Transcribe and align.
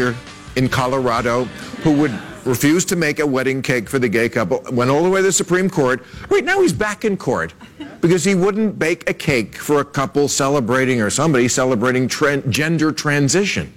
baker 0.00 0.16
in 0.56 0.68
Colorado 0.68 1.44
who 1.84 1.92
would 1.92 2.12
refuse 2.44 2.84
to 2.86 2.96
make 2.96 3.18
a 3.18 3.26
wedding 3.26 3.62
cake 3.62 3.88
for 3.88 3.98
the 3.98 4.08
gay 4.08 4.28
couple, 4.28 4.62
went 4.72 4.90
all 4.90 5.02
the 5.02 5.10
way 5.10 5.20
to 5.20 5.26
the 5.26 5.32
Supreme 5.32 5.68
Court. 5.68 6.02
Right 6.28 6.44
now 6.44 6.60
he's 6.60 6.72
back 6.72 7.04
in 7.04 7.16
court 7.16 7.52
because 8.00 8.24
he 8.24 8.34
wouldn't 8.34 8.78
bake 8.78 9.08
a 9.08 9.14
cake 9.14 9.56
for 9.56 9.80
a 9.80 9.84
couple 9.84 10.26
celebrating 10.26 11.02
or 11.02 11.10
somebody 11.10 11.48
celebrating 11.48 12.08
tra- 12.08 12.38
gender 12.48 12.92
transition. 12.92 13.72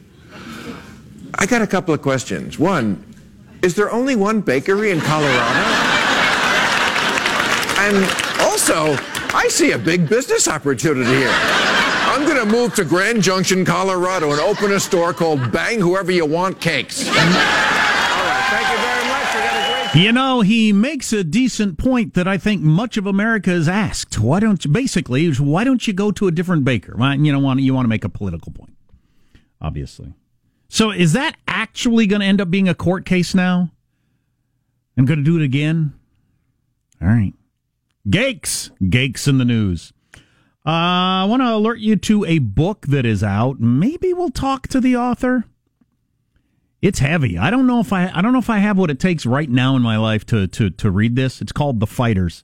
I 1.36 1.46
got 1.46 1.62
a 1.62 1.68
couple 1.68 1.94
of 1.94 2.02
questions. 2.02 2.58
One, 2.58 3.04
is 3.62 3.76
there 3.76 3.92
only 3.92 4.16
one 4.16 4.40
bakery 4.42 4.92
in 4.92 5.02
Colorado? 5.02 5.60
And 7.80 8.40
also, 8.40 8.96
I 9.36 9.48
see 9.50 9.72
a 9.72 9.78
big 9.78 10.08
business 10.08 10.48
opportunity 10.48 11.10
here. 11.10 11.83
I'm 12.14 12.26
going 12.26 12.38
to 12.38 12.46
move 12.46 12.76
to 12.76 12.86
Grand 12.86 13.24
Junction, 13.24 13.66
Colorado, 13.66 14.30
and 14.30 14.40
open 14.40 14.72
a 14.72 14.80
store 14.80 15.14
called 15.14 15.52
Bang 15.52 15.80
Whoever 15.80 16.12
You 16.12 16.28
Want 16.28 16.62
Cakes. 16.62 17.08
All 17.10 17.16
right, 17.16 18.46
thank 18.52 18.70
you 18.70 18.78
very 18.78 19.08
much. 19.08 19.34
You 19.34 19.42
got 19.42 19.56
a 19.56 19.92
great. 19.92 20.04
You 20.04 20.12
know, 20.12 20.42
he 20.42 20.72
makes 20.74 21.12
a 21.12 21.24
decent 21.24 21.80
point 21.80 22.14
that 22.14 22.28
I 22.28 22.38
think 22.38 22.62
much 22.62 22.98
of 22.98 23.08
America 23.08 23.50
has 23.50 23.68
asked. 23.68 24.20
Why 24.20 24.40
don't 24.40 24.64
you, 24.64 24.70
basically, 24.70 25.34
why 25.34 25.64
don't 25.64 25.88
you 25.88 25.94
go 25.94 26.12
to 26.12 26.28
a 26.28 26.32
different 26.32 26.64
baker? 26.64 26.94
Why, 26.96 27.16
you 27.16 27.32
know, 27.32 27.40
want, 27.40 27.62
you 27.62 27.74
want 27.74 27.86
to 27.86 27.90
make 27.90 28.04
a 28.04 28.10
political 28.10 28.52
point, 28.52 28.78
obviously. 29.60 30.14
So 30.70 30.92
is 30.92 31.14
that 31.14 31.36
actually 31.48 32.06
going 32.06 32.20
to 32.20 32.28
end 32.28 32.40
up 32.40 32.52
being 32.52 32.70
a 32.70 32.76
court 32.76 33.08
case 33.08 33.34
now? 33.34 33.72
I'm 34.96 35.06
going 35.06 35.18
to 35.18 35.26
do 35.26 35.40
it 35.40 35.44
again? 35.44 35.96
All 37.02 37.08
right. 37.08 37.34
Gakes. 38.08 38.70
Gakes 38.88 39.28
in 39.28 39.40
the 39.40 39.46
news. 39.46 39.94
Uh, 40.66 40.70
I 40.70 41.26
want 41.26 41.42
to 41.42 41.54
alert 41.54 41.80
you 41.80 41.98
to 41.98 42.24
a 42.24 42.40
book 42.40 42.88
that 42.88 43.06
is 43.06 43.22
out. 43.22 43.60
Maybe 43.60 44.14
we'll 44.14 44.30
talk 44.30 44.70
to 44.70 44.80
the 44.80 44.96
author. 44.96 45.44
It's 46.82 47.00
heavy. 47.00 47.38
I 47.38 47.50
don't 47.50 47.68
know 47.68 47.80
if 47.80 47.92
I 47.92 48.12
I 48.14 48.22
don't 48.22 48.34
know 48.34 48.40
if 48.40 48.50
I 48.50 48.60
have 48.60 48.78
what 48.78 48.90
it 48.90 49.00
takes 49.00 49.26
right 49.26 49.50
now 49.50 49.76
in 49.76 49.82
my 49.82 49.98
life 49.98 50.26
to 50.28 50.48
to 50.48 50.70
to 50.70 50.92
read 50.92 51.16
this. 51.16 51.42
It's 51.42 51.52
called 51.52 51.80
The 51.80 51.88
Fighters. 51.88 52.44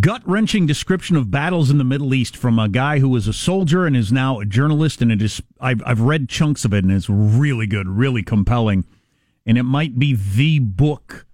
Gut 0.00 0.22
wrenching 0.26 0.66
description 0.66 1.16
of 1.16 1.30
battles 1.30 1.70
in 1.70 1.78
the 1.78 1.84
Middle 1.84 2.14
East 2.14 2.36
from 2.36 2.58
a 2.58 2.68
guy 2.68 2.98
who 2.98 3.08
was 3.08 3.26
a 3.26 3.32
soldier 3.32 3.86
and 3.86 3.96
is 3.96 4.12
now 4.12 4.38
a 4.38 4.44
journalist. 4.44 5.02
And 5.02 5.10
it 5.10 5.20
is 5.20 5.42
I've 5.60 5.82
I've 5.84 6.00
read 6.00 6.28
chunks 6.28 6.64
of 6.64 6.72
it 6.72 6.84
and 6.84 6.92
it's 6.92 7.08
really 7.08 7.66
good, 7.66 7.88
really 7.88 8.22
compelling. 8.22 8.84
And 9.44 9.58
it 9.58 9.64
might 9.64 9.98
be 9.98 10.14
the 10.14 10.60
book, 10.60 11.26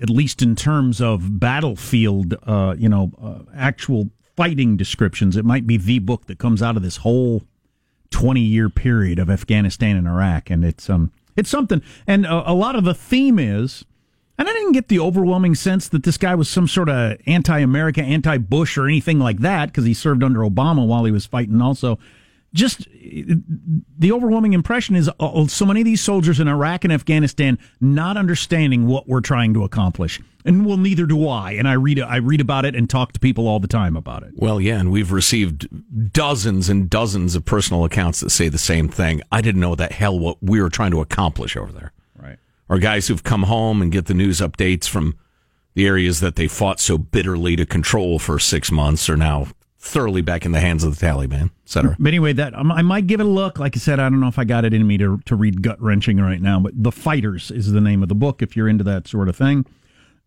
at 0.00 0.10
least 0.10 0.42
in 0.42 0.56
terms 0.56 1.00
of 1.00 1.38
battlefield, 1.38 2.34
uh, 2.42 2.74
you 2.76 2.88
know, 2.88 3.12
uh, 3.22 3.40
actual 3.54 4.10
fighting 4.36 4.76
descriptions. 4.76 5.36
It 5.36 5.44
might 5.44 5.66
be 5.66 5.76
the 5.76 5.98
book 5.98 6.26
that 6.26 6.38
comes 6.38 6.62
out 6.62 6.76
of 6.76 6.82
this 6.82 6.98
whole 6.98 7.42
twenty 8.10 8.40
year 8.42 8.68
period 8.68 9.18
of 9.18 9.30
Afghanistan 9.30 9.96
and 9.96 10.06
Iraq. 10.06 10.50
And 10.50 10.64
it's 10.64 10.88
um 10.88 11.12
it's 11.36 11.50
something. 11.50 11.82
And 12.06 12.26
a, 12.26 12.50
a 12.50 12.54
lot 12.54 12.76
of 12.76 12.84
the 12.84 12.94
theme 12.94 13.38
is. 13.38 13.84
And 14.36 14.48
I 14.48 14.52
didn't 14.52 14.72
get 14.72 14.88
the 14.88 14.98
overwhelming 14.98 15.54
sense 15.54 15.88
that 15.90 16.02
this 16.02 16.18
guy 16.18 16.34
was 16.34 16.48
some 16.48 16.66
sort 16.66 16.88
of 16.88 17.18
anti-America, 17.24 18.02
anti-Bush, 18.02 18.76
or 18.76 18.86
anything 18.86 19.20
like 19.20 19.38
that 19.38 19.66
because 19.66 19.84
he 19.84 19.94
served 19.94 20.24
under 20.24 20.40
Obama 20.40 20.84
while 20.84 21.04
he 21.04 21.12
was 21.12 21.24
fighting. 21.24 21.62
Also, 21.62 22.00
just 22.54 22.86
the 22.88 24.12
overwhelming 24.12 24.52
impression 24.52 24.94
is 24.94 25.10
uh, 25.20 25.46
so 25.48 25.66
many 25.66 25.80
of 25.80 25.84
these 25.84 26.00
soldiers 26.00 26.38
in 26.38 26.46
Iraq 26.48 26.84
and 26.84 26.92
Afghanistan 26.92 27.58
not 27.80 28.16
understanding 28.16 28.86
what 28.86 29.08
we're 29.08 29.20
trying 29.20 29.52
to 29.54 29.64
accomplish, 29.64 30.20
and 30.44 30.64
well, 30.64 30.76
neither 30.76 31.04
do 31.04 31.28
I. 31.28 31.52
And 31.52 31.68
I 31.68 31.72
read 31.72 32.00
I 32.00 32.16
read 32.16 32.40
about 32.40 32.64
it 32.64 32.76
and 32.76 32.88
talk 32.88 33.12
to 33.12 33.20
people 33.20 33.48
all 33.48 33.58
the 33.58 33.68
time 33.68 33.96
about 33.96 34.22
it. 34.22 34.32
Well, 34.36 34.60
yeah, 34.60 34.78
and 34.78 34.92
we've 34.92 35.10
received 35.10 35.68
dozens 36.12 36.68
and 36.68 36.88
dozens 36.88 37.34
of 37.34 37.44
personal 37.44 37.84
accounts 37.84 38.20
that 38.20 38.30
say 38.30 38.48
the 38.48 38.56
same 38.56 38.88
thing. 38.88 39.20
I 39.32 39.40
didn't 39.40 39.60
know 39.60 39.74
that 39.74 39.92
hell 39.92 40.18
what 40.18 40.38
we 40.40 40.62
were 40.62 40.70
trying 40.70 40.92
to 40.92 41.00
accomplish 41.00 41.56
over 41.56 41.72
there. 41.72 41.92
Right. 42.16 42.38
Or 42.68 42.78
guys 42.78 43.08
who've 43.08 43.24
come 43.24 43.42
home 43.42 43.82
and 43.82 43.90
get 43.90 44.06
the 44.06 44.14
news 44.14 44.38
updates 44.38 44.88
from 44.88 45.18
the 45.74 45.86
areas 45.86 46.20
that 46.20 46.36
they 46.36 46.46
fought 46.46 46.78
so 46.78 46.96
bitterly 46.98 47.56
to 47.56 47.66
control 47.66 48.20
for 48.20 48.38
six 48.38 48.70
months 48.70 49.08
are 49.10 49.16
now 49.16 49.48
thoroughly 49.84 50.22
back 50.22 50.46
in 50.46 50.52
the 50.52 50.60
hands 50.60 50.82
of 50.82 50.98
the 50.98 51.06
Taliban, 51.06 51.44
et 51.44 51.50
cetera. 51.66 51.94
But 51.98 52.08
anyway, 52.08 52.32
that 52.32 52.54
um, 52.54 52.72
I 52.72 52.80
might 52.80 53.06
give 53.06 53.20
it 53.20 53.26
a 53.26 53.28
look. 53.28 53.58
Like 53.58 53.76
I 53.76 53.78
said, 53.78 54.00
I 54.00 54.08
don't 54.08 54.18
know 54.18 54.28
if 54.28 54.38
I 54.38 54.44
got 54.44 54.64
it 54.64 54.72
in 54.72 54.86
me 54.86 54.96
to 54.98 55.20
to 55.26 55.36
read 55.36 55.62
gut 55.62 55.80
wrenching 55.80 56.18
right 56.18 56.40
now, 56.40 56.58
but 56.58 56.72
The 56.82 56.90
Fighters 56.90 57.50
is 57.50 57.70
the 57.70 57.80
name 57.80 58.02
of 58.02 58.08
the 58.08 58.14
book. 58.14 58.40
If 58.40 58.56
you're 58.56 58.68
into 58.68 58.84
that 58.84 59.06
sort 59.06 59.28
of 59.28 59.36
thing. 59.36 59.66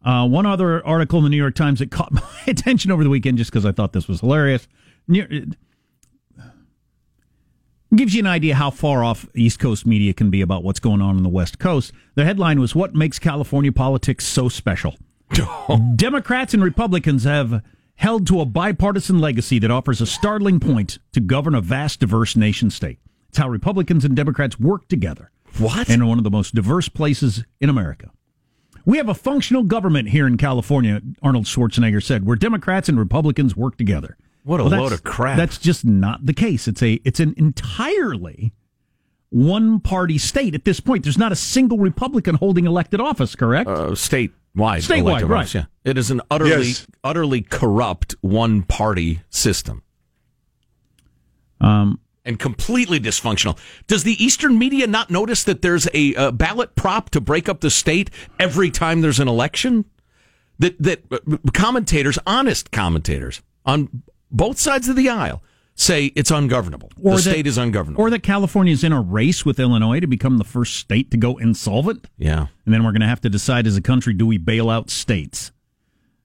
Uh, 0.05 0.27
one 0.27 0.45
other 0.45 0.85
article 0.85 1.17
in 1.17 1.23
the 1.23 1.29
New 1.29 1.37
York 1.37 1.55
Times 1.55 1.79
that 1.79 1.89
caught 1.89 2.11
my 2.11 2.21
attention 2.45 2.91
over 2.91 3.03
the 3.03 3.09
weekend, 3.09 3.39
just 3.39 3.51
because 3.51 3.65
I 3.65 3.71
thought 3.71 3.93
this 3.93 4.07
was 4.07 4.21
hilarious. 4.21 4.67
New, 5.07 5.51
gives 7.95 8.13
you 8.13 8.19
an 8.19 8.27
idea 8.27 8.53
how 8.53 8.69
far 8.69 9.03
off 9.03 9.27
East 9.33 9.59
Coast 9.59 9.85
media 9.85 10.13
can 10.13 10.29
be 10.29 10.41
about 10.41 10.63
what's 10.63 10.79
going 10.79 11.01
on 11.01 11.17
in 11.17 11.23
the 11.23 11.29
West 11.29 11.57
Coast. 11.57 11.91
The 12.13 12.25
headline 12.25 12.59
was 12.59 12.75
"What 12.75 12.93
makes 12.93 13.17
California 13.17 13.71
politics 13.71 14.25
so 14.25 14.49
special." 14.49 14.95
Democrats 15.95 16.53
and 16.53 16.63
Republicans 16.63 17.23
have 17.23 17.63
held 17.97 18.25
to 18.27 18.39
a 18.41 18.45
bipartisan 18.45 19.19
legacy 19.19 19.59
that 19.59 19.71
offers 19.71 20.01
a 20.01 20.05
startling 20.05 20.59
point 20.59 20.99
to 21.13 21.19
govern 21.19 21.53
a 21.55 21.61
vast, 21.61 21.99
diverse 21.99 22.35
nation 22.35 22.69
state. 22.69 22.99
It's 23.29 23.37
how 23.37 23.49
Republicans 23.49 24.05
and 24.05 24.15
Democrats 24.15 24.59
work 24.59 24.87
together. 24.87 25.31
What? 25.57 25.89
In 25.89 26.05
one 26.07 26.17
of 26.17 26.23
the 26.23 26.29
most 26.31 26.55
diverse 26.55 26.87
places 26.89 27.43
in 27.59 27.69
America. 27.69 28.11
We 28.85 28.97
have 28.97 29.09
a 29.09 29.13
functional 29.15 29.63
government 29.63 30.09
here 30.09 30.27
in 30.27 30.37
California, 30.37 31.01
Arnold 31.21 31.45
Schwarzenegger 31.45 32.01
said, 32.01 32.25
where 32.25 32.37
Democrats 32.37 32.87
and 32.87 32.97
Republicans 32.97 33.57
work 33.57 33.77
together. 33.77 34.17
What 34.43 34.61
a 34.61 34.63
Well, 34.63 34.79
load 34.79 34.93
of 34.93 35.03
crap. 35.03 35.35
That's 35.35 35.57
just 35.57 35.83
not 35.83 36.25
the 36.25 36.33
case. 36.33 36.69
It's 36.69 36.81
a 36.81 37.01
it's 37.03 37.19
an 37.19 37.33
entirely 37.35 38.53
one 39.29 39.81
party 39.81 40.17
state 40.17 40.55
at 40.55 40.63
this 40.63 40.79
point. 40.79 41.03
There's 41.03 41.17
not 41.17 41.33
a 41.33 41.35
single 41.35 41.77
Republican 41.79 42.35
holding 42.35 42.65
elected 42.65 43.01
office, 43.01 43.35
correct? 43.35 43.69
uh, 43.69 43.93
statewide. 44.57 44.77
Statewide, 44.87 44.99
elective 44.99 45.29
right. 45.29 45.39
office, 45.41 45.53
Yeah. 45.55 45.65
It 45.83 45.97
is 45.97 46.11
an 46.11 46.21
utterly, 46.29 46.67
Yes. 46.67 46.87
utterly 47.03 47.41
corrupt 47.41 48.15
one 48.21 48.63
party 48.63 49.21
system. 49.29 49.83
um, 51.59 51.99
and 52.25 52.37
completely 52.39 52.99
dysfunctional. 52.99 53.57
Does 53.87 54.03
the 54.03 54.21
Eastern 54.23 54.59
media 54.59 54.85
not 54.85 55.09
notice 55.09 55.43
that 55.45 55.61
there's 55.61 55.87
a, 55.93 56.13
uh 56.15 56.31
ballot 56.31 56.75
prop 56.75 57.09
to 57.11 57.21
break 57.21 57.47
up 57.47 57.61
the 57.61 57.69
state 57.69 58.09
every 58.39 58.69
time 58.69 59.01
there's 59.01 59.19
an 59.19 59.27
election? 59.29 59.85
That 60.59 60.75
that 60.81 61.03
uh, 61.11 61.17
commentators, 61.53 62.19
honest 62.27 62.71
commentators 62.71 63.41
on 63.65 64.03
both 64.29 64.59
sides 64.59 64.89
of 64.89 64.95
the 64.95 65.07
aisle, 65.09 65.41
say 65.79 66.07
it's 66.15 66.31
ungovernable. 66.31 66.89
the 66.97 67.11
that- 67.11 67.19
state 67.19 67.47
is 67.47 67.57
ungovernable. 67.57 68.01
Or 68.03 68.09
that 68.09 68.23
California 68.23 68.73
is 68.73 68.83
in 68.83 68.91
a 68.91 68.99
race 68.99 69.45
with 69.45 69.59
Illinois 69.59 69.99
to 70.01 70.07
become 70.07 70.37
the 70.39 70.43
first 70.43 70.75
state 70.75 71.11
to 71.11 71.17
go 71.17 71.37
insolvent. 71.37 72.07
yeah. 72.17 72.47
And 72.65 72.73
then 72.73 72.83
we're 72.83 72.91
going 72.91 73.01
to 73.01 73.07
have 73.07 73.21
to 73.21 73.29
decide 73.29 73.65
as 73.67 73.77
a 73.77 73.81
country 73.81 74.13
do 74.13 74.25
we 74.25 74.37
bail 74.37 74.69
out 74.69 74.89
states, 74.89 75.51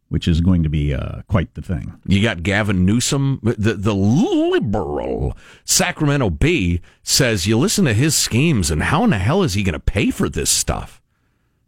which 0.08 0.26
is 0.26 0.40
going 0.40 0.62
to 0.64 0.68
be 0.68 0.92
uh, 0.94 1.22
quite 1.28 1.54
the 1.54 1.62
thing. 1.62 1.92
You 2.06 2.20
got 2.22 2.42
Gavin 2.42 2.84
Newsom, 2.84 3.38
the 3.42 3.74
the 3.74 3.94
liberal 3.94 5.36
Sacramento 5.64 6.30
Bee 6.30 6.80
says 7.02 7.46
you 7.46 7.56
listen 7.58 7.84
to 7.84 7.94
his 7.94 8.14
schemes 8.16 8.70
and 8.70 8.82
how 8.82 9.04
in 9.04 9.10
the 9.10 9.18
hell 9.18 9.42
is 9.42 9.54
he 9.54 9.62
going 9.62 9.74
to 9.74 9.78
pay 9.80 10.10
for 10.10 10.28
this 10.28 10.50
stuff? 10.50 11.00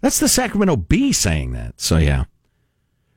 That's 0.00 0.18
the 0.18 0.28
Sacramento 0.28 0.76
Bee 0.76 1.12
saying 1.12 1.52
that. 1.52 1.80
So 1.80 1.98
yeah. 1.98 2.24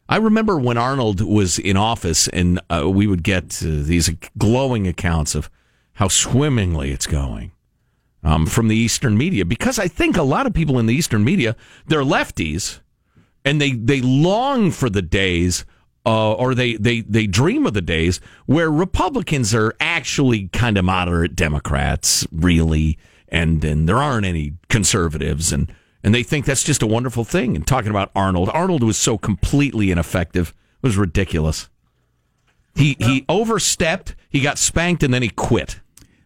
I 0.10 0.18
remember 0.18 0.58
when 0.58 0.78
Arnold 0.78 1.22
was 1.22 1.60
in 1.60 1.78
office 1.78 2.28
and 2.30 2.60
uh, 2.70 2.90
we 2.90 3.08
would 3.08 3.24
get 3.24 3.62
uh, 3.62 3.68
these 3.68 4.10
glowing 4.38 4.88
accounts 4.88 5.36
of 5.36 5.50
how 5.94 6.08
swimmingly 6.08 6.92
it's 6.92 7.08
going 7.08 7.52
um, 8.24 8.46
from 8.46 8.68
the 8.68 8.76
Eastern 8.76 9.18
media. 9.18 9.46
Because 9.46 9.80
I 9.80 9.88
think 9.88 10.16
a 10.16 10.24
lot 10.24 10.46
of 10.46 10.54
people 10.54 10.80
in 10.80 10.86
the 10.86 10.96
Eastern 10.96 11.24
media, 11.24 11.56
they're 11.88 12.04
lefties 12.04 12.80
and 13.44 13.62
they 13.62 13.72
they 13.72 14.02
long 14.02 14.72
for 14.72 14.90
the 14.90 15.02
days 15.02 15.66
uh, 16.06 16.34
or 16.34 16.56
they, 16.56 16.76
they 16.76 17.02
they 17.02 17.28
dream 17.28 17.66
of 17.66 17.74
the 17.74 17.82
days 17.82 18.22
where 18.46 18.72
Republicans 18.72 19.54
are 19.54 19.76
actually 19.82 20.48
kind 20.50 20.78
of 20.78 20.86
moderate 20.86 21.36
Democrats, 21.36 22.26
really, 22.32 22.98
and 23.28 23.64
and 23.66 23.90
there 23.90 23.98
aren't 23.98 24.26
any 24.26 24.54
conservatives, 24.70 25.52
and 25.52 25.70
and 26.08 26.16
they 26.16 26.24
think 26.24 26.46
that's 26.46 26.64
just 26.64 26.82
a 26.82 26.88
wonderful 26.88 27.26
thing. 27.26 27.54
And 27.58 27.68
talking 27.68 27.90
about 27.92 28.12
Arnold, 28.16 28.50
Arnold 28.54 28.82
was 28.82 28.96
so 28.98 29.18
completely 29.18 29.92
ineffective; 29.92 30.54
it 30.82 30.88
was 30.88 30.96
ridiculous. 30.96 31.70
He 32.76 32.96
he 33.00 33.26
overstepped, 33.28 34.16
he 34.30 34.40
got 34.40 34.58
spanked, 34.58 35.04
and 35.04 35.14
then 35.14 35.22
he 35.22 35.30
quit. 35.30 35.82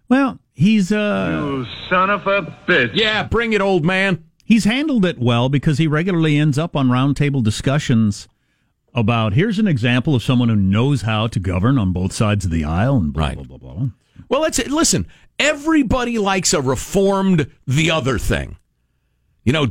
Well, 0.08 0.38
he's 0.54 0.92
uh, 0.92 1.30
You 1.32 1.66
son 1.90 2.10
of 2.12 2.28
a 2.28 2.42
bitch. 2.68 2.92
Yeah, 2.94 3.24
bring 3.24 3.54
it, 3.54 3.62
old 3.62 3.84
man. 3.84 4.24
he's 4.44 4.66
handled 4.66 5.04
it 5.06 5.18
well 5.18 5.50
because 5.50 5.78
he 5.80 5.88
regularly 5.88 6.38
ends 6.38 6.58
up 6.60 6.76
on 6.76 6.90
roundtable 6.90 7.42
discussions 7.44 8.28
about 8.94 9.34
here's 9.34 9.58
an 9.58 9.68
example 9.68 10.14
of 10.14 10.22
someone 10.22 10.50
who 10.50 10.56
knows 10.56 11.04
how 11.04 11.26
to 11.26 11.40
govern 11.40 11.78
on 11.80 11.92
both 11.94 12.12
sides 12.14 12.44
of 12.46 12.52
the 12.52 12.64
aisle 12.66 12.98
and 12.98 13.14
blah 13.14 13.28
Right. 13.28 13.36
blah 13.36 13.58
blah 13.58 13.74
blah. 13.74 13.88
Well, 14.30 14.42
let's 14.42 14.60
listen. 14.68 15.08
Everybody 15.40 16.18
likes 16.20 16.54
a 16.54 16.62
reformed 16.62 17.50
the 17.66 17.90
other 17.90 18.20
thing. 18.20 18.58
You 19.44 19.54
know, 19.54 19.68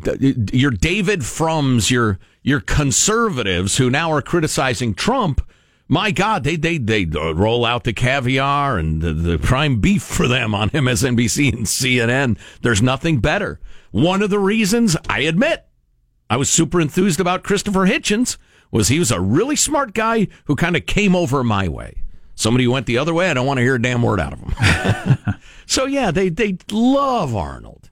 your 0.53 0.73
David 0.73 1.25
Frums, 1.25 1.91
your 1.91 2.19
your 2.43 2.61
conservatives 2.61 3.77
who 3.77 3.91
now 3.91 4.11
are 4.13 4.23
criticizing 4.23 4.95
Trump, 4.95 5.41
My 5.87 6.11
God, 6.11 6.45
they 6.45 6.57
they 6.57 6.79
they 6.79 7.07
uh, 7.15 7.35
roll 7.35 7.65
out 7.65 7.85
the 7.85 7.93
caviar 7.93 8.79
and 8.79 9.03
the, 9.03 9.13
the 9.13 9.39
prime 9.39 9.81
beef 9.81 10.03
for 10.03 10.29
them 10.29 10.55
on 10.55 10.71
MSNBC 10.71 11.53
and 11.53 11.67
CNN. 11.67 12.39
There's 12.63 12.83
nothing 12.83 13.21
better. 13.21 13.61
One 13.91 14.23
of 14.23 14.31
the 14.31 14.39
reasons 14.39 14.97
I 15.09 15.21
admit 15.21 15.67
I 16.29 16.37
was 16.37 16.49
super 16.49 16.81
enthused 16.81 17.19
about 17.19 17.43
Christopher 17.43 17.87
Hitchens 17.87 18.39
was 18.71 18.87
he 18.87 19.01
was 19.01 19.11
a 19.11 19.21
really 19.21 19.57
smart 19.57 19.95
guy 19.95 20.29
who 20.45 20.55
kind 20.55 20.77
of 20.77 20.87
came 20.87 21.17
over 21.17 21.43
my 21.43 21.67
way. 21.67 22.05
Somebody 22.37 22.65
who 22.65 22.71
went 22.71 22.87
the 22.87 22.99
other 22.99 23.13
way, 23.13 23.29
I 23.29 23.35
don't 23.35 23.47
want 23.47 23.59
to 23.59 23.63
hear 23.65 23.75
a 23.75 23.83
damn 23.83 24.03
word 24.03 24.21
out 24.21 24.33
of 24.33 24.39
him. 24.39 25.35
so 25.67 25.87
yeah, 25.87 26.11
they 26.11 26.29
they 26.29 26.57
love 26.71 27.35
Arnold. 27.35 27.90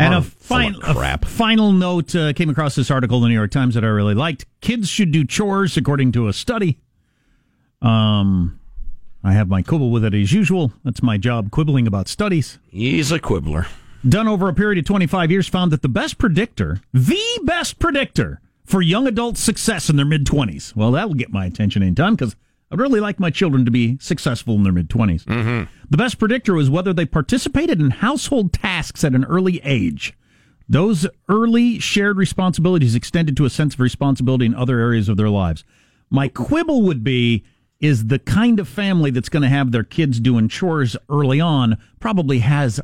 And 0.00 0.14
a, 0.14 0.22
fin- 0.22 0.74
crap. 0.74 1.24
a 1.24 1.28
final 1.28 1.72
note 1.72 2.14
uh, 2.14 2.32
came 2.32 2.50
across 2.50 2.74
this 2.74 2.90
article 2.90 3.18
in 3.18 3.22
the 3.24 3.28
New 3.28 3.34
York 3.34 3.50
Times 3.50 3.74
that 3.74 3.84
I 3.84 3.88
really 3.88 4.14
liked. 4.14 4.46
Kids 4.60 4.88
should 4.88 5.12
do 5.12 5.24
chores 5.24 5.76
according 5.76 6.12
to 6.12 6.28
a 6.28 6.32
study. 6.32 6.78
Um, 7.82 8.60
I 9.22 9.32
have 9.32 9.48
my 9.48 9.62
quibble 9.62 9.90
with 9.90 10.04
it 10.04 10.14
as 10.14 10.32
usual. 10.32 10.72
That's 10.84 11.02
my 11.02 11.18
job, 11.18 11.50
quibbling 11.50 11.86
about 11.86 12.08
studies. 12.08 12.58
He's 12.70 13.12
a 13.12 13.18
quibbler. 13.18 13.66
Done 14.08 14.28
over 14.28 14.48
a 14.48 14.54
period 14.54 14.78
of 14.78 14.86
25 14.86 15.30
years, 15.30 15.46
found 15.46 15.70
that 15.72 15.82
the 15.82 15.88
best 15.88 16.16
predictor, 16.16 16.80
the 16.92 17.40
best 17.44 17.78
predictor 17.78 18.40
for 18.64 18.80
young 18.80 19.06
adult 19.06 19.36
success 19.36 19.90
in 19.90 19.96
their 19.96 20.06
mid 20.06 20.24
20s. 20.24 20.74
Well, 20.74 20.92
that'll 20.92 21.14
get 21.14 21.30
my 21.30 21.44
attention 21.44 21.82
anytime 21.82 22.14
because 22.14 22.34
I'd 22.70 22.80
really 22.80 23.00
like 23.00 23.18
my 23.18 23.30
children 23.30 23.64
to 23.64 23.70
be 23.70 23.98
successful 24.00 24.54
in 24.54 24.62
their 24.62 24.72
mid 24.72 24.88
20s. 24.88 25.24
Mm-hmm. 25.24 25.72
The 25.88 25.96
best 25.96 26.18
predictor 26.18 26.54
was 26.54 26.70
whether 26.70 26.92
they 26.92 27.06
participated 27.06 27.80
in 27.80 27.90
household 27.90 28.52
tasks 28.52 29.02
at 29.02 29.14
an 29.14 29.24
early 29.24 29.60
age. 29.64 30.14
Those 30.68 31.06
early 31.28 31.80
shared 31.80 32.16
responsibilities 32.16 32.94
extended 32.94 33.36
to 33.36 33.44
a 33.44 33.50
sense 33.50 33.74
of 33.74 33.80
responsibility 33.80 34.46
in 34.46 34.54
other 34.54 34.78
areas 34.78 35.08
of 35.08 35.16
their 35.16 35.28
lives. 35.28 35.64
My 36.10 36.28
quibble 36.28 36.82
would 36.82 37.02
be 37.02 37.44
is 37.80 38.06
the 38.06 38.18
kind 38.20 38.60
of 38.60 38.68
family 38.68 39.10
that's 39.10 39.28
going 39.28 39.42
to 39.42 39.48
have 39.48 39.72
their 39.72 39.82
kids 39.82 40.20
doing 40.20 40.48
chores 40.48 40.96
early 41.08 41.40
on 41.40 41.76
probably 41.98 42.40
has 42.40 42.80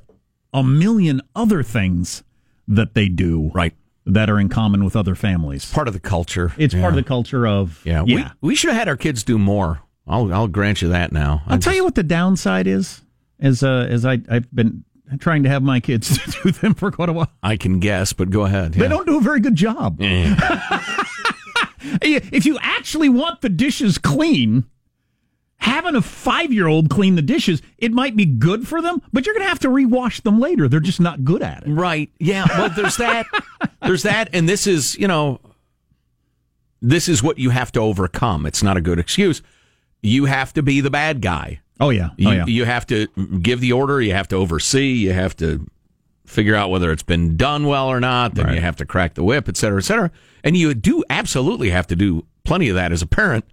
a 0.52 0.64
million 0.64 1.20
other 1.36 1.62
things 1.62 2.24
that 2.66 2.94
they 2.94 3.08
do 3.08 3.50
Right. 3.54 3.74
That 4.06 4.30
are 4.30 4.38
in 4.38 4.48
common 4.48 4.84
with 4.84 4.94
other 4.96 5.14
families. 5.14 5.70
Part 5.72 5.88
of 5.88 5.94
the 5.94 6.00
culture. 6.00 6.52
It's 6.56 6.72
Yeah. 6.74 6.80
part 6.80 6.92
of 6.92 6.96
the 6.96 7.02
culture 7.08 7.46
of 7.46 7.80
Yeah, 7.84 8.04
yeah. 8.06 8.30
We, 8.40 8.48
we 8.50 8.54
should 8.54 8.70
have 8.70 8.78
had 8.78 8.88
our 8.88 8.96
kids 8.96 9.24
do 9.24 9.36
more. 9.38 9.80
I'll 10.06 10.32
I'll 10.32 10.46
grant 10.48 10.80
you 10.82 10.88
that 10.88 11.10
now. 11.12 11.42
I'll 11.48 11.58
tell 11.58 11.74
you 11.74 11.82
what 11.84 11.96
the 11.96 12.04
downside 12.04 12.66
is. 12.68 13.02
As 13.40 13.62
uh, 13.62 13.86
as 13.90 14.06
I 14.06 14.18
I've 14.30 14.50
been 14.54 14.84
trying 15.18 15.42
to 15.42 15.48
have 15.48 15.62
my 15.62 15.80
kids 15.80 16.18
do 16.42 16.50
them 16.52 16.74
for 16.74 16.90
quite 16.92 17.08
a 17.08 17.12
while. 17.12 17.30
I 17.42 17.56
can 17.56 17.80
guess, 17.80 18.12
but 18.12 18.30
go 18.30 18.44
ahead. 18.44 18.72
They 18.74 18.88
don't 18.88 19.06
do 19.06 19.18
a 19.18 19.20
very 19.20 19.40
good 19.40 19.56
job. 19.56 19.96
if 22.02 22.46
you 22.46 22.58
actually 22.60 23.08
want 23.08 23.40
the 23.40 23.48
dishes 23.48 23.98
clean, 23.98 24.64
having 25.58 25.94
a 25.94 26.02
five 26.02 26.52
year 26.52 26.66
old 26.66 26.90
clean 26.90 27.14
the 27.16 27.22
dishes, 27.22 27.62
it 27.78 27.92
might 27.92 28.16
be 28.16 28.24
good 28.24 28.66
for 28.66 28.80
them, 28.82 29.02
but 29.12 29.26
you're 29.26 29.34
going 29.34 29.44
to 29.44 29.48
have 29.48 29.58
to 29.60 29.68
rewash 29.68 30.22
them 30.22 30.38
later. 30.38 30.68
They're 30.68 30.80
just 30.80 31.00
not 31.00 31.24
good 31.24 31.42
at 31.42 31.66
it. 31.66 31.70
Right. 31.70 32.10
Yeah. 32.18 32.46
Well, 32.48 32.70
there's 32.70 32.96
that. 32.96 33.26
there's 33.82 34.02
that, 34.02 34.30
and 34.32 34.48
this 34.48 34.66
is 34.66 34.96
you 34.98 35.08
know, 35.08 35.40
this 36.82 37.08
is 37.08 37.22
what 37.22 37.38
you 37.38 37.50
have 37.50 37.72
to 37.72 37.80
overcome. 37.80 38.46
It's 38.46 38.62
not 38.62 38.76
a 38.76 38.80
good 38.80 38.98
excuse. 38.98 39.42
You 40.02 40.26
have 40.26 40.52
to 40.54 40.62
be 40.62 40.80
the 40.80 40.90
bad 40.90 41.20
guy. 41.20 41.60
Oh, 41.80 41.90
yeah. 41.90 42.10
You, 42.16 42.28
oh, 42.28 42.32
yeah. 42.32 42.46
you 42.46 42.64
have 42.64 42.86
to 42.86 43.06
give 43.42 43.60
the 43.60 43.72
order. 43.72 44.00
You 44.00 44.12
have 44.12 44.28
to 44.28 44.36
oversee. 44.36 44.92
You 44.92 45.12
have 45.12 45.36
to 45.36 45.66
figure 46.24 46.54
out 46.54 46.70
whether 46.70 46.90
it's 46.90 47.02
been 47.02 47.36
done 47.36 47.66
well 47.66 47.88
or 47.88 48.00
not. 48.00 48.34
Then 48.34 48.54
you 48.54 48.60
have 48.60 48.76
to 48.76 48.86
crack 48.86 49.14
the 49.14 49.22
whip, 49.22 49.48
et 49.48 49.56
cetera, 49.56 49.78
et 49.78 49.84
cetera. 49.84 50.10
And 50.42 50.56
you 50.56 50.74
do 50.74 51.04
absolutely 51.10 51.70
have 51.70 51.86
to 51.88 51.96
do 51.96 52.24
plenty 52.44 52.68
of 52.68 52.76
that 52.76 52.92
as 52.92 53.02
a 53.02 53.06
parent. 53.06 53.44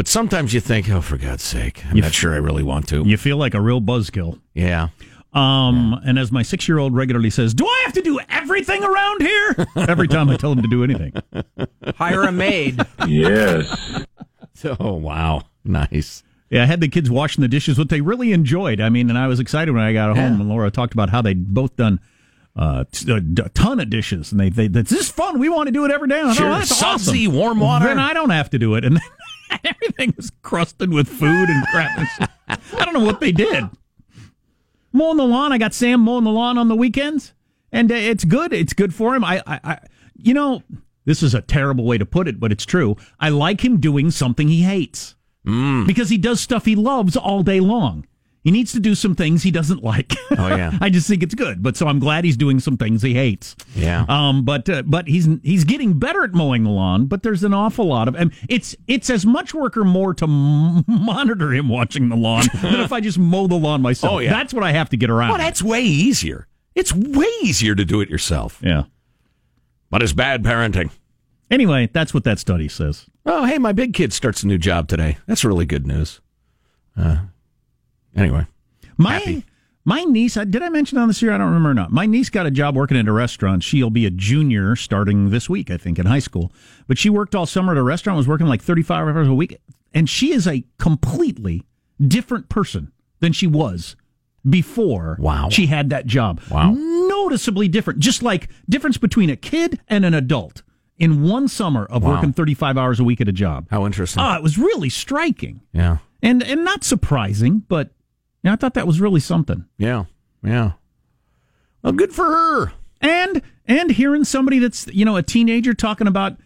But 0.00 0.08
sometimes 0.08 0.54
you 0.54 0.60
think, 0.60 0.88
oh, 0.88 1.02
for 1.02 1.18
God's 1.18 1.42
sake, 1.42 1.84
I'm 1.84 1.94
You 1.94 2.00
not 2.00 2.08
f- 2.08 2.14
sure 2.14 2.32
I 2.32 2.38
really 2.38 2.62
want 2.62 2.88
to. 2.88 3.02
you 3.06 3.18
feel 3.18 3.36
like 3.36 3.52
a 3.52 3.60
real 3.60 3.82
buzzkill. 3.82 4.40
yeah. 4.54 4.88
Um, 5.34 6.00
and 6.06 6.18
as 6.18 6.32
my 6.32 6.40
six 6.40 6.66
year 6.66 6.78
old 6.78 6.94
regularly 6.96 7.28
says, 7.28 7.52
Do 7.52 7.66
I 7.66 7.82
have 7.84 7.92
to 7.92 8.00
do 8.00 8.18
everything 8.30 8.82
around 8.82 9.20
here? 9.20 9.66
Every 9.76 10.08
time 10.08 10.30
I 10.30 10.38
tell 10.38 10.52
him 10.52 10.62
to 10.62 10.68
do 10.68 10.82
anything. 10.84 11.12
Hire 11.96 12.22
a 12.22 12.32
maid. 12.32 12.80
Yes. 13.06 14.06
Oh, 14.80 14.94
wow. 14.94 15.42
Nice. 15.64 16.22
Yeah, 16.48 16.62
I 16.62 16.66
had 16.66 16.80
the 16.80 16.88
kids 16.88 17.10
washing 17.10 17.42
the 17.42 17.48
dishes, 17.48 17.78
what 17.78 17.90
they 17.90 18.00
really 18.00 18.32
enjoyed. 18.32 18.80
I 18.80 18.88
mean, 18.88 19.08
and 19.10 19.18
I 19.18 19.26
was 19.26 19.38
excited 19.38 19.72
when 19.74 19.82
I 19.84 19.92
got 19.92 20.16
home 20.16 20.40
and 20.40 20.48
Laura 20.48 20.70
talked 20.70 20.94
about 20.94 21.10
how 21.10 21.20
they'd 21.22 21.52
both 21.54 21.76
done 21.76 22.00
uh, 22.56 22.84
t- 22.90 23.10
a 23.12 23.20
d- 23.20 23.42
ton 23.54 23.80
of 23.80 23.88
dishes. 23.90 24.32
And 24.32 24.40
they, 24.40 24.48
they, 24.50 24.68
this 24.68 24.92
is 24.92 25.10
fun. 25.10 25.38
We 25.38 25.48
want 25.50 25.68
to 25.68 25.72
do 25.72 25.84
it 25.84 25.90
every 25.90 26.08
day. 26.08 26.20
I 26.20 26.32
Sure. 26.34 26.46
Oh, 26.46 26.58
that's 26.58 26.74
Sudsy, 26.76 27.26
awesome. 27.26 27.38
warm 27.38 27.60
water. 27.60 27.86
Then 27.86 27.98
I 27.98 28.12
don't 28.14 28.30
have 28.30 28.50
to 28.50 28.58
do 28.58 28.74
it. 28.74 28.84
And 28.84 28.96
then 28.96 29.02
everything 29.64 30.14
was 30.16 30.30
crusted 30.42 30.92
with 30.92 31.08
food 31.08 31.48
and 31.48 31.66
crap. 31.66 32.08
I 32.48 32.84
don't 32.84 32.94
know 32.94 33.04
what 33.04 33.20
they 33.20 33.32
did. 33.32 33.64
Mowing 34.92 35.16
the 35.18 35.24
lawn. 35.24 35.52
I 35.52 35.58
got 35.58 35.74
Sam 35.74 36.00
mowing 36.00 36.24
the 36.24 36.30
lawn 36.30 36.58
on 36.58 36.68
the 36.68 36.76
weekends. 36.76 37.32
And 37.72 37.90
uh, 37.92 37.94
it's 37.94 38.24
good. 38.24 38.52
It's 38.52 38.72
good 38.72 38.94
for 38.94 39.14
him. 39.14 39.24
I, 39.24 39.42
I, 39.46 39.60
I, 39.62 39.78
you 40.16 40.34
know, 40.34 40.62
this 41.04 41.22
is 41.22 41.34
a 41.34 41.40
terrible 41.40 41.84
way 41.84 41.98
to 41.98 42.06
put 42.06 42.28
it, 42.28 42.40
but 42.40 42.52
it's 42.52 42.66
true. 42.66 42.96
I 43.18 43.28
like 43.28 43.64
him 43.64 43.78
doing 43.78 44.10
something 44.10 44.48
he 44.48 44.62
hates 44.62 45.14
because 45.86 46.10
he 46.10 46.18
does 46.18 46.40
stuff 46.40 46.64
he 46.64 46.76
loves 46.76 47.16
all 47.16 47.42
day 47.42 47.60
long. 47.60 48.06
He 48.42 48.50
needs 48.50 48.72
to 48.72 48.80
do 48.80 48.94
some 48.94 49.14
things 49.14 49.42
he 49.42 49.50
doesn't 49.50 49.82
like. 49.84 50.14
Oh, 50.38 50.46
yeah. 50.48 50.78
I 50.80 50.90
just 50.90 51.08
think 51.08 51.22
it's 51.24 51.34
good. 51.34 51.60
But 51.62 51.76
so 51.76 51.86
I'm 51.88 51.98
glad 51.98 52.24
he's 52.24 52.36
doing 52.36 52.60
some 52.60 52.76
things 52.76 53.02
he 53.02 53.12
hates. 53.14 53.56
Yeah. 53.74 54.06
Um. 54.08 54.44
But 54.44 54.68
uh, 54.70 54.82
but 54.86 55.08
he's 55.08 55.28
he's 55.42 55.64
getting 55.64 55.98
better 55.98 56.22
at 56.22 56.32
mowing 56.32 56.62
the 56.64 56.70
lawn. 56.70 57.06
But 57.06 57.22
there's 57.24 57.42
an 57.44 57.52
awful 57.52 57.86
lot 57.86 58.06
of 58.08 58.14
and 58.14 58.32
it's 58.48 58.74
it's 58.86 59.10
as 59.10 59.26
much 59.26 59.52
work 59.52 59.76
or 59.76 59.84
more 59.84 60.14
to 60.14 60.24
m- 60.24 60.84
monitor 60.86 61.52
him 61.52 61.68
watching 61.68 62.08
the 62.08 62.16
lawn 62.16 62.44
than 62.62 62.80
if 62.80 62.92
I 62.92 63.00
just 63.00 63.18
mow 63.18 63.48
the 63.48 63.56
lawn 63.56 63.82
myself. 63.82 64.12
Oh, 64.14 64.18
yeah. 64.20 64.30
That's 64.32 64.54
what 64.54 64.62
I 64.62 64.70
have 64.72 64.88
to 64.90 64.96
get 64.96 65.10
around. 65.10 65.30
Well, 65.30 65.38
that's 65.38 65.62
way 65.62 65.82
easier. 65.82 66.46
It's 66.76 66.94
way 66.94 67.26
easier 67.42 67.74
to 67.74 67.84
do 67.84 68.00
it 68.00 68.08
yourself. 68.08 68.60
yeah. 68.64 68.84
But 69.90 70.02
it's 70.02 70.12
bad 70.12 70.44
parenting. 70.44 70.90
Anyway, 71.50 71.90
that's 71.92 72.14
what 72.14 72.22
that 72.24 72.38
study 72.38 72.68
says. 72.68 73.06
Oh, 73.26 73.44
hey, 73.44 73.58
my 73.58 73.72
big 73.72 73.92
kid 73.94 74.12
starts 74.12 74.44
a 74.44 74.46
new 74.46 74.58
job 74.58 74.86
today. 74.86 75.18
That's 75.26 75.44
really 75.44 75.66
good 75.66 75.86
news. 75.86 76.20
Uh, 76.96 77.22
anyway, 78.16 78.46
My 78.96 79.14
Happy. 79.14 79.44
my 79.84 80.04
niece, 80.04 80.34
did 80.34 80.62
I 80.62 80.68
mention 80.68 80.98
on 80.98 81.08
this 81.08 81.20
year? 81.22 81.32
I 81.32 81.38
don't 81.38 81.48
remember 81.48 81.70
or 81.70 81.74
not. 81.74 81.90
My 81.92 82.06
niece 82.06 82.30
got 82.30 82.46
a 82.46 82.50
job 82.50 82.76
working 82.76 82.96
at 82.96 83.06
a 83.08 83.12
restaurant. 83.12 83.62
She'll 83.62 83.90
be 83.90 84.06
a 84.06 84.10
junior 84.10 84.76
starting 84.76 85.30
this 85.30 85.48
week, 85.48 85.70
I 85.70 85.76
think, 85.76 85.98
in 85.98 86.06
high 86.06 86.18
school. 86.18 86.52
But 86.86 86.98
she 86.98 87.08
worked 87.10 87.34
all 87.34 87.46
summer 87.46 87.72
at 87.72 87.78
a 87.78 87.82
restaurant, 87.82 88.16
was 88.16 88.28
working 88.28 88.46
like 88.46 88.62
35 88.62 89.08
hours 89.08 89.28
a 89.28 89.34
week. 89.34 89.56
And 89.94 90.08
she 90.08 90.32
is 90.32 90.46
a 90.46 90.64
completely 90.78 91.64
different 92.06 92.48
person 92.48 92.92
than 93.20 93.32
she 93.32 93.46
was 93.46 93.96
before 94.48 95.16
Wow. 95.18 95.48
she 95.50 95.66
had 95.66 95.90
that 95.90 96.06
job. 96.06 96.40
Wow. 96.50 96.72
Noticeably 96.72 97.68
different. 97.68 98.00
Just 98.00 98.22
like 98.22 98.48
difference 98.68 98.96
between 98.96 99.28
a 99.30 99.36
kid 99.36 99.80
and 99.88 100.04
an 100.04 100.14
adult 100.14 100.62
in 100.98 101.22
one 101.22 101.48
summer 101.48 101.84
of 101.86 102.02
Wow. 102.02 102.14
working 102.14 102.32
35 102.32 102.78
hours 102.78 103.00
a 103.00 103.04
week 103.04 103.20
at 103.20 103.28
a 103.28 103.32
job. 103.32 103.66
how 103.70 103.84
interesting. 103.86 104.22
Ah, 104.22 104.36
it 104.36 104.42
was 104.42 104.56
really 104.58 104.88
striking 104.88 105.60
yeah, 105.72 105.98
and 106.22 106.42
and 106.42 106.64
not 106.64 106.84
surprising, 106.84 107.62
but 107.68 107.90
yeah, 108.42 108.52
I 108.52 108.56
thought 108.56 108.74
that 108.74 108.86
was 108.86 109.00
really 109.00 109.20
something. 109.20 109.66
yeah, 109.78 110.04
yeah. 110.42 110.72
Well, 111.82 111.92
good 111.92 112.12
for 112.12 112.24
her. 112.24 112.72
And 113.00 113.42
and 113.66 113.90
hearing 113.90 114.24
somebody 114.24 114.58
that's 114.58 114.86
you 114.88 115.04
know 115.04 115.16
a 115.16 115.22
teenager 115.22 115.72
talking 115.72 116.06
about 116.06 116.36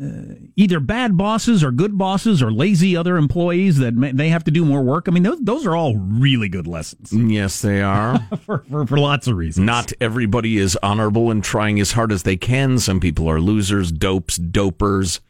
uh, 0.00 0.34
either 0.56 0.80
bad 0.80 1.16
bosses 1.16 1.62
or 1.64 1.70
good 1.70 1.96
bosses 1.96 2.42
or 2.42 2.50
lazy 2.50 2.96
other 2.96 3.16
employees 3.16 3.78
that 3.78 3.94
may, 3.94 4.12
they 4.12 4.28
have 4.28 4.44
to 4.44 4.50
do 4.50 4.64
more 4.64 4.82
work. 4.82 5.06
I 5.08 5.10
mean, 5.12 5.22
those 5.22 5.40
those 5.40 5.66
are 5.66 5.74
all 5.74 5.96
really 5.96 6.48
good 6.48 6.66
lessons 6.66 7.12
Yes, 7.12 7.62
they 7.62 7.80
are. 7.82 8.18
for 8.44 8.64
for, 8.70 8.86
for 8.86 8.98
lots 8.98 9.26
of 9.26 9.36
reasons. 9.36 9.64
Not 9.64 9.92
everybody 10.00 10.58
is 10.58 10.78
honorable 10.82 11.30
and 11.30 11.42
trying 11.42 11.80
as 11.80 11.92
hard 11.92 12.12
as 12.12 12.22
they 12.22 12.36
can. 12.36 12.78
Some 12.78 13.00
people 13.00 13.28
are 13.28 13.40
losers, 13.40 13.90
dopes, 13.92 14.38
dopers, 14.38 15.20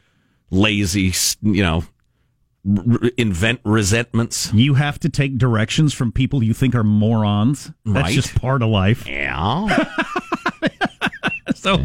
lazy, 0.51 1.13
you 1.43 1.63
know, 1.63 1.85
r- 2.67 3.11
invent 3.17 3.61
resentments. 3.65 4.53
you 4.55 4.75
have 4.75 4.99
to 5.01 5.09
take 5.09 5.39
directions 5.39 5.93
from 5.93 6.13
people 6.13 6.43
you 6.43 6.55
think 6.55 6.75
are 6.75 6.85
morons. 6.85 7.71
That's 7.85 8.05
Right. 8.05 8.15
just 8.15 8.35
part 8.41 8.63
of 8.63 8.69
life. 8.69 9.07
Yeah. 9.07 9.85
So 11.55 11.77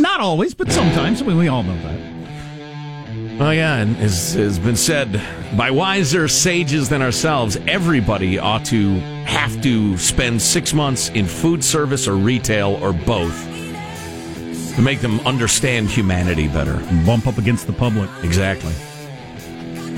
not 0.00 0.20
always, 0.20 0.54
but 0.54 0.70
sometimes. 0.72 1.20
I 1.20 1.26
mean, 1.26 1.36
we 1.36 1.48
all 1.48 1.62
know 1.62 1.76
that. 1.82 3.40
Oh 3.40 3.50
yeah, 3.50 3.76
and 3.76 3.94
as 3.98 4.34
has 4.34 4.58
been 4.58 4.76
said 4.76 5.20
by 5.56 5.70
wiser 5.70 6.28
sages 6.28 6.88
than 6.88 7.02
ourselves, 7.02 7.56
everybody 7.66 8.38
ought 8.38 8.64
to 8.66 8.94
have 9.26 9.60
to 9.62 9.98
spend 9.98 10.40
six 10.40 10.72
months 10.72 11.10
in 11.10 11.26
food 11.26 11.62
service 11.62 12.08
or 12.08 12.14
retail 12.16 12.78
or 12.82 12.92
both 12.94 13.36
to 14.76 14.82
make 14.82 15.00
them 15.00 15.20
understand 15.20 15.88
humanity 15.90 16.48
better. 16.48 16.76
Bump 17.04 17.26
up 17.26 17.36
against 17.38 17.66
the 17.66 17.72
public. 17.74 18.08
Exactly. 18.22 18.72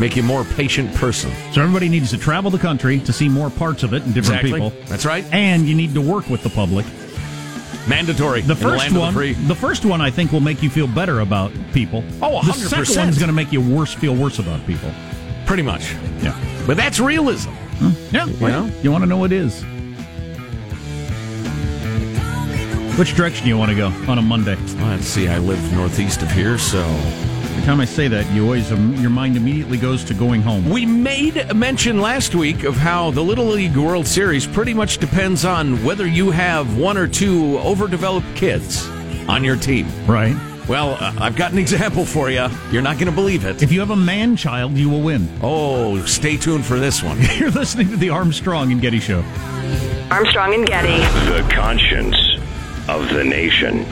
Make 0.00 0.16
you 0.16 0.22
a 0.22 0.26
more 0.26 0.44
patient 0.44 0.94
person. 0.94 1.30
So 1.52 1.60
everybody 1.60 1.88
needs 1.90 2.08
to 2.10 2.18
travel 2.18 2.50
the 2.50 2.58
country 2.58 3.00
to 3.00 3.12
see 3.12 3.28
more 3.28 3.50
parts 3.50 3.82
of 3.82 3.92
it 3.92 4.02
and 4.02 4.14
different 4.14 4.40
Exactly. 4.40 4.70
people. 4.70 4.86
That's 4.88 5.04
right. 5.04 5.24
And 5.30 5.68
you 5.68 5.74
need 5.74 5.92
to 5.94 6.00
work 6.00 6.28
with 6.30 6.42
the 6.42 6.48
public. 6.48 6.86
Mandatory. 7.86 8.40
The 8.40 8.56
first 8.56 8.78
land 8.78 8.94
of 8.96 9.00
one, 9.02 9.12
the 9.12 9.18
free. 9.18 9.32
the 9.34 9.54
first 9.54 9.84
one, 9.84 10.00
I 10.00 10.10
think 10.10 10.32
will 10.32 10.40
make 10.40 10.62
you 10.62 10.70
feel 10.70 10.86
better 10.86 11.20
about 11.20 11.52
people. 11.74 12.02
Oh, 12.22 12.42
The 12.42 12.52
100%. 12.52 12.68
second 12.86 12.96
one's 12.96 13.18
going 13.18 13.28
to 13.28 13.34
make 13.34 13.52
you 13.52 13.60
worse 13.60 13.92
feel 13.92 14.14
worse 14.16 14.38
about 14.38 14.64
people. 14.66 14.90
Pretty 15.44 15.62
much. 15.62 15.92
Yeah. 16.22 16.38
But 16.66 16.76
that's 16.78 16.98
realism. 16.98 17.50
Yeah. 18.10 18.24
You 18.26 18.48
know? 18.48 18.70
You 18.82 18.90
want 18.92 19.02
to 19.04 19.08
know 19.08 19.16
what 19.18 19.32
is? 19.32 19.62
Which 22.98 23.14
direction 23.16 23.44
do 23.44 23.48
you 23.48 23.56
want 23.58 23.70
to 23.70 23.76
go 23.76 23.86
on 24.10 24.18
a 24.18 24.22
Monday? 24.22 24.56
Let's 24.80 25.06
see. 25.06 25.26
I 25.28 25.38
live 25.38 25.60
northeast 25.72 26.22
of 26.22 26.30
here, 26.30 26.58
so 26.58 26.82
time 27.70 27.80
I 27.80 27.84
say 27.84 28.08
that, 28.08 28.28
you 28.32 28.42
always 28.42 28.72
um, 28.72 28.94
your 28.96 29.10
mind 29.10 29.36
immediately 29.36 29.78
goes 29.78 30.02
to 30.06 30.14
going 30.14 30.42
home. 30.42 30.68
We 30.68 30.84
made 30.84 31.36
a 31.36 31.54
mention 31.54 32.00
last 32.00 32.34
week 32.34 32.64
of 32.64 32.74
how 32.74 33.12
the 33.12 33.20
Little 33.20 33.44
League 33.44 33.76
World 33.76 34.08
Series 34.08 34.44
pretty 34.44 34.74
much 34.74 34.98
depends 34.98 35.44
on 35.44 35.84
whether 35.84 36.04
you 36.04 36.32
have 36.32 36.76
one 36.76 36.96
or 36.96 37.06
two 37.06 37.58
overdeveloped 37.58 38.26
kids 38.34 38.88
on 39.28 39.44
your 39.44 39.54
team. 39.54 39.86
Right. 40.04 40.34
Well, 40.68 40.96
uh, 40.98 41.14
I've 41.20 41.36
got 41.36 41.52
an 41.52 41.58
example 41.58 42.04
for 42.04 42.28
you. 42.28 42.48
You're 42.72 42.82
not 42.82 42.96
going 42.96 43.06
to 43.06 43.12
believe 43.12 43.44
it. 43.44 43.62
If 43.62 43.70
you 43.70 43.78
have 43.78 43.90
a 43.90 43.96
man 43.96 44.34
child, 44.34 44.72
you 44.72 44.90
will 44.90 45.02
win. 45.02 45.28
Oh, 45.40 46.04
stay 46.06 46.36
tuned 46.36 46.66
for 46.66 46.80
this 46.80 47.04
one. 47.04 47.18
You're 47.38 47.52
listening 47.52 47.90
to 47.90 47.96
the 47.96 48.10
Armstrong 48.10 48.72
and 48.72 48.80
Getty 48.80 48.98
Show. 48.98 49.22
Armstrong 50.10 50.54
and 50.54 50.66
Getty. 50.66 50.98
The 51.30 51.48
conscience 51.54 52.16
of 52.88 53.08
the 53.10 53.22
nation. 53.22 53.86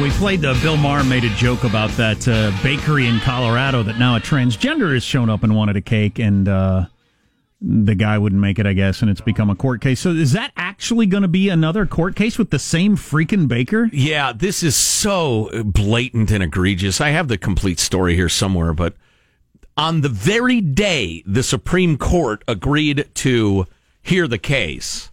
We 0.00 0.08
played 0.12 0.40
the 0.40 0.58
Bill 0.62 0.78
Maher 0.78 1.04
made 1.04 1.24
a 1.24 1.28
joke 1.34 1.64
about 1.64 1.90
that 1.90 2.26
uh, 2.26 2.52
bakery 2.62 3.06
in 3.06 3.20
Colorado 3.20 3.82
that 3.82 3.98
now 3.98 4.16
a 4.16 4.20
transgender 4.20 4.94
has 4.94 5.04
shown 5.04 5.28
up 5.28 5.42
and 5.42 5.54
wanted 5.54 5.76
a 5.76 5.82
cake, 5.82 6.18
and 6.18 6.48
uh, 6.48 6.86
the 7.60 7.94
guy 7.94 8.16
wouldn't 8.16 8.40
make 8.40 8.58
it, 8.58 8.64
I 8.64 8.72
guess, 8.72 9.02
and 9.02 9.10
it's 9.10 9.20
become 9.20 9.50
a 9.50 9.54
court 9.54 9.82
case. 9.82 10.00
So 10.00 10.12
is 10.12 10.32
that 10.32 10.52
actually 10.56 11.04
going 11.04 11.20
to 11.20 11.28
be 11.28 11.50
another 11.50 11.84
court 11.84 12.16
case 12.16 12.38
with 12.38 12.48
the 12.48 12.58
same 12.58 12.96
freaking 12.96 13.46
baker? 13.46 13.90
Yeah, 13.92 14.32
this 14.32 14.62
is 14.62 14.74
so 14.74 15.50
blatant 15.64 16.30
and 16.30 16.42
egregious. 16.42 17.02
I 17.02 17.10
have 17.10 17.28
the 17.28 17.36
complete 17.36 17.78
story 17.78 18.14
here 18.14 18.30
somewhere, 18.30 18.72
but 18.72 18.94
on 19.76 20.00
the 20.00 20.08
very 20.08 20.62
day 20.62 21.22
the 21.26 21.42
Supreme 21.42 21.98
Court 21.98 22.42
agreed 22.48 23.06
to 23.16 23.66
hear 24.00 24.26
the 24.26 24.38
case, 24.38 25.10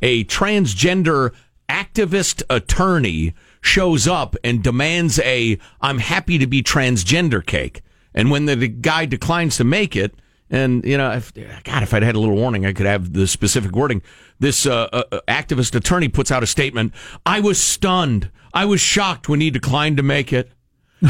a 0.00 0.24
transgender 0.26 1.32
activist 1.68 2.44
attorney 2.48 3.34
shows 3.60 4.06
up 4.06 4.36
and 4.44 4.62
demands 4.62 5.18
a 5.20 5.58
I'm 5.80 5.98
happy 5.98 6.38
to 6.38 6.46
be 6.46 6.62
transgender 6.62 7.44
cake. 7.44 7.82
And 8.14 8.30
when 8.30 8.46
the, 8.46 8.56
the 8.56 8.68
guy 8.68 9.06
declines 9.06 9.56
to 9.58 9.64
make 9.64 9.94
it, 9.94 10.14
and 10.50 10.84
you 10.84 10.96
know, 10.96 11.12
if, 11.12 11.32
God, 11.64 11.82
if 11.82 11.92
I'd 11.92 12.02
had 12.02 12.14
a 12.14 12.20
little 12.20 12.36
warning, 12.36 12.64
I 12.64 12.72
could 12.72 12.86
have 12.86 13.12
the 13.12 13.26
specific 13.26 13.72
wording. 13.72 14.02
This 14.38 14.66
uh, 14.66 14.88
uh, 14.92 15.20
activist 15.28 15.74
attorney 15.74 16.08
puts 16.08 16.30
out 16.30 16.42
a 16.42 16.46
statement. 16.46 16.94
I 17.26 17.40
was 17.40 17.60
stunned. 17.60 18.30
I 18.54 18.64
was 18.64 18.80
shocked 18.80 19.28
when 19.28 19.40
he 19.40 19.50
declined 19.50 19.98
to 19.98 20.02
make 20.02 20.32
it. 20.32 20.50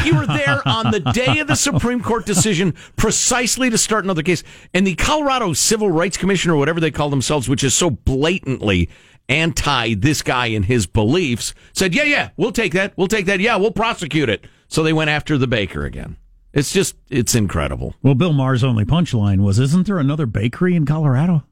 You 0.05 0.17
were 0.17 0.27
there 0.27 0.61
on 0.67 0.91
the 0.91 1.01
day 1.01 1.39
of 1.39 1.47
the 1.47 1.57
Supreme 1.57 2.03
Court 2.03 2.27
decision, 2.27 2.75
precisely 2.97 3.71
to 3.71 3.79
start 3.79 4.05
another 4.05 4.23
case. 4.23 4.45
And 4.75 4.87
the 4.87 4.95
Colorado 4.95 5.55
Civil 5.55 5.91
Rights 5.91 6.19
Commission, 6.19 6.51
or 6.51 6.57
whatever 6.57 6.79
they 6.79 6.91
call 6.91 7.09
themselves, 7.09 7.49
which 7.49 7.65
is 7.65 7.75
so 7.75 7.89
blatantly 7.89 8.91
anti 9.29 9.95
this 9.95 10.23
guy 10.23 10.47
and 10.47 10.65
his 10.65 10.87
beliefs, 10.87 11.55
said, 11.73 11.95
Yeah, 11.95 12.05
yeah, 12.05 12.31
we'll 12.37 12.53
take 12.53 12.73
that. 12.73 12.93
We'll 12.97 13.09
take 13.09 13.27
that. 13.27 13.41
Yeah, 13.41 13.57
we'll 13.57 13.73
prosecute 13.73 14.29
it. 14.29 14.47
So 14.69 14.83
they 14.83 14.93
went 14.93 15.11
after 15.11 15.39
the 15.39 15.47
baker 15.47 15.85
again. 15.85 16.17
It's 16.53 16.73
just, 16.73 16.97
it's 17.11 17.35
incredible. 17.35 17.95
Well, 18.03 18.15
Bill 18.15 18.33
Maher's 18.33 18.65
only 18.65 18.85
punchline 18.85 19.41
was, 19.41 19.59
"Isn't 19.59 19.87
there 19.87 19.99
another 19.99 20.27
bakery 20.27 20.75
in 20.75 20.87
Colorado?" 20.87 21.45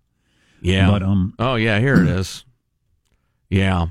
Yeah. 0.60 0.90
But, 0.90 1.02
um, 1.02 1.34
oh 1.38 1.54
yeah, 1.56 1.78
here 1.78 2.02
it 2.02 2.08
is. 2.08 2.44
Yeah. 3.48 3.86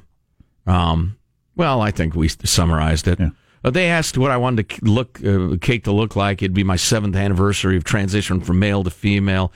Um. 0.67 1.17
Well, 1.55 1.79
I 1.81 1.91
think 1.91 2.15
we 2.15 2.27
summarized 2.27 3.07
it. 3.07 3.19
Yeah. 3.19 3.29
Uh, 3.63 3.71
they 3.71 3.87
asked 3.87 4.17
what 4.17 4.29
I 4.29 4.37
wanted 4.37 4.69
to 4.69 4.85
look 4.85 5.19
uh, 5.25 5.57
cake 5.59 5.85
to 5.85 5.91
look 5.91 6.15
like. 6.15 6.43
It'd 6.43 6.53
be 6.53 6.63
my 6.63 6.75
seventh 6.75 7.15
anniversary 7.15 7.77
of 7.77 7.83
transition 7.83 8.39
from 8.41 8.59
male 8.59 8.83
to 8.83 8.91
female. 8.91 9.51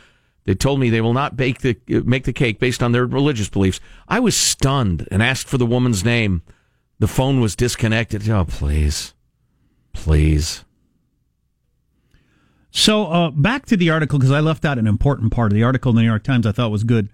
They 0.50 0.56
told 0.56 0.80
me 0.80 0.90
they 0.90 1.00
will 1.00 1.14
not 1.14 1.38
bake 1.38 1.60
the 1.60 1.78
make 1.88 2.24
the 2.24 2.34
cake 2.34 2.58
based 2.58 2.82
on 2.82 2.92
their 2.92 3.06
religious 3.06 3.50
beliefs. 3.50 3.80
I 4.08 4.20
was 4.20 4.36
stunned 4.36 5.08
and 5.12 5.22
asked 5.22 5.48
for 5.48 5.60
the 5.60 5.66
woman's 5.68 6.04
name. 6.04 6.42
The 6.98 7.08
phone 7.08 7.40
was 7.40 7.56
disconnected. 7.56 8.28
Oh, 8.28 8.46
please, 8.46 9.14
please. 9.94 10.66
So 12.72 13.06
uh, 13.06 13.30
back 13.30 13.68
to 13.68 13.78
the 13.78 13.92
article 13.92 14.18
because 14.18 14.32
I 14.32 14.40
left 14.40 14.66
out 14.66 14.80
an 14.80 14.88
important 14.88 15.32
part 15.32 15.52
of 15.52 15.56
the 15.56 15.62
article 15.62 15.92
in 15.92 15.98
the 15.98 16.02
New 16.02 16.08
York 16.08 16.24
Times 16.24 16.48
I 16.48 16.52
thought 16.52 16.72
was 16.72 16.84
good. 16.84 17.10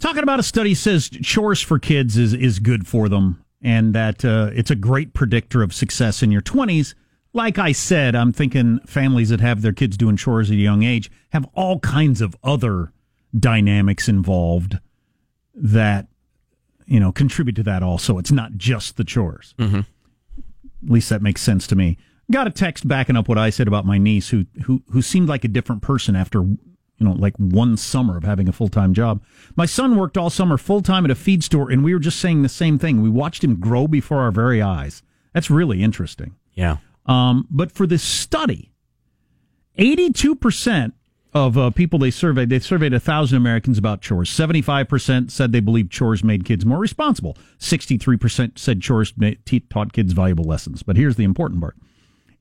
Talking 0.00 0.24
about 0.24 0.40
a 0.40 0.42
study 0.42 0.74
says 0.74 1.08
chores 1.08 1.60
for 1.62 1.78
kids 1.78 2.16
is 2.16 2.34
is 2.34 2.58
good 2.58 2.88
for 2.88 3.08
them 3.08 3.44
and 3.62 3.94
that 3.94 4.24
uh, 4.24 4.50
it's 4.52 4.72
a 4.72 4.74
great 4.74 5.14
predictor 5.14 5.62
of 5.62 5.72
success 5.72 6.24
in 6.24 6.32
your 6.32 6.42
twenties. 6.42 6.96
Like 7.32 7.58
I 7.58 7.72
said, 7.72 8.16
I'm 8.16 8.32
thinking 8.32 8.80
families 8.86 9.28
that 9.28 9.40
have 9.40 9.62
their 9.62 9.72
kids 9.72 9.96
doing 9.96 10.16
chores 10.16 10.50
at 10.50 10.54
a 10.54 10.60
young 10.60 10.82
age 10.82 11.10
have 11.30 11.48
all 11.54 11.78
kinds 11.78 12.20
of 12.20 12.36
other 12.42 12.92
dynamics 13.38 14.08
involved 14.08 14.78
that 15.54 16.08
you 16.86 16.98
know 16.98 17.12
contribute 17.12 17.54
to 17.56 17.62
that. 17.62 17.82
Also, 17.82 18.18
it's 18.18 18.32
not 18.32 18.52
just 18.56 18.96
the 18.96 19.04
chores. 19.04 19.54
Mm-hmm. 19.58 19.80
At 19.80 20.90
least 20.90 21.08
that 21.10 21.22
makes 21.22 21.42
sense 21.42 21.66
to 21.68 21.76
me. 21.76 21.98
Got 22.30 22.46
a 22.46 22.50
text 22.50 22.86
backing 22.86 23.16
up 23.16 23.28
what 23.28 23.38
I 23.38 23.50
said 23.50 23.68
about 23.68 23.86
my 23.86 23.98
niece, 23.98 24.30
who 24.30 24.46
who 24.64 24.82
who 24.90 25.02
seemed 25.02 25.28
like 25.28 25.44
a 25.44 25.48
different 25.48 25.82
person 25.82 26.16
after 26.16 26.42
you 26.42 26.58
know 26.98 27.12
like 27.12 27.36
one 27.36 27.76
summer 27.76 28.16
of 28.16 28.24
having 28.24 28.48
a 28.48 28.52
full 28.52 28.68
time 28.68 28.92
job. 28.92 29.22
My 29.56 29.66
son 29.66 29.96
worked 29.96 30.18
all 30.18 30.30
summer 30.30 30.58
full 30.58 30.82
time 30.82 31.04
at 31.04 31.10
a 31.10 31.16
feed 31.16 31.44
store, 31.44 31.70
and 31.70 31.84
we 31.84 31.94
were 31.94 32.00
just 32.00 32.18
saying 32.18 32.42
the 32.42 32.48
same 32.48 32.78
thing. 32.78 33.02
We 33.02 33.08
watched 33.08 33.44
him 33.44 33.60
grow 33.60 33.86
before 33.86 34.18
our 34.18 34.32
very 34.32 34.60
eyes. 34.60 35.02
That's 35.32 35.50
really 35.50 35.82
interesting. 35.82 36.34
Yeah. 36.54 36.78
Um, 37.06 37.46
but 37.50 37.72
for 37.72 37.86
this 37.86 38.02
study, 38.02 38.72
eighty-two 39.76 40.36
percent 40.36 40.94
of 41.32 41.56
uh, 41.56 41.70
people 41.70 41.98
they 41.98 42.10
surveyed, 42.10 42.50
they 42.50 42.58
surveyed 42.58 42.92
a 42.92 43.00
thousand 43.00 43.36
Americans 43.36 43.78
about 43.78 44.02
chores. 44.02 44.30
Seventy-five 44.30 44.88
percent 44.88 45.30
said 45.32 45.52
they 45.52 45.60
believed 45.60 45.90
chores 45.90 46.24
made 46.24 46.44
kids 46.44 46.66
more 46.66 46.78
responsible. 46.78 47.36
Sixty-three 47.58 48.16
percent 48.16 48.58
said 48.58 48.80
chores 48.80 49.14
taught 49.70 49.92
kids 49.92 50.12
valuable 50.12 50.44
lessons. 50.44 50.82
But 50.82 50.96
here's 50.96 51.16
the 51.16 51.24
important 51.24 51.60
part: 51.60 51.76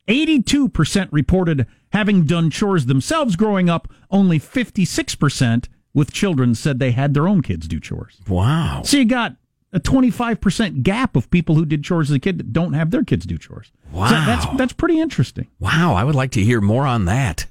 eighty-two 0.08 0.70
percent 0.70 1.12
reported 1.13 1.66
having 1.92 2.25
done 2.25 2.50
chores 2.50 2.88
themselves 2.88 3.36
growing 3.36 3.70
up. 3.70 3.88
Only 4.12 4.39
fifty-six 4.39 5.16
percent 5.16 5.70
with 5.94 6.12
children 6.12 6.54
said 6.54 6.78
they 6.78 6.92
had 6.92 7.13
their 7.13 7.28
own 7.28 7.42
kids 7.42 7.68
do 7.68 7.80
chores. 7.80 8.22
Wow. 8.28 8.82
So 8.84 8.98
you 8.98 9.06
got 9.06 9.36
a 9.72 9.80
25% 9.80 10.82
gap 10.84 11.16
of 11.16 11.30
people 11.30 11.56
who 11.56 11.66
did 11.66 11.84
chores 11.84 12.10
as 12.10 12.16
a 12.16 12.20
kid 12.20 12.38
that 12.40 12.52
don't 12.54 12.74
have 12.74 12.90
their 12.92 13.04
kids 13.04 13.26
do 13.26 13.38
chores. 13.38 13.72
So 13.92 13.98
Wow. 14.00 14.10
that's 14.26 14.46
that's 14.58 14.74
pretty 14.74 15.00
interesting. 15.00 15.48
Wow, 15.60 15.94
I 15.94 16.04
would 16.04 16.16
like 16.16 16.32
to 16.32 16.44
hear 16.44 16.60
more 16.62 16.86
on 16.88 17.06
that. 17.06 17.46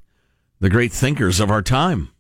The 0.61 0.69
great 0.71 0.93
thinkers 0.93 1.39
of 1.41 1.51
our 1.51 1.63
time. 1.63 2.11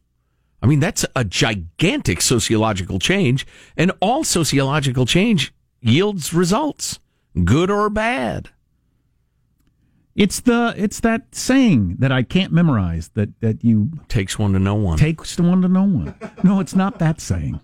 I 0.62 0.66
mean, 0.66 0.80
that's 0.80 1.04
a 1.16 1.24
gigantic 1.24 2.20
sociological 2.20 2.98
change, 2.98 3.46
and 3.76 3.92
all 4.00 4.24
sociological 4.24 5.06
change 5.06 5.52
yields 5.80 6.32
results, 6.34 6.98
good 7.44 7.70
or 7.70 7.88
bad. 7.90 8.50
It's 10.16 10.40
the 10.40 10.74
it's 10.76 10.98
that 11.00 11.32
saying 11.34 11.96
that 12.00 12.10
I 12.10 12.22
can't 12.24 12.52
memorize 12.52 13.10
that 13.14 13.40
that 13.40 13.62
you 13.64 13.90
Takes 14.08 14.36
one 14.38 14.52
to 14.52 14.58
know 14.58 14.74
one. 14.74 14.98
takes 14.98 15.36
to 15.36 15.42
one 15.44 15.62
to 15.62 15.68
know 15.68 15.84
one. 15.84 16.14
No, 16.42 16.58
it's 16.58 16.74
not 16.74 16.98
that 16.98 17.20
saying. 17.20 17.60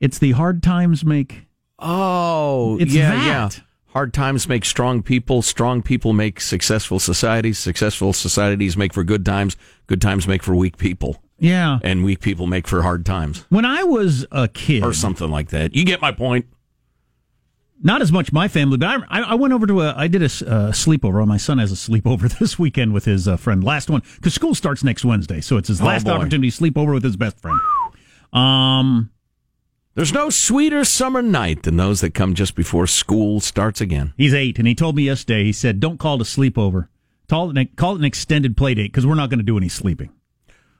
It's 0.00 0.18
the 0.18 0.32
hard 0.32 0.62
times 0.64 1.04
make 1.04 1.45
oh, 1.78 2.78
It's 2.80 2.92
yeah, 2.94 3.10
that. 3.10 3.26
yeah. 3.26 3.62
Hard 3.92 4.12
times 4.12 4.46
make 4.48 4.64
strong 4.66 5.02
people. 5.02 5.40
Strong 5.40 5.82
people 5.82 6.12
make 6.12 6.40
successful 6.40 6.98
societies. 6.98 7.58
Successful 7.58 8.12
societies 8.12 8.76
make 8.76 8.92
for 8.92 9.02
good 9.04 9.24
times. 9.24 9.56
Good 9.86 10.02
times 10.02 10.28
make 10.28 10.42
for 10.42 10.54
weak 10.54 10.76
people. 10.76 11.22
yeah. 11.38 11.78
And 11.82 12.04
weak 12.04 12.20
people 12.20 12.46
make 12.46 12.68
for 12.68 12.82
hard 12.82 13.06
times. 13.06 13.46
When 13.48 13.64
I 13.64 13.84
was 13.84 14.26
a 14.30 14.48
kid, 14.48 14.82
Or 14.82 14.92
something 14.92 15.30
like 15.30 15.48
that. 15.50 15.74
You 15.74 15.84
get 15.84 16.02
my 16.02 16.12
point. 16.12 16.44
not 17.82 18.02
as 18.02 18.12
much 18.12 18.32
my 18.34 18.48
family, 18.48 18.76
but 18.76 18.86
I, 18.88 19.20
I 19.20 19.20
I 19.22 19.34
went 19.34 19.52
over 19.54 19.66
to 19.66 19.80
a, 19.82 19.94
I 19.96 20.08
did 20.08 20.20
a 20.22 20.26
uh, 20.26 20.72
sleepover. 20.72 21.26
My 21.26 21.36
son 21.38 21.56
has 21.58 21.72
a 21.72 21.74
sleepover 21.74 22.36
this 22.38 22.58
weekend 22.58 22.92
with 22.92 23.06
his 23.06 23.26
uh, 23.26 23.36
friend. 23.38 23.64
Last 23.64 23.88
one, 23.88 24.02
because 24.16 24.34
school 24.34 24.54
starts 24.54 24.84
next 24.84 25.04
Wednesday. 25.06 25.40
So 25.40 25.56
it's 25.56 25.68
his 25.68 25.80
Oh, 25.80 25.84
last 25.86 26.04
boy. 26.04 26.12
opportunity 26.12 26.50
to 26.50 26.56
sleep 26.56 26.76
over 26.76 26.92
with 26.92 27.02
his 27.04 27.16
best 27.16 27.38
friend. 27.40 27.58
Um, 28.32 29.10
There's 29.96 30.12
no 30.12 30.28
sweeter 30.30 30.84
summer 30.84 31.22
night 31.22 31.62
than 31.62 31.76
those 31.78 32.02
that 32.02 32.12
come 32.14 32.34
just 32.34 32.54
before 32.54 32.86
school 32.86 33.40
starts 33.40 33.80
again. 33.80 34.12
he's 34.18 34.34
eight, 34.34 34.58
and 34.58 34.68
he 34.68 34.74
told 34.74 34.94
me 34.94 35.04
yesterday, 35.04 35.42
he 35.44 35.52
said, 35.52 35.80
don't 35.80 35.98
call 35.98 36.16
it 36.16 36.20
a 36.20 36.24
sleepover. 36.24 36.88
Call 37.28 37.50
it, 37.50 37.56
an- 37.58 37.70
call 37.76 37.94
it 37.94 37.98
an 37.98 38.04
extended 38.04 38.56
play 38.58 38.74
date 38.74 38.92
because 38.92 39.06
we're 39.06 39.14
not 39.14 39.30
going 39.30 39.38
to 39.38 39.44
do 39.44 39.56
any 39.56 39.68
sleeping. 39.70 40.10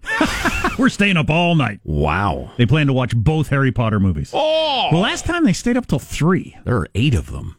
we're 0.78 0.90
staying 0.90 1.16
up 1.16 1.30
all 1.30 1.54
night. 1.54 1.80
Wow. 1.82 2.52
They 2.58 2.66
plan 2.66 2.87
to 2.88 2.92
watch 2.92 3.16
both 3.16 3.49
Harry 3.49 3.73
Potter 3.73 3.99
movies. 3.99 4.30
Oh, 4.35 4.88
The 4.92 4.99
last 4.99 5.25
time 5.25 5.44
they 5.44 5.52
stayed 5.54 5.76
up 5.78 5.87
till 5.87 5.99
three. 5.99 6.56
there 6.64 6.76
are 6.76 6.88
eight 6.94 7.14
of 7.14 7.32
them. 7.32 7.56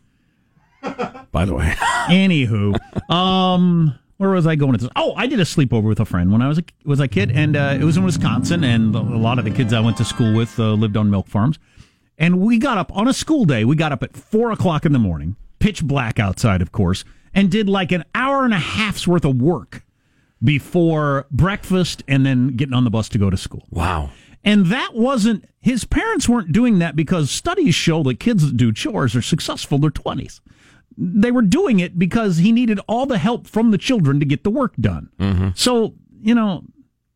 By 1.32 1.44
the 1.46 1.54
way, 1.56 1.66
Anywho, 2.08 2.78
um, 3.12 3.98
where 4.18 4.32
was 4.32 4.48
I 4.48 4.56
going 4.56 4.74
with 4.74 4.82
this? 4.82 4.90
Oh, 4.96 5.14
I 5.16 5.28
did 5.28 5.40
a 5.40 5.44
sleepover 5.44 5.84
with 5.84 6.00
a 6.00 6.06
friend 6.06 6.32
when 6.32 6.42
I 6.42 6.48
was 6.48 6.58
a 6.58 6.64
was 6.86 7.00
a 7.00 7.08
kid, 7.08 7.32
and 7.32 7.56
uh, 7.56 7.78
it 7.80 7.84
was 7.84 7.98
in 7.98 8.04
Wisconsin, 8.04 8.64
and 8.64 8.96
a 8.96 9.00
lot 9.00 9.40
of 9.40 9.46
the 9.46 9.52
kids 9.52 9.74
I 9.74 9.80
went 9.80 9.98
to 9.98 10.06
school 10.06 10.36
with 10.36 10.60
uh, 10.60 10.74
lived 10.74 10.98
on 10.98 11.10
milk 11.10 11.28
farms, 11.28 11.60
and 12.18 12.40
we 12.40 12.58
got 12.58 12.78
up 12.78 12.96
on 12.96 13.08
a 13.08 13.14
school 13.14 13.46
day. 13.46 13.64
We 13.64 13.76
got 13.76 13.92
up 13.92 14.04
at 14.04 14.16
four 14.16 14.52
o'clock 14.52 14.86
in 14.86 14.92
the 14.92 15.00
morning, 15.00 15.36
pitch 15.60 15.84
black 15.84 16.20
outside, 16.20 16.62
of 16.62 16.72
course, 16.72 17.04
and 17.34 17.52
did 17.52 17.70
like 17.70 17.92
an 17.92 18.04
hour 18.16 18.44
and 18.44 18.54
a 18.54 18.60
half's 18.60 19.08
worth 19.08 19.26
of 19.26 19.42
work 19.42 19.84
before 20.44 21.26
breakfast 21.32 22.04
and 22.08 22.26
then 22.26 22.56
getting 22.56 22.74
on 22.74 22.84
the 22.84 22.90
bus 22.90 23.10
to 23.10 23.18
go 23.18 23.30
to 23.30 23.38
school. 23.38 23.66
Wow. 23.72 24.12
And 24.44 24.68
that 24.68 24.94
wasn't, 24.94 25.46
his 25.60 25.84
parents 25.84 26.30
weren't 26.30 26.52
doing 26.52 26.80
that 26.80 26.96
because 26.96 27.32
studies 27.32 27.76
show 27.76 28.04
that 28.04 28.20
kids 28.20 28.46
that 28.46 28.56
do 28.56 28.72
chores 28.72 29.16
are 29.16 29.22
successful 29.22 29.76
in 29.76 29.82
their 29.82 29.92
20s. 29.92 30.40
They 30.98 31.32
were 31.32 31.44
doing 31.44 31.80
it 31.80 32.00
because 32.00 32.38
he 32.38 32.52
needed 32.52 32.80
all 32.88 33.06
the 33.06 33.20
help 33.20 33.48
from 33.48 33.72
the 33.72 33.78
children 33.78 34.20
to 34.20 34.26
get 34.26 34.44
the 34.44 34.50
work 34.50 34.74
done. 34.78 35.10
Mm-hmm. 35.20 35.50
So, 35.54 35.94
you 36.22 36.34
know, 36.34 36.64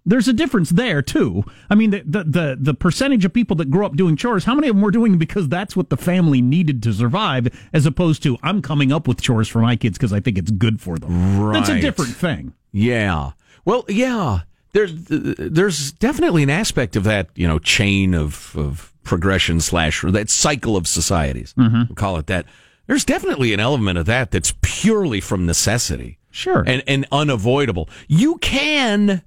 there's 0.06 0.28
a 0.28 0.34
difference 0.34 0.70
there 0.72 1.02
too. 1.02 1.44
I 1.70 1.76
mean, 1.76 1.92
the, 1.92 2.04
the 2.06 2.24
the 2.24 2.58
the 2.60 2.74
percentage 2.74 3.26
of 3.26 3.34
people 3.34 3.56
that 3.58 3.70
grow 3.70 3.86
up 3.86 3.96
doing 3.96 4.16
chores, 4.16 4.46
how 4.46 4.56
many 4.56 4.68
of 4.68 4.76
them 4.76 4.82
were 4.82 4.92
doing 4.92 5.18
because 5.18 5.48
that's 5.48 5.76
what 5.76 5.90
the 5.90 5.98
family 5.98 6.42
needed 6.42 6.82
to 6.84 6.94
survive, 6.94 7.48
as 7.74 7.86
opposed 7.86 8.24
to 8.24 8.38
I'm 8.42 8.62
coming 8.62 8.92
up 8.92 9.08
with 9.08 9.22
chores 9.22 9.48
for 9.48 9.60
my 9.60 9.76
kids 9.76 9.98
because 9.98 10.14
I 10.14 10.20
think 10.20 10.38
it's 10.38 10.52
good 10.52 10.82
for 10.82 10.98
them. 10.98 11.52
That's 11.52 11.70
a 11.70 11.80
different 11.80 12.16
thing. 12.16 12.54
Yeah. 12.72 13.32
Well, 13.66 13.86
yeah. 13.88 14.42
There's 14.74 14.94
there's 14.96 15.92
definitely 15.94 16.44
an 16.44 16.50
aspect 16.50 16.96
of 16.96 17.04
that, 17.04 17.30
you 17.36 17.48
know, 17.48 17.60
chain 17.60 18.14
of 18.14 18.56
of 18.56 18.94
progression 19.04 19.60
slash 19.60 20.04
or 20.04 20.12
that 20.12 20.30
cycle 20.30 20.78
of 20.78 20.88
societies. 20.88 21.54
Mm-hmm. 21.58 21.84
We'll 21.90 21.96
call 21.96 22.18
it 22.18 22.28
that. 22.28 22.46
There's 22.92 23.06
definitely 23.06 23.54
an 23.54 23.62
element 23.62 23.98
of 23.98 24.06
that 24.08 24.32
that's 24.32 24.54
purely 24.60 25.22
from 25.22 25.46
necessity. 25.46 26.18
Sure. 26.30 26.62
And 26.68 26.84
and 26.86 27.08
unavoidable. 27.10 27.88
You 28.10 28.38
can 28.40 29.22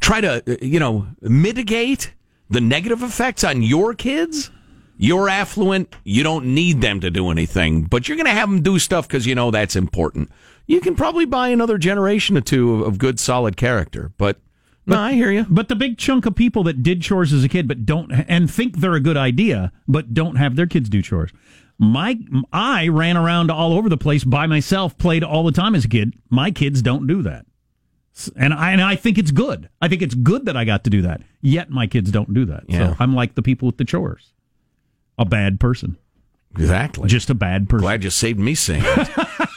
try 0.00 0.20
to 0.20 0.42
uh, 0.46 0.56
you 0.60 0.78
know 0.78 1.06
mitigate 1.22 2.12
the 2.50 2.60
negative 2.60 3.02
effects 3.02 3.44
on 3.44 3.62
your 3.62 3.94
kids. 3.94 4.50
You're 4.98 5.30
affluent. 5.30 5.96
You 6.04 6.22
don't 6.22 6.54
need 6.54 6.82
them 6.82 7.00
to 7.00 7.10
do 7.10 7.30
anything, 7.30 7.84
but 7.84 8.06
you're 8.06 8.18
going 8.18 8.26
to 8.26 8.32
have 8.32 8.50
them 8.50 8.60
do 8.60 8.78
stuff 8.78 9.08
because 9.08 9.24
you 9.24 9.34
know 9.34 9.50
that's 9.50 9.74
important. 9.74 10.28
You 10.66 10.82
can 10.82 10.94
probably 10.96 11.24
buy 11.24 11.48
another 11.48 11.78
generation 11.78 12.36
or 12.36 12.42
two 12.42 12.84
of, 12.84 12.98
good, 12.98 13.18
solid 13.18 13.56
character. 13.56 14.12
But, 14.18 14.38
no, 14.84 14.98
I 14.98 15.14
hear 15.14 15.32
you. 15.32 15.46
But 15.48 15.68
the 15.68 15.76
big 15.76 15.96
chunk 15.96 16.26
of 16.26 16.34
people 16.34 16.62
that 16.64 16.82
did 16.82 17.00
chores 17.00 17.32
as 17.32 17.42
a 17.42 17.48
kid, 17.48 17.66
but 17.66 17.86
don't 17.86 18.12
and 18.12 18.50
think 18.50 18.76
they're 18.80 18.92
a 18.92 19.00
good 19.00 19.16
idea, 19.16 19.72
but 19.88 20.12
don't 20.12 20.36
have 20.36 20.56
their 20.56 20.66
kids 20.66 20.90
do 20.90 21.00
chores. 21.00 21.30
My 21.82 22.18
I 22.52 22.88
ran 22.88 23.16
around 23.16 23.50
all 23.50 23.72
over 23.72 23.88
the 23.88 23.96
place 23.96 24.22
by 24.22 24.46
myself, 24.46 24.98
played 24.98 25.24
all 25.24 25.44
the 25.44 25.52
time 25.52 25.74
as 25.74 25.86
a 25.86 25.88
kid. 25.88 26.12
My 26.28 26.50
kids 26.50 26.82
don't 26.82 27.06
do 27.06 27.22
that, 27.22 27.46
and 28.36 28.52
I 28.52 28.72
and 28.72 28.82
I 28.82 28.96
think 28.96 29.16
it's 29.16 29.30
good. 29.30 29.70
I 29.80 29.88
think 29.88 30.02
it's 30.02 30.14
good 30.14 30.44
that 30.44 30.56
I 30.58 30.64
got 30.66 30.84
to 30.84 30.90
do 30.90 31.00
that. 31.02 31.22
Yet 31.40 31.70
my 31.70 31.86
kids 31.86 32.10
don't 32.10 32.34
do 32.34 32.44
that. 32.44 32.64
Yeah. 32.68 32.90
So 32.90 32.96
I'm 33.00 33.14
like 33.14 33.34
the 33.34 33.40
people 33.42 33.64
with 33.66 33.78
the 33.78 33.86
chores, 33.86 34.32
a 35.18 35.24
bad 35.24 35.58
person, 35.58 35.96
Exactly. 36.58 37.08
just 37.08 37.30
a 37.30 37.34
bad 37.34 37.66
person. 37.70 37.82
glad 37.82 38.04
you 38.04 38.10
saved 38.10 38.38
me 38.38 38.54
saying 38.54 38.82
it. 38.84 39.08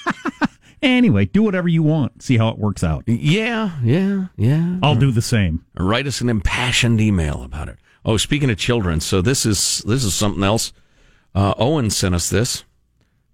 Anyway, 0.81 1.23
do 1.23 1.41
whatever 1.41 1.69
you 1.69 1.81
want. 1.81 2.21
See 2.21 2.37
how 2.37 2.49
it 2.49 2.57
works 2.57 2.83
out. 2.83 3.05
yeah, 3.07 3.79
yeah, 3.81 4.25
yeah. 4.35 4.79
I'll 4.83 4.95
do 4.97 5.11
the 5.11 5.21
same. 5.21 5.63
write 5.77 6.07
us 6.07 6.19
an 6.19 6.27
impassioned 6.27 6.99
email 6.99 7.41
about 7.41 7.69
it. 7.69 7.77
Oh, 8.03 8.17
speaking 8.17 8.49
of 8.49 8.57
children, 8.57 8.99
so 8.99 9.21
this 9.21 9.45
is 9.45 9.81
this 9.87 10.03
is 10.03 10.13
something 10.13 10.43
else. 10.43 10.73
Uh, 11.35 11.53
Owen 11.57 11.89
sent 11.89 12.15
us 12.15 12.29
this. 12.29 12.63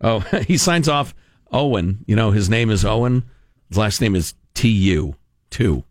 Oh, 0.01 0.19
he 0.47 0.57
signs 0.57 0.87
off 0.87 1.13
Owen. 1.51 2.03
You 2.07 2.15
know 2.15 2.31
his 2.31 2.49
name 2.49 2.69
is 2.69 2.85
Owen. 2.85 3.23
His 3.69 3.77
last 3.77 4.01
name 4.01 4.15
is 4.15 4.33
T 4.53 4.69
U 4.69 5.15
two. 5.49 5.83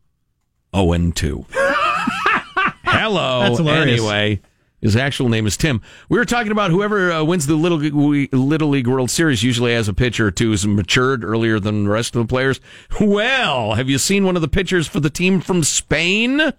Owen 0.73 1.13
two. 1.13 1.47
Hello. 2.85 3.41
That's 3.45 3.59
hilarious. 3.59 4.01
Anyway, 4.01 4.41
his 4.81 4.97
actual 4.97 5.29
name 5.29 5.47
is 5.47 5.57
Tim. 5.57 5.81
We 6.09 6.19
were 6.19 6.25
talking 6.25 6.53
about 6.53 6.71
whoever 6.71 7.13
uh, 7.13 7.25
wins 7.25 7.47
the 7.47 7.57
Little 7.57 7.79
League, 7.79 8.33
Little 8.33 8.69
League 8.69 8.87
World 8.87 9.11
Series 9.11 9.43
usually 9.43 9.73
has 9.73 9.89
a 9.89 9.95
pitcher 9.95 10.29
or 10.29 10.31
two 10.31 10.51
who's 10.51 10.67
matured 10.67 11.25
earlier 11.25 11.59
than 11.59 11.85
the 11.85 11.91
rest 11.91 12.15
of 12.15 12.27
the 12.27 12.31
players. 12.31 12.61
Well, 13.01 13.75
have 13.75 13.89
you 13.89 13.99
seen 13.99 14.25
one 14.25 14.37
of 14.37 14.43
the 14.43 14.49
pitchers 14.49 14.87
for 14.87 15.01
the 15.01 15.11
team 15.11 15.41
from 15.41 15.65
Spain? 15.65 16.53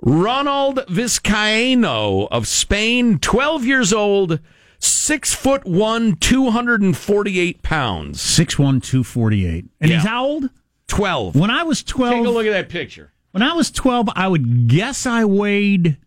Ronald 0.00 0.78
Vizcaino 0.88 2.28
of 2.30 2.46
Spain, 2.46 3.18
12 3.18 3.64
years 3.64 3.92
old, 3.92 4.38
six 4.78 5.34
foot 5.34 5.64
one, 5.66 6.16
248 6.16 7.62
pounds. 7.62 8.20
Six 8.20 8.58
one 8.58 8.80
two 8.80 9.02
forty 9.02 9.46
eight, 9.46 9.66
and 9.80 9.90
he's 9.90 10.04
how 10.04 10.24
old? 10.24 10.50
12. 10.86 11.34
When 11.36 11.50
I 11.50 11.64
was 11.64 11.82
twelve, 11.82 12.14
Take 12.14 12.26
a 12.26 12.30
look 12.30 12.46
at 12.46 12.52
that 12.52 12.68
picture. 12.68 13.12
When 13.32 13.42
I 13.42 13.52
was 13.52 13.70
12, 13.70 14.08
I 14.14 14.26
would 14.26 14.68
guess 14.68 15.04
I 15.04 15.24
weighed 15.26 15.98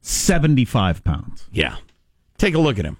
75 0.00 1.04
pounds. 1.04 1.46
Yeah. 1.52 1.76
Take 2.38 2.54
a 2.54 2.58
look 2.58 2.78
at 2.78 2.84
him. 2.84 2.96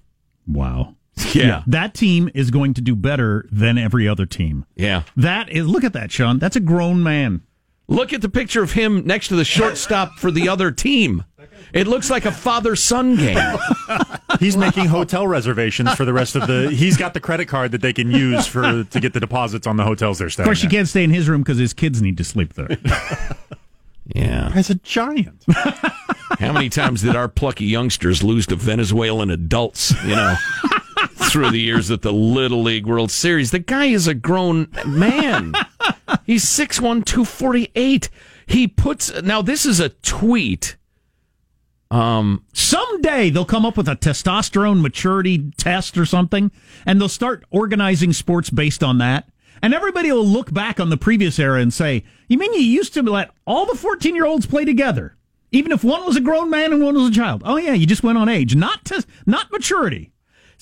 Wow. 0.46 0.96
Yeah. 1.32 1.62
That 1.66 1.94
team 1.94 2.28
is 2.34 2.50
going 2.52 2.74
to 2.74 2.80
do 2.80 2.94
better 2.94 3.48
than 3.50 3.76
every 3.78 4.06
other 4.06 4.26
team. 4.26 4.66
Yeah. 4.76 5.02
That 5.16 5.48
is, 5.48 5.66
look 5.66 5.82
at 5.82 5.92
that, 5.94 6.12
Sean. 6.12 6.38
That's 6.38 6.54
a 6.54 6.60
grown 6.60 7.02
man. 7.02 7.42
Look 7.86 8.12
at 8.12 8.22
the 8.22 8.28
picture 8.28 8.62
of 8.62 8.72
him 8.72 9.06
next 9.06 9.28
to 9.28 9.36
the 9.36 9.44
shortstop 9.44 10.14
for 10.14 10.30
the 10.30 10.48
other 10.48 10.70
team. 10.70 11.24
It 11.72 11.86
looks 11.86 12.08
like 12.08 12.24
a 12.24 12.32
father 12.32 12.76
son 12.76 13.16
game. 13.16 13.58
He's 14.40 14.56
making 14.56 14.86
hotel 14.86 15.26
reservations 15.26 15.92
for 15.94 16.04
the 16.04 16.12
rest 16.12 16.36
of 16.36 16.46
the. 16.46 16.70
He's 16.70 16.96
got 16.96 17.14
the 17.14 17.20
credit 17.20 17.46
card 17.46 17.72
that 17.72 17.82
they 17.82 17.92
can 17.92 18.10
use 18.10 18.46
for 18.46 18.84
to 18.84 19.00
get 19.00 19.12
the 19.12 19.20
deposits 19.20 19.66
on 19.66 19.76
the 19.76 19.84
hotels 19.84 20.18
they're 20.18 20.30
staying. 20.30 20.44
Of 20.44 20.48
course, 20.48 20.62
you 20.62 20.68
at. 20.68 20.72
can't 20.72 20.88
stay 20.88 21.04
in 21.04 21.10
his 21.10 21.28
room 21.28 21.42
because 21.42 21.58
his 21.58 21.72
kids 21.72 22.00
need 22.00 22.16
to 22.18 22.24
sleep 22.24 22.54
there. 22.54 22.68
Yeah. 24.06 24.52
As 24.54 24.68
a 24.68 24.74
giant. 24.74 25.44
How 26.38 26.52
many 26.52 26.68
times 26.68 27.02
did 27.02 27.16
our 27.16 27.28
plucky 27.28 27.64
youngsters 27.64 28.22
lose 28.22 28.46
to 28.48 28.56
Venezuelan 28.56 29.30
adults, 29.30 29.94
you 30.04 30.14
know, 30.14 30.34
through 31.34 31.50
the 31.50 31.58
years 31.58 31.90
at 31.90 32.02
the 32.02 32.12
Little 32.12 32.62
League 32.62 32.86
World 32.86 33.10
Series? 33.10 33.50
The 33.50 33.58
guy 33.58 33.86
is 33.86 34.06
a 34.06 34.14
grown 34.14 34.68
man. 34.86 35.52
He's 36.24 36.44
6'1, 36.44 37.04
248. 37.04 38.08
He 38.46 38.68
puts, 38.68 39.20
now 39.20 39.42
this 39.42 39.66
is 39.66 39.80
a 39.80 39.88
tweet. 39.88 40.76
Um, 41.90 42.44
Someday 42.52 43.30
they'll 43.30 43.44
come 43.44 43.66
up 43.66 43.76
with 43.76 43.88
a 43.88 43.96
testosterone 43.96 44.80
maturity 44.80 45.50
test 45.56 45.98
or 45.98 46.06
something, 46.06 46.52
and 46.86 47.00
they'll 47.00 47.08
start 47.08 47.44
organizing 47.50 48.12
sports 48.12 48.48
based 48.48 48.84
on 48.84 48.98
that. 48.98 49.28
And 49.60 49.74
everybody 49.74 50.12
will 50.12 50.24
look 50.24 50.54
back 50.54 50.78
on 50.78 50.88
the 50.88 50.96
previous 50.96 51.40
era 51.40 51.60
and 51.60 51.74
say, 51.74 52.04
You 52.28 52.38
mean 52.38 52.54
you 52.54 52.60
used 52.60 52.94
to 52.94 53.02
let 53.02 53.32
all 53.44 53.66
the 53.66 53.74
14 53.74 54.14
year 54.14 54.24
olds 54.24 54.46
play 54.46 54.64
together? 54.64 55.16
Even 55.50 55.72
if 55.72 55.82
one 55.82 56.06
was 56.06 56.16
a 56.16 56.20
grown 56.20 56.48
man 56.48 56.72
and 56.72 56.80
one 56.80 56.94
was 56.94 57.08
a 57.08 57.12
child. 57.12 57.42
Oh, 57.44 57.56
yeah, 57.56 57.74
you 57.74 57.86
just 57.86 58.04
went 58.04 58.18
on 58.18 58.28
age, 58.28 58.54
not, 58.54 58.84
to, 58.84 59.04
not 59.26 59.50
maturity. 59.50 60.12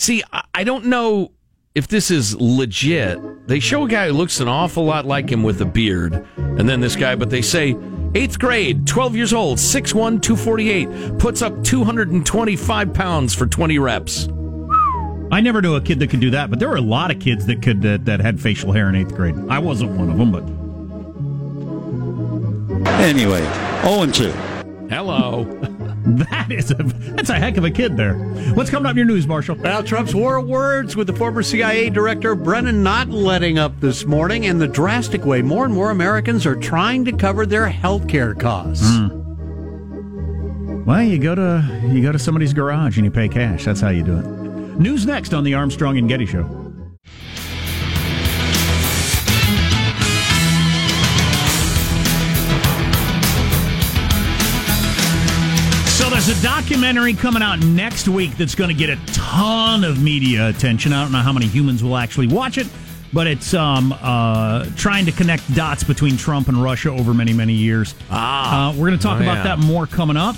See, 0.02 0.24
I- 0.32 0.42
I 0.52 0.64
don't 0.64 0.86
know 0.86 1.30
if 1.76 1.86
this 1.86 2.10
is 2.10 2.34
legit. 2.34 3.20
They 3.46 3.60
show 3.60 3.84
a 3.84 3.88
guy 3.88 4.08
who 4.08 4.14
looks 4.14 4.40
an 4.40 4.48
awful 4.48 4.84
lot 4.84 5.06
like 5.06 5.30
him 5.30 5.44
with 5.44 5.60
a 5.60 5.64
beard, 5.64 6.26
and 6.36 6.68
then 6.68 6.80
this 6.80 6.96
guy, 6.96 7.14
but 7.14 7.30
they 7.30 7.40
say 7.40 7.76
eighth 8.16 8.36
grade, 8.40 8.84
12 8.84 9.14
years 9.14 9.32
old, 9.32 9.60
6'1, 9.60 10.18
248, 10.20 11.18
puts 11.20 11.40
up 11.40 11.62
225 11.62 12.92
pounds 12.92 13.32
for 13.32 13.46
20 13.46 13.78
reps. 13.78 14.26
I 15.30 15.40
never 15.40 15.62
knew 15.62 15.76
a 15.76 15.80
kid 15.80 16.00
that 16.00 16.10
could 16.10 16.18
do 16.18 16.30
that, 16.30 16.50
but 16.50 16.58
there 16.58 16.68
were 16.68 16.74
a 16.74 16.80
lot 16.80 17.12
of 17.12 17.20
kids 17.20 17.46
that 17.46 17.62
could 17.62 17.86
uh, 17.86 17.98
that 18.02 18.18
had 18.18 18.40
facial 18.40 18.72
hair 18.72 18.88
in 18.88 18.96
eighth 18.96 19.14
grade. 19.14 19.36
I 19.48 19.60
wasn't 19.60 19.92
one 19.92 20.10
of 20.10 20.18
them, 20.18 20.32
but 20.32 20.42
Anyway, 23.00 23.42
0 23.84 24.02
and 24.02 24.12
2. 24.12 24.32
Hello. 24.90 25.46
that 26.04 26.50
is 26.50 26.70
a 26.70 26.74
that's 26.74 27.30
a 27.30 27.34
heck 27.34 27.56
of 27.56 27.64
a 27.64 27.70
kid 27.70 27.96
there. 27.96 28.14
What's 28.54 28.70
coming 28.70 28.86
up 28.86 28.92
in 28.92 28.96
your 28.96 29.06
news, 29.06 29.26
Marshall? 29.26 29.56
Well, 29.56 29.82
Trump's 29.82 30.14
war 30.14 30.36
of 30.36 30.46
words 30.46 30.96
with 30.96 31.06
the 31.06 31.12
former 31.12 31.42
CIA 31.42 31.90
director 31.90 32.34
Brennan 32.34 32.82
not 32.82 33.08
letting 33.08 33.58
up 33.58 33.78
this 33.80 34.04
morning 34.04 34.46
and 34.46 34.60
the 34.60 34.66
drastic 34.66 35.24
way 35.24 35.42
more 35.42 35.64
and 35.64 35.72
more 35.72 35.90
Americans 35.90 36.44
are 36.44 36.56
trying 36.56 37.04
to 37.04 37.12
cover 37.12 37.46
their 37.46 37.68
health 37.68 38.08
care 38.08 38.34
costs. 38.34 38.84
Hmm. 38.84 39.22
Well, 40.84 41.02
you 41.02 41.18
go 41.18 41.34
to 41.36 41.82
you 41.86 42.02
go 42.02 42.10
to 42.10 42.18
somebody's 42.18 42.52
garage 42.52 42.96
and 42.96 43.04
you 43.04 43.10
pay 43.10 43.28
cash. 43.28 43.64
That's 43.64 43.80
how 43.80 43.90
you 43.90 44.02
do 44.02 44.18
it. 44.18 44.26
News 44.78 45.06
next 45.06 45.32
on 45.32 45.44
the 45.44 45.54
Armstrong 45.54 45.98
and 45.98 46.08
Getty 46.08 46.26
Show. 46.26 46.61
There's 56.24 56.38
a 56.38 56.42
documentary 56.42 57.14
coming 57.14 57.42
out 57.42 57.58
next 57.60 58.06
week 58.06 58.36
that's 58.36 58.54
going 58.54 58.68
to 58.68 58.74
get 58.74 58.88
a 58.90 58.96
ton 59.12 59.82
of 59.82 60.00
media 60.00 60.48
attention. 60.48 60.92
I 60.92 61.02
don't 61.02 61.10
know 61.10 61.18
how 61.18 61.32
many 61.32 61.46
humans 61.46 61.82
will 61.82 61.96
actually 61.96 62.28
watch 62.28 62.58
it, 62.58 62.68
but 63.12 63.26
it's 63.26 63.54
um, 63.54 63.92
uh, 64.00 64.66
trying 64.76 65.04
to 65.06 65.12
connect 65.12 65.52
dots 65.52 65.82
between 65.82 66.16
Trump 66.16 66.46
and 66.46 66.62
Russia 66.62 66.90
over 66.90 67.12
many, 67.12 67.32
many 67.32 67.54
years. 67.54 67.96
Ah. 68.08 68.68
Uh, 68.68 68.72
we're 68.74 68.86
going 68.88 68.98
to 68.98 69.02
talk 69.02 69.18
Oh, 69.18 69.22
about 69.24 69.38
yeah. 69.38 69.56
that 69.56 69.58
more 69.58 69.86
coming 69.88 70.16
up. 70.16 70.36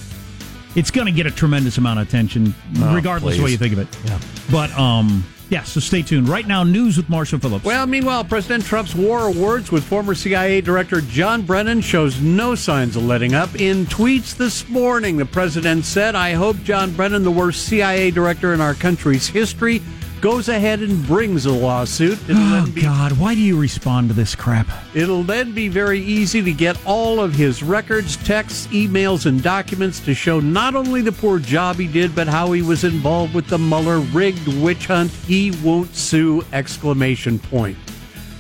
It's 0.74 0.90
going 0.90 1.06
to 1.06 1.12
get 1.12 1.26
a 1.26 1.30
tremendous 1.30 1.78
amount 1.78 2.00
of 2.00 2.08
attention, 2.08 2.54
regardless 2.78 3.36
of 3.36 3.42
what 3.42 3.50
you 3.50 3.58
think 3.58 3.72
of 3.72 3.78
it. 3.78 3.88
Yeah. 4.04 4.18
But 4.50 4.76
um, 4.78 5.24
yeah, 5.50 5.62
so 5.62 5.78
stay 5.78 6.02
tuned. 6.02 6.28
Right 6.28 6.46
now, 6.46 6.64
news 6.64 6.96
with 6.96 7.08
Marshall 7.08 7.38
Phillips. 7.38 7.64
Well, 7.64 7.86
meanwhile, 7.86 8.24
President 8.24 8.64
Trump's 8.64 8.94
war 8.94 9.28
of 9.28 9.38
words 9.38 9.70
with 9.70 9.84
former 9.84 10.14
CIA 10.14 10.60
Director 10.60 11.00
John 11.00 11.42
Brennan 11.42 11.80
shows 11.80 12.20
no 12.20 12.54
signs 12.54 12.96
of 12.96 13.04
letting 13.04 13.34
up. 13.34 13.54
In 13.60 13.84
tweets 13.86 14.36
this 14.36 14.68
morning, 14.68 15.16
the 15.16 15.26
president 15.26 15.84
said, 15.84 16.14
I 16.14 16.32
hope 16.32 16.56
John 16.64 16.92
Brennan, 16.92 17.22
the 17.22 17.30
worst 17.30 17.66
CIA 17.66 18.10
director 18.10 18.54
in 18.54 18.60
our 18.60 18.74
country's 18.74 19.28
history, 19.28 19.82
goes 20.24 20.48
ahead 20.48 20.80
and 20.80 21.06
brings 21.06 21.44
a 21.44 21.52
lawsuit. 21.52 22.18
It'll, 22.30 22.42
Oh 22.42 22.66
be, 22.74 22.80
God, 22.80 23.12
why 23.12 23.34
do 23.34 23.42
you 23.42 23.60
respond 23.60 24.08
to 24.08 24.14
this 24.14 24.34
crap? 24.34 24.66
it'll 24.94 25.22
then 25.22 25.52
be 25.52 25.68
very 25.68 26.00
easy 26.00 26.40
to 26.40 26.50
get 26.50 26.78
all 26.86 27.20
of 27.20 27.34
his 27.34 27.62
records, 27.62 28.16
texts, 28.16 28.66
emails, 28.68 29.26
and 29.26 29.42
documents 29.42 30.00
to 30.00 30.14
show 30.14 30.40
not 30.40 30.74
only 30.74 31.02
the 31.02 31.12
poor 31.12 31.38
job 31.38 31.76
he 31.76 31.86
did, 31.86 32.14
but 32.14 32.26
how 32.26 32.52
he 32.52 32.62
was 32.62 32.84
involved 32.84 33.34
with 33.34 33.48
the 33.48 33.58
Mueller 33.58 33.98
rigged 33.98 34.48
witch 34.62 34.86
hunt. 34.86 35.10
He 35.10 35.50
won't 35.62 35.94
sue! 35.94 36.42
Exclamation 36.54 37.38
point. 37.38 37.76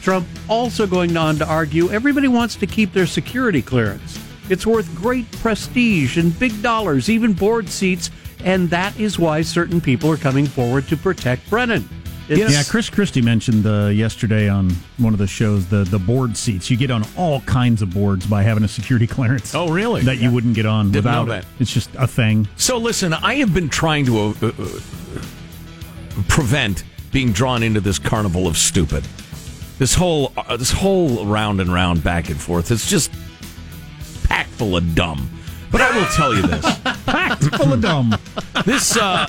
Trump 0.00 0.26
also 0.48 0.86
going 0.86 1.18
on 1.18 1.36
to 1.36 1.46
argue 1.46 1.90
everybody 1.90 2.28
wants 2.28 2.56
to 2.56 2.66
keep 2.66 2.94
their 2.94 3.06
security 3.06 3.60
clearance. 3.60 4.18
It's 4.48 4.66
worth 4.66 4.94
great 4.94 5.30
prestige 5.32 6.16
and 6.16 6.38
big 6.38 6.62
dollars, 6.62 7.10
even 7.10 7.34
board 7.34 7.68
seats, 7.68 8.10
and 8.44 8.70
that 8.70 8.98
is 9.00 9.18
why 9.18 9.42
certain 9.42 9.80
people 9.80 10.10
are 10.10 10.16
coming 10.16 10.46
forward 10.46 10.86
to 10.88 10.96
protect 10.96 11.48
Brennan. 11.50 11.88
It's- 12.28 12.50
Yeah, 12.50 12.62
Chris 12.62 12.88
Christie 12.88 13.20
mentioned 13.20 13.66
uh, 13.66 13.88
yesterday 13.88 14.48
on 14.48 14.70
one 14.96 15.12
of 15.12 15.18
the 15.18 15.26
shows 15.26 15.66
the 15.66 15.84
the 15.84 15.98
board 15.98 16.36
seats. 16.38 16.70
You 16.70 16.76
get 16.78 16.90
on 16.90 17.04
all 17.18 17.40
kinds 17.42 17.82
of 17.82 17.92
boards 17.92 18.24
by 18.26 18.42
having 18.42 18.64
a 18.64 18.68
security 18.68 19.06
clearance. 19.16 19.54
Oh, 19.54 19.68
really? 19.68 20.00
That 20.02 20.16
you 20.18 20.30
wouldn't 20.30 20.54
get 20.54 20.64
on 20.64 20.86
Didn't 20.90 21.04
without 21.04 21.24
that. 21.28 21.42
it. 21.42 21.48
It's 21.60 21.72
just 21.74 21.90
a 21.96 22.06
thing. 22.06 22.48
So 22.56 22.78
listen, 22.78 23.12
I 23.12 23.34
have 23.36 23.52
been 23.52 23.68
trying 23.68 24.06
to 24.06 24.18
uh, 24.18 24.32
uh, 24.42 24.52
prevent 26.28 26.84
being 27.12 27.32
drawn 27.32 27.62
into 27.62 27.80
this 27.80 27.98
carnival 27.98 28.46
of 28.46 28.56
stupid. 28.56 29.04
This 29.78 29.94
whole 29.94 30.32
uh, 30.36 30.56
this 30.56 30.70
whole 30.72 31.26
round 31.26 31.60
and 31.60 31.72
round 31.72 32.02
back 32.02 32.28
and 32.30 32.40
forth. 32.40 32.70
It's 32.70 32.88
just 32.88 33.10
packed 34.24 34.50
full 34.50 34.76
of 34.76 34.94
dumb. 34.94 35.28
But 35.70 35.80
I 35.80 35.96
will 35.98 36.06
tell 36.06 36.34
you 36.34 36.42
this. 36.42 36.73
Full 37.56 37.72
of 37.72 37.80
dumb. 37.80 38.14
This 38.64 38.96
uh, 38.96 39.26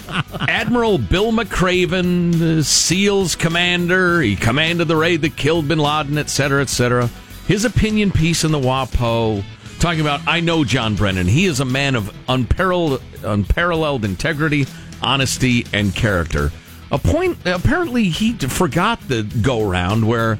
Admiral 0.48 0.98
Bill 0.98 1.32
McRaven, 1.32 2.38
the 2.38 2.64
SEALs 2.64 3.36
commander, 3.36 4.22
he 4.22 4.36
commanded 4.36 4.88
the 4.88 4.96
raid 4.96 5.22
that 5.22 5.36
killed 5.36 5.68
bin 5.68 5.80
Laden, 5.80 6.18
et 6.18 6.30
cetera, 6.30 6.62
et 6.62 6.70
cetera. 6.70 7.10
His 7.48 7.66
opinion 7.66 8.12
piece 8.12 8.44
in 8.44 8.52
the 8.52 8.60
WAPO, 8.60 9.44
talking 9.80 10.02
about, 10.02 10.22
I 10.28 10.40
know 10.40 10.64
John 10.64 10.96
Brennan. 10.96 11.28
He 11.28 11.46
is 11.46 11.60
a 11.60 11.66
man 11.66 11.96
of 11.96 12.16
unparalleled, 12.28 13.02
unparalleled 13.24 14.06
integrity, 14.06 14.66
honesty, 15.02 15.66
and 15.74 15.94
character. 15.94 16.52
A 16.92 17.00
point, 17.00 17.38
apparently, 17.46 18.06
he 18.06 18.34
forgot 18.34 19.00
the 19.08 19.24
go 19.42 19.64
round 19.64 20.08
where 20.08 20.40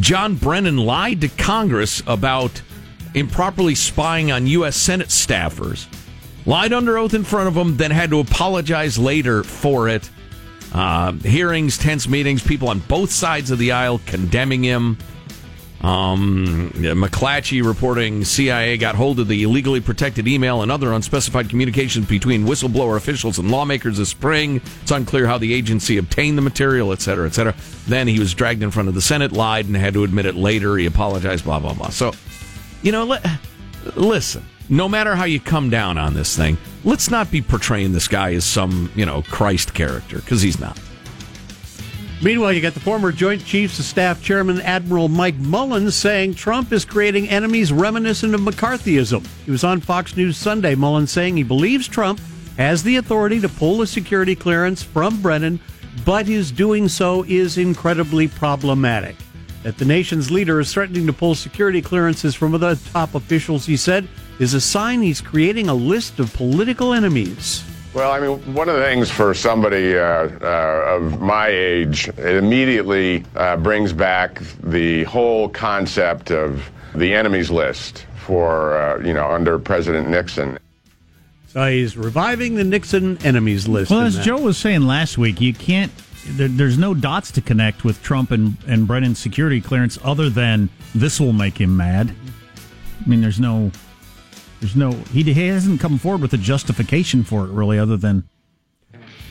John 0.00 0.34
Brennan 0.34 0.76
lied 0.76 1.20
to 1.22 1.28
Congress 1.28 2.02
about 2.06 2.62
improperly 3.14 3.74
spying 3.74 4.30
on 4.30 4.46
U.S. 4.46 4.76
Senate 4.76 5.08
staffers 5.08 5.86
lied 6.46 6.72
under 6.72 6.96
oath 6.96 7.14
in 7.14 7.24
front 7.24 7.48
of 7.48 7.54
them, 7.54 7.76
then 7.76 7.90
had 7.90 8.10
to 8.10 8.20
apologize 8.20 8.98
later 8.98 9.42
for 9.42 9.88
it. 9.88 10.08
Uh, 10.72 11.12
hearings, 11.12 11.78
tense 11.78 12.08
meetings, 12.08 12.42
people 12.42 12.68
on 12.68 12.78
both 12.80 13.10
sides 13.10 13.50
of 13.50 13.58
the 13.58 13.72
aisle 13.72 14.00
condemning 14.06 14.62
him. 14.62 14.96
Um, 15.82 16.72
McClatchy 16.74 17.64
reporting 17.64 18.24
CIA 18.24 18.76
got 18.76 18.94
hold 18.94 19.20
of 19.20 19.28
the 19.28 19.42
illegally 19.42 19.80
protected 19.80 20.26
email 20.26 20.62
and 20.62 20.72
other 20.72 20.92
unspecified 20.92 21.48
communications 21.48 22.06
between 22.06 22.44
whistleblower 22.44 22.96
officials 22.96 23.38
and 23.38 23.50
lawmakers 23.50 23.98
this 23.98 24.08
spring. 24.08 24.60
It's 24.82 24.90
unclear 24.90 25.26
how 25.26 25.38
the 25.38 25.52
agency 25.52 25.98
obtained 25.98 26.38
the 26.38 26.42
material, 26.42 26.92
et 26.92 27.02
cetera, 27.02 27.26
et 27.26 27.34
cetera. 27.34 27.54
Then 27.86 28.08
he 28.08 28.18
was 28.18 28.34
dragged 28.34 28.62
in 28.62 28.70
front 28.70 28.88
of 28.88 28.94
the 28.94 29.02
Senate, 29.02 29.32
lied, 29.32 29.66
and 29.66 29.76
had 29.76 29.94
to 29.94 30.02
admit 30.02 30.26
it 30.26 30.34
later. 30.34 30.76
He 30.76 30.86
apologized, 30.86 31.44
blah, 31.44 31.60
blah, 31.60 31.74
blah. 31.74 31.90
So, 31.90 32.12
you 32.82 32.90
know, 32.90 33.04
li- 33.04 33.20
listen, 33.94 34.44
no 34.68 34.88
matter 34.88 35.14
how 35.14 35.24
you 35.24 35.40
come 35.40 35.70
down 35.70 35.98
on 35.98 36.14
this 36.14 36.36
thing, 36.36 36.58
let's 36.84 37.10
not 37.10 37.30
be 37.30 37.40
portraying 37.40 37.92
this 37.92 38.08
guy 38.08 38.34
as 38.34 38.44
some, 38.44 38.90
you 38.94 39.06
know, 39.06 39.22
Christ 39.22 39.74
character, 39.74 40.16
because 40.16 40.42
he's 40.42 40.58
not. 40.58 40.78
Meanwhile, 42.22 42.54
you 42.54 42.62
got 42.62 42.72
the 42.72 42.80
former 42.80 43.12
Joint 43.12 43.44
Chiefs 43.44 43.78
of 43.78 43.84
Staff 43.84 44.22
Chairman 44.22 44.60
Admiral 44.62 45.08
Mike 45.08 45.36
Mullins 45.36 45.94
saying 45.94 46.34
Trump 46.34 46.72
is 46.72 46.84
creating 46.84 47.28
enemies 47.28 47.72
reminiscent 47.72 48.34
of 48.34 48.40
McCarthyism. 48.40 49.26
He 49.44 49.50
was 49.50 49.64
on 49.64 49.80
Fox 49.80 50.16
News 50.16 50.38
Sunday, 50.38 50.74
Mullins 50.74 51.10
saying 51.10 51.36
he 51.36 51.42
believes 51.42 51.86
Trump 51.86 52.18
has 52.56 52.82
the 52.82 52.96
authority 52.96 53.38
to 53.40 53.50
pull 53.50 53.78
the 53.78 53.86
security 53.86 54.34
clearance 54.34 54.82
from 54.82 55.20
Brennan, 55.20 55.60
but 56.06 56.26
his 56.26 56.50
doing 56.50 56.88
so 56.88 57.22
is 57.28 57.58
incredibly 57.58 58.28
problematic. 58.28 59.14
That 59.62 59.76
the 59.76 59.84
nation's 59.84 60.30
leader 60.30 60.58
is 60.58 60.72
threatening 60.72 61.06
to 61.06 61.12
pull 61.12 61.34
security 61.34 61.82
clearances 61.82 62.34
from 62.34 62.54
other 62.54 62.76
top 62.76 63.14
officials, 63.14 63.66
he 63.66 63.76
said, 63.76 64.08
is 64.38 64.54
a 64.54 64.60
sign 64.60 65.02
he's 65.02 65.20
creating 65.20 65.68
a 65.68 65.74
list 65.74 66.18
of 66.18 66.32
political 66.34 66.92
enemies. 66.92 67.64
Well, 67.94 68.12
I 68.12 68.20
mean, 68.20 68.54
one 68.54 68.68
of 68.68 68.76
the 68.76 68.82
things 68.82 69.10
for 69.10 69.32
somebody 69.32 69.96
uh, 69.96 70.28
uh, 70.42 70.96
of 70.96 71.20
my 71.22 71.48
age, 71.48 72.08
it 72.08 72.36
immediately 72.36 73.24
uh, 73.34 73.56
brings 73.56 73.94
back 73.94 74.42
the 74.62 75.04
whole 75.04 75.48
concept 75.48 76.30
of 76.30 76.70
the 76.94 77.14
enemies 77.14 77.50
list 77.50 78.04
for, 78.16 78.76
uh, 78.76 78.98
you 79.02 79.14
know, 79.14 79.30
under 79.30 79.58
President 79.58 80.10
Nixon. 80.10 80.58
So 81.48 81.70
he's 81.70 81.96
reviving 81.96 82.56
the 82.56 82.64
Nixon 82.64 83.16
enemies 83.24 83.66
list. 83.66 83.90
Well, 83.90 84.00
in 84.00 84.06
as 84.08 84.16
that. 84.16 84.24
Joe 84.24 84.42
was 84.42 84.58
saying 84.58 84.82
last 84.82 85.16
week, 85.16 85.40
you 85.40 85.54
can't. 85.54 85.90
There, 86.26 86.48
there's 86.48 86.76
no 86.76 86.92
dots 86.92 87.30
to 87.32 87.40
connect 87.40 87.82
with 87.82 88.02
Trump 88.02 88.30
and 88.30 88.58
and 88.66 88.86
Brennan's 88.86 89.18
security 89.18 89.62
clearance 89.62 89.98
other 90.04 90.28
than 90.28 90.68
this 90.94 91.18
will 91.18 91.32
make 91.32 91.58
him 91.58 91.74
mad. 91.76 92.14
I 93.04 93.08
mean, 93.08 93.22
there's 93.22 93.40
no, 93.40 93.70
there's 94.60 94.76
no. 94.76 94.92
He, 94.92 95.22
he 95.22 95.46
hasn't 95.48 95.80
come 95.80 95.98
forward 95.98 96.22
with 96.22 96.32
a 96.32 96.38
justification 96.38 97.24
for 97.24 97.44
it 97.44 97.50
really, 97.50 97.78
other 97.78 97.96
than 97.96 98.28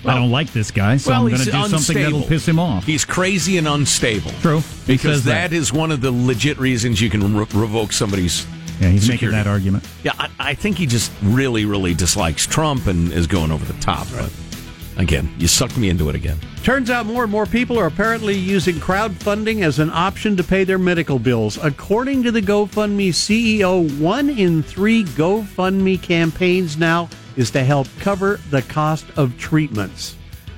I 0.07 0.15
don't 0.15 0.31
like 0.31 0.51
this 0.53 0.71
guy, 0.71 0.97
so 0.97 1.13
I'm 1.13 1.27
going 1.27 1.37
to 1.37 1.45
do 1.45 1.67
something 1.67 1.97
that'll 1.97 2.23
piss 2.23 2.47
him 2.47 2.59
off. 2.59 2.85
He's 2.85 3.05
crazy 3.05 3.57
and 3.57 3.67
unstable. 3.67 4.31
True, 4.41 4.61
Because 4.85 5.23
says 5.23 5.23
that 5.25 5.53
is 5.53 5.73
one 5.73 5.91
of 5.91 6.01
the 6.01 6.11
legit 6.11 6.59
reasons 6.59 7.01
you 7.01 7.09
can 7.09 7.35
re- 7.35 7.47
revoke 7.53 7.91
somebody's. 7.91 8.45
Yeah, 8.79 8.89
he's 8.89 9.07
making 9.07 9.31
that 9.31 9.47
argument. 9.47 9.87
Yeah, 10.03 10.11
I, 10.19 10.29
I 10.37 10.53
think 10.53 10.77
he 10.77 10.85
just 10.85 11.11
really, 11.23 11.63
really 11.63 11.93
dislikes 11.93 12.45
Trump 12.45 12.87
and 12.87 13.11
is 13.13 13.25
going 13.25 13.51
over 13.51 13.63
the 13.63 13.79
top. 13.79 14.05
But 14.11 14.29
again, 14.97 15.33
you 15.37 15.47
sucked 15.47 15.77
me 15.77 15.89
into 15.89 16.09
it 16.09 16.15
again. 16.15 16.39
Turns 16.63 16.89
out 16.89 17.05
more 17.05 17.23
and 17.23 17.31
more 17.31 17.45
people 17.45 17.77
are 17.77 17.87
apparently 17.87 18.35
using 18.35 18.75
crowdfunding 18.75 19.63
as 19.63 19.79
an 19.79 19.89
option 19.91 20.35
to 20.37 20.43
pay 20.43 20.63
their 20.63 20.77
medical 20.77 21.19
bills. 21.19 21.57
According 21.63 22.23
to 22.23 22.31
the 22.31 22.41
GoFundMe 22.41 23.09
CEO, 23.09 23.99
one 23.99 24.29
in 24.29 24.63
three 24.63 25.03
GoFundMe 25.03 26.01
campaigns 26.01 26.77
now 26.77 27.09
is 27.35 27.51
to 27.51 27.63
help 27.63 27.87
cover 27.99 28.39
the 28.49 28.61
cost 28.63 29.05
of 29.17 29.37
treatments. 29.37 30.15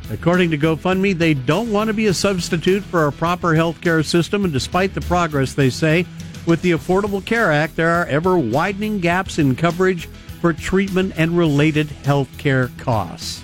According 0.10 0.52
to 0.52 0.58
GoFundMe, 0.58 1.18
they 1.18 1.34
don't 1.34 1.72
want 1.72 1.90
to 1.90 1.94
be 1.94 2.08
a 2.08 2.14
substitute 2.14 2.84
for 2.84 3.08
a 3.08 3.12
proper 3.12 3.50
healthcare 3.50 4.06
system, 4.06 4.46
and 4.46 4.54
despite 4.54 4.94
the 4.94 5.02
progress, 5.02 5.54
they 5.54 5.70
say, 5.70 6.06
with 6.46 6.62
the 6.62 6.72
Affordable 6.72 7.24
Care 7.26 7.52
Act, 7.52 7.76
there 7.76 7.90
are 7.90 8.06
ever 8.06 8.38
widening 8.38 9.00
gaps 9.02 9.38
in 9.38 9.54
coverage 9.54 10.06
for 10.40 10.54
treatment 10.54 11.14
and 11.18 11.38
related 11.38 11.88
healthcare 11.88 12.76
costs. 12.78 13.44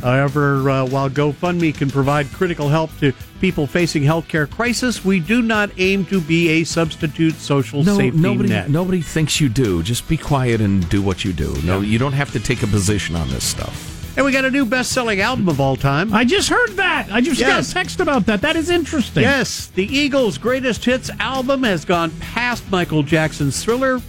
However, 0.00 0.68
uh, 0.70 0.84
while 0.86 1.08
GoFundMe 1.10 1.74
can 1.74 1.90
provide 1.90 2.30
critical 2.32 2.68
help 2.68 2.96
to 2.98 3.12
people 3.40 3.66
facing 3.66 4.02
healthcare 4.02 4.48
crisis, 4.50 5.04
we 5.04 5.20
do 5.20 5.42
not 5.42 5.70
aim 5.78 6.04
to 6.06 6.20
be 6.20 6.48
a 6.48 6.64
substitute 6.64 7.34
social 7.34 7.82
No, 7.82 7.96
safety 7.96 8.18
nobody, 8.18 8.48
net. 8.50 8.70
nobody 8.70 9.00
thinks 9.02 9.40
you 9.40 9.48
do. 9.48 9.82
Just 9.82 10.08
be 10.08 10.16
quiet 10.16 10.60
and 10.60 10.88
do 10.88 11.02
what 11.02 11.24
you 11.24 11.32
do. 11.32 11.54
No, 11.64 11.80
you 11.80 11.98
don't 11.98 12.12
have 12.12 12.32
to 12.32 12.40
take 12.40 12.62
a 12.62 12.66
position 12.66 13.16
on 13.16 13.28
this 13.30 13.44
stuff. 13.44 13.92
And 14.16 14.24
we 14.24 14.32
got 14.32 14.46
a 14.46 14.50
new 14.50 14.64
best-selling 14.64 15.20
album 15.20 15.46
of 15.46 15.60
all 15.60 15.76
time. 15.76 16.14
I 16.14 16.24
just 16.24 16.48
heard 16.48 16.70
that. 16.76 17.08
I 17.12 17.20
just 17.20 17.38
Yes. 17.38 17.50
got 17.66 17.70
a 17.70 17.74
text 17.74 18.00
about 18.00 18.24
that. 18.26 18.40
That 18.40 18.56
is 18.56 18.70
interesting. 18.70 19.22
Yes, 19.22 19.66
the 19.74 19.84
Eagles' 19.84 20.38
greatest 20.38 20.84
hits 20.86 21.10
album 21.20 21.62
has 21.64 21.84
gone 21.84 22.10
past 22.18 22.64
Michael 22.70 23.02
Jackson's 23.02 23.62
Thriller 23.62 24.00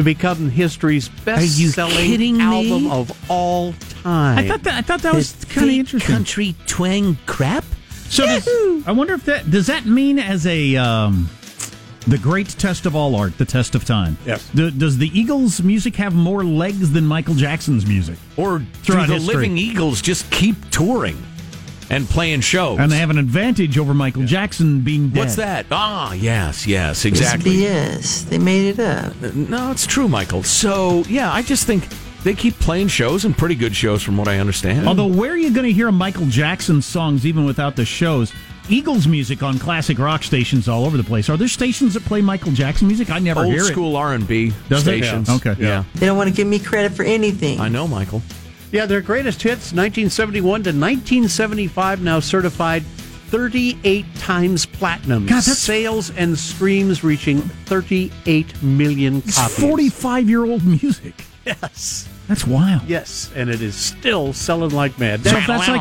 to 0.00 0.04
become 0.04 0.48
history's 0.50 1.08
best-selling 1.08 1.94
kidding 1.94 2.38
me? 2.38 2.42
album 2.42 2.90
of 2.90 3.30
all 3.30 3.74
time. 4.02 4.38
I 4.38 4.48
thought 4.48 4.62
that. 4.62 4.74
I 4.74 4.82
thought 4.82 5.02
that 5.02 5.14
was 5.14 5.32
kind 5.50 5.68
of 5.68 5.76
interesting. 5.76 6.14
country 6.14 6.54
twang 6.66 7.18
crap. 7.26 7.64
So 8.08 8.26
does, 8.26 8.48
I 8.86 8.92
wonder 8.92 9.14
if 9.14 9.24
that 9.26 9.50
does 9.50 9.66
that 9.66 9.84
mean 9.86 10.18
as 10.18 10.46
a 10.46 10.76
um, 10.76 11.28
the 12.06 12.18
great 12.18 12.48
test 12.48 12.86
of 12.86 12.96
all 12.96 13.14
art, 13.14 13.36
the 13.38 13.44
test 13.44 13.74
of 13.74 13.84
time. 13.84 14.16
Yes. 14.24 14.48
Do- 14.54 14.70
does 14.70 14.96
the 14.98 15.08
Eagles' 15.18 15.62
music 15.62 15.96
have 15.96 16.14
more 16.14 16.42
legs 16.44 16.90
than 16.92 17.06
Michael 17.06 17.34
Jackson's 17.34 17.86
music? 17.86 18.16
Or 18.36 18.58
do 18.58 18.66
the 18.94 19.04
history. 19.06 19.34
Living 19.34 19.58
Eagles 19.58 20.00
just 20.00 20.30
keep 20.30 20.56
touring 20.70 21.22
and 21.90 22.08
playing 22.08 22.40
shows? 22.40 22.78
And 22.78 22.90
they 22.90 22.98
have 22.98 23.10
an 23.10 23.18
advantage 23.18 23.76
over 23.76 23.92
Michael 23.92 24.24
Jackson 24.24 24.80
being 24.80 25.10
dead. 25.10 25.18
What's 25.18 25.36
that? 25.36 25.66
Ah, 25.70 26.12
yes, 26.12 26.66
yes, 26.66 27.04
exactly. 27.04 27.52
Yes, 27.56 28.22
They 28.22 28.38
made 28.38 28.68
it 28.68 28.78
up. 28.80 29.14
No, 29.34 29.70
it's 29.70 29.86
true, 29.86 30.08
Michael. 30.08 30.42
So, 30.42 31.04
yeah, 31.08 31.32
I 31.32 31.42
just 31.42 31.66
think 31.66 31.86
they 32.22 32.34
keep 32.34 32.54
playing 32.60 32.88
shows 32.88 33.24
and 33.24 33.36
pretty 33.36 33.54
good 33.54 33.74
shows 33.74 34.02
from 34.02 34.16
what 34.16 34.28
I 34.28 34.38
understand. 34.38 34.86
Although, 34.86 35.06
where 35.08 35.32
are 35.32 35.36
you 35.36 35.50
going 35.52 35.66
to 35.66 35.72
hear 35.72 35.90
Michael 35.90 36.26
Jackson 36.26 36.80
songs 36.80 37.26
even 37.26 37.44
without 37.44 37.76
the 37.76 37.84
shows? 37.84 38.32
Eagles 38.68 39.08
music 39.08 39.42
on 39.42 39.58
classic 39.58 39.98
rock 39.98 40.22
stations 40.22 40.68
all 40.68 40.84
over 40.84 40.96
the 40.96 41.02
place. 41.02 41.28
Are 41.28 41.36
there 41.36 41.48
stations 41.48 41.94
that 41.94 42.04
play 42.04 42.20
Michael 42.22 42.52
Jackson 42.52 42.86
music? 42.86 43.10
I 43.10 43.18
never 43.18 43.40
old 43.40 43.48
hear 43.48 43.62
it. 43.62 43.64
Old 43.64 43.72
school 43.72 43.96
R&B 43.96 44.52
Does 44.68 44.82
it? 44.86 45.02
stations. 45.02 45.28
Yeah. 45.28 45.34
Okay. 45.34 45.56
Yeah. 45.58 45.84
They 45.96 46.06
don't 46.06 46.16
want 46.16 46.28
to 46.30 46.34
give 46.36 46.46
me 46.46 46.60
credit 46.60 46.92
for 46.92 47.02
anything. 47.02 47.58
I 47.58 47.68
know, 47.68 47.88
Michael. 47.88 48.22
Yeah, 48.72 48.86
their 48.86 49.00
greatest 49.00 49.42
hits, 49.42 49.72
1971 49.72 50.42
to 50.62 50.70
1975, 50.70 52.02
now 52.02 52.20
certified 52.20 52.84
38 53.30 54.04
times 54.16 54.66
platinum. 54.66 55.24
God, 55.26 55.36
that's- 55.42 55.58
Sales 55.58 56.10
and 56.16 56.38
streams 56.38 57.02
reaching 57.04 57.40
38 57.66 58.62
million 58.62 59.22
copies. 59.22 59.58
45 59.58 60.28
year 60.28 60.44
old 60.44 60.64
music. 60.64 61.24
Yes. 61.44 62.08
That's 62.28 62.46
wild. 62.46 62.82
Yes, 62.86 63.30
and 63.34 63.50
it 63.50 63.60
is 63.60 63.74
still 63.74 64.32
selling 64.32 64.70
like 64.70 64.96
mad. 65.00 65.24
So 65.24 65.30
that's 65.32 65.48
like 65.48 65.80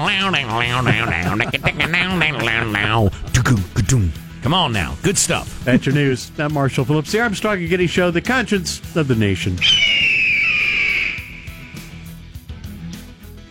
Come 4.42 4.54
on 4.54 4.72
now. 4.74 4.96
Good 5.04 5.18
stuff. 5.18 5.64
That's 5.64 5.86
your 5.86 5.94
news. 5.94 6.32
I'm 6.40 6.54
Marshall 6.54 6.86
Phillips, 6.86 7.12
the 7.12 7.20
Armstrong 7.20 7.60
and 7.60 7.70
Getty 7.70 7.88
Show, 7.88 8.10
the 8.10 8.22
conscience 8.22 8.80
of 8.96 9.08
the 9.08 9.16
nation. 9.16 9.58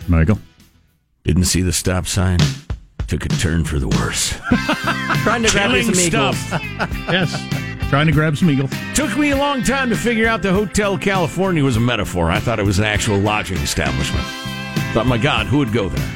Michael. 0.08 0.38
Didn't 1.24 1.44
see 1.44 1.62
the 1.62 1.72
stop 1.72 2.06
sign. 2.06 2.38
Took 3.06 3.24
a 3.24 3.28
turn 3.28 3.64
for 3.64 3.78
the 3.78 3.88
worse. 3.88 4.30
Trying 5.22 5.42
to 5.42 5.50
grab 5.50 5.70
you 5.72 5.82
some 5.82 5.94
eagles. 5.94 6.38
stuff. 6.38 6.62
Yes. 7.10 7.88
Trying 7.88 8.06
to 8.06 8.12
grab 8.12 8.36
some 8.36 8.50
eagles. 8.50 8.70
Took 8.94 9.16
me 9.16 9.30
a 9.30 9.36
long 9.36 9.62
time 9.62 9.88
to 9.88 9.96
figure 9.96 10.28
out 10.28 10.42
the 10.42 10.52
Hotel 10.52 10.98
California 10.98 11.64
was 11.64 11.76
a 11.76 11.80
metaphor. 11.80 12.30
I 12.30 12.38
thought 12.38 12.58
it 12.58 12.66
was 12.66 12.78
an 12.78 12.84
actual 12.84 13.18
lodging 13.18 13.56
establishment. 13.58 14.24
Thought, 14.92 15.06
my 15.06 15.16
God, 15.16 15.46
who 15.46 15.58
would 15.58 15.72
go 15.72 15.88
there? 15.88 16.14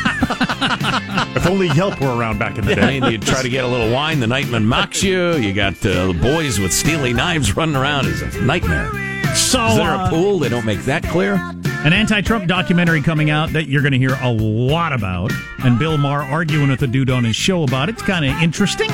If 1.32 1.46
only 1.46 1.68
Yelp 1.68 2.00
were 2.00 2.14
around 2.14 2.38
back 2.38 2.58
in 2.58 2.64
the 2.66 2.74
day. 2.74 3.00
mean, 3.00 3.10
you 3.12 3.18
try 3.18 3.40
to 3.42 3.48
get 3.48 3.64
a 3.64 3.66
little 3.68 3.90
wine, 3.92 4.20
the 4.20 4.26
nightman 4.26 4.66
mocks 4.66 5.02
you. 5.02 5.34
You 5.36 5.52
got 5.52 5.74
uh, 5.86 6.08
the 6.08 6.18
boys 6.20 6.58
with 6.58 6.72
steely 6.72 7.12
knives 7.12 7.56
running 7.56 7.76
around. 7.76 8.06
It's 8.06 8.20
a 8.36 8.40
nightmare. 8.42 8.90
So, 9.34 9.64
Is 9.66 9.76
there 9.76 9.94
uh, 9.94 10.06
a 10.06 10.10
pool? 10.10 10.38
They 10.40 10.48
don't 10.48 10.66
make 10.66 10.80
that 10.80 11.04
clear. 11.04 11.36
An 11.82 11.94
anti 11.94 12.20
Trump 12.20 12.46
documentary 12.46 13.00
coming 13.00 13.30
out 13.30 13.50
that 13.54 13.66
you're 13.66 13.80
going 13.80 13.92
to 13.92 13.98
hear 13.98 14.18
a 14.20 14.30
lot 14.30 14.92
about. 14.92 15.32
And 15.64 15.78
Bill 15.78 15.96
Maher 15.96 16.22
arguing 16.22 16.68
with 16.68 16.80
the 16.80 16.86
dude 16.86 17.08
on 17.08 17.24
his 17.24 17.34
show 17.34 17.62
about 17.62 17.88
it. 17.88 17.92
It's 17.92 18.02
kind 18.02 18.22
of 18.22 18.42
interesting. 18.42 18.90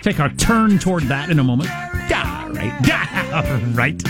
Take 0.00 0.20
our 0.20 0.28
turn 0.28 0.78
toward 0.78 1.02
that 1.04 1.28
in 1.28 1.40
a 1.40 1.44
moment. 1.44 1.70
Yeah, 2.08 2.48
right. 2.52 2.72
Yeah, 2.86 3.60
right. 3.74 4.00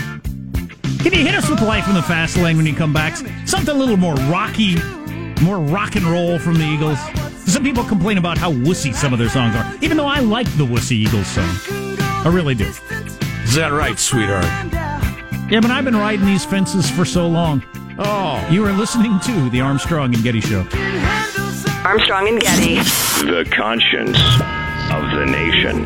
Can 1.02 1.12
you 1.14 1.24
hit 1.24 1.34
us 1.34 1.48
with 1.48 1.62
life 1.62 1.88
in 1.88 1.94
the 1.94 2.02
fast 2.02 2.36
lane 2.36 2.58
when 2.58 2.66
you 2.66 2.74
come 2.74 2.92
back? 2.92 3.16
Something 3.46 3.74
a 3.74 3.78
little 3.78 3.96
more 3.96 4.14
rocky, 4.14 4.76
more 5.40 5.58
rock 5.58 5.96
and 5.96 6.04
roll 6.04 6.38
from 6.38 6.54
the 6.56 6.64
Eagles. 6.64 6.98
Some 7.50 7.62
people 7.62 7.84
complain 7.84 8.18
about 8.18 8.36
how 8.36 8.52
wussy 8.52 8.94
some 8.94 9.14
of 9.14 9.18
their 9.18 9.30
songs 9.30 9.56
are, 9.56 9.74
even 9.80 9.96
though 9.96 10.06
I 10.06 10.20
like 10.20 10.46
the 10.58 10.66
wussy 10.66 10.92
Eagles 10.92 11.26
song. 11.26 11.48
I 11.98 12.28
really 12.30 12.54
do. 12.54 12.66
Is 13.44 13.54
that 13.54 13.72
right, 13.72 13.98
sweetheart? 13.98 14.44
Yeah, 15.50 15.60
but 15.60 15.70
I've 15.70 15.84
been 15.84 15.96
riding 15.96 16.26
these 16.26 16.44
fences 16.44 16.90
for 16.90 17.06
so 17.06 17.26
long. 17.26 17.62
Oh, 17.96 18.46
You 18.50 18.64
are 18.66 18.72
listening 18.72 19.20
to 19.20 19.50
the 19.50 19.60
Armstrong 19.60 20.14
and 20.14 20.22
Getty 20.24 20.40
Show. 20.40 20.66
Armstrong 21.84 22.28
and 22.28 22.40
Getty. 22.40 22.74
The 23.26 23.48
conscience 23.54 24.18
of 24.90 25.10
the 25.16 25.26
nation. 25.26 25.84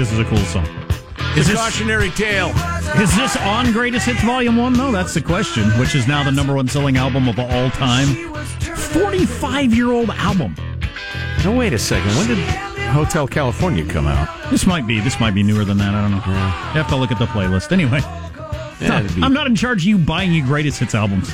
This 0.00 0.12
is 0.12 0.18
a 0.18 0.24
cool 0.24 0.38
song. 0.38 0.64
Is 1.36 1.40
it's 1.40 1.48
a 1.48 1.52
this, 1.52 1.60
cautionary 1.60 2.08
tale. 2.10 2.48
is 2.98 3.14
this 3.16 3.36
on 3.36 3.70
Greatest 3.72 4.06
Hits 4.06 4.22
Volume 4.22 4.56
1? 4.56 4.72
No, 4.72 4.90
that's 4.90 5.12
the 5.12 5.20
question, 5.20 5.64
which 5.78 5.94
is 5.94 6.08
now 6.08 6.24
the 6.24 6.32
number 6.32 6.54
one 6.54 6.66
selling 6.68 6.96
album 6.96 7.28
of 7.28 7.38
all 7.38 7.68
time. 7.70 8.06
45 8.06 9.74
year 9.74 9.92
old 9.92 10.08
album. 10.10 10.54
No, 11.44 11.54
wait 11.54 11.74
a 11.74 11.78
second. 11.78 12.16
When 12.16 12.28
did 12.28 12.38
Hotel 12.92 13.28
California 13.28 13.84
come 13.84 14.06
out? 14.06 14.50
This 14.50 14.64
might 14.66 14.86
be 14.86 15.00
this 15.00 15.20
might 15.20 15.34
be 15.34 15.42
newer 15.42 15.66
than 15.66 15.76
that. 15.78 15.94
I 15.94 16.00
don't 16.00 16.12
know. 16.12 16.16
You 16.26 16.80
have 16.82 16.88
to 16.88 16.96
look 16.96 17.12
at 17.12 17.18
the 17.18 17.26
playlist. 17.26 17.70
Anyway, 17.70 18.00
Yeah, 18.80 19.00
it'd 19.00 19.14
be- 19.14 19.22
I'm 19.22 19.34
not 19.34 19.46
in 19.48 19.54
charge 19.54 19.82
of 19.82 19.84
you 19.88 19.98
buying 19.98 20.32
you 20.32 20.42
Greatest 20.42 20.80
Hits 20.80 20.94
albums. 20.94 21.30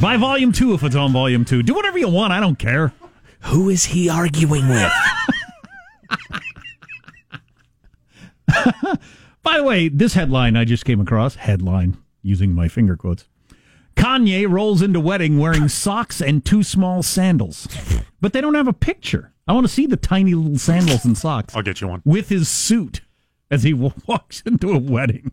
Buy 0.00 0.16
Volume 0.16 0.50
2 0.50 0.74
if 0.74 0.82
it's 0.82 0.96
on 0.96 1.12
Volume 1.12 1.44
2. 1.44 1.62
Do 1.62 1.74
whatever 1.74 1.96
you 1.96 2.08
want. 2.08 2.32
I 2.32 2.40
don't 2.40 2.58
care. 2.58 2.92
Who 3.42 3.68
is 3.70 3.84
he 3.84 4.08
arguing 4.10 4.68
with? 4.68 4.92
By 9.42 9.56
the 9.58 9.61
way, 9.72 9.88
this 9.88 10.14
headline 10.14 10.56
I 10.56 10.64
just 10.64 10.84
came 10.84 11.00
across, 11.00 11.34
headline, 11.36 11.96
using 12.22 12.54
my 12.54 12.68
finger 12.68 12.96
quotes. 12.96 13.26
Kanye 13.96 14.48
rolls 14.50 14.80
into 14.82 15.00
wedding 15.00 15.38
wearing 15.38 15.68
socks 15.84 16.20
and 16.20 16.44
two 16.44 16.62
small 16.62 17.02
sandals. 17.02 17.68
But 18.20 18.32
they 18.32 18.40
don't 18.40 18.54
have 18.54 18.68
a 18.68 18.72
picture. 18.72 19.32
I 19.46 19.52
want 19.52 19.66
to 19.66 19.72
see 19.72 19.86
the 19.86 19.96
tiny 19.96 20.34
little 20.34 20.58
sandals 20.58 21.04
and 21.04 21.16
socks 21.18 21.54
I'll 21.56 21.62
get 21.62 21.80
you 21.80 21.88
one. 21.88 22.02
with 22.04 22.28
his 22.28 22.48
suit 22.48 23.00
as 23.50 23.64
he 23.64 23.72
walks 24.06 24.40
into 24.46 24.70
a 24.70 24.78
wedding. 24.78 25.32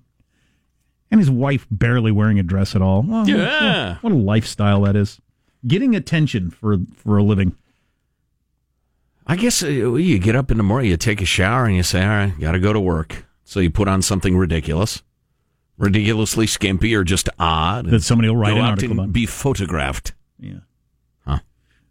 And 1.12 1.20
his 1.20 1.32
wife 1.32 1.66
barely 1.72 2.12
wearing 2.12 2.38
a 2.38 2.44
dress 2.44 2.76
at 2.76 2.82
all. 2.82 3.06
Oh, 3.10 3.26
Yeah. 3.26 3.98
What 4.02 4.14
a 4.14 4.16
lifestyle 4.16 4.82
that 4.84 4.96
is. 4.96 5.20
Getting 5.66 5.96
attention 5.96 6.52
for 6.52 6.78
for 6.96 7.18
a 7.18 7.24
living. 7.24 7.56
I 9.28 9.36
guess 9.36 9.62
uh, 9.64 9.68
you 9.68 10.18
get 10.20 10.36
up 10.36 10.52
in 10.52 10.58
the 10.58 10.64
morning, 10.64 10.90
you 10.90 10.98
take 10.98 11.22
a 11.22 11.26
shower, 11.26 11.66
and 11.66 11.76
you 11.76 11.84
say, 11.84 12.02
"All 12.04 12.10
right, 12.10 12.40
got 12.40 12.54
to 12.54 12.60
go 12.60 12.72
to 12.74 12.80
work." 12.80 13.26
So 13.50 13.60
you 13.60 13.72
put 13.72 13.88
on 13.88 14.04
something 14.04 14.38
ridiculous, 14.38 15.02
ridiculously 15.80 16.46
skimpy, 16.46 16.94
or 16.94 17.04
just 17.04 17.30
odd. 17.40 17.88
That 17.88 18.04
somebody 18.04 18.30
will 18.30 18.38
write 18.38 18.54
an 18.54 18.60
out 18.60 18.70
article 18.70 18.92
and 18.92 19.00
about. 19.00 19.14
be 19.14 19.26
photographed. 19.26 20.14
Yeah. 20.40 20.60
Huh. 21.26 21.40
And 21.42 21.42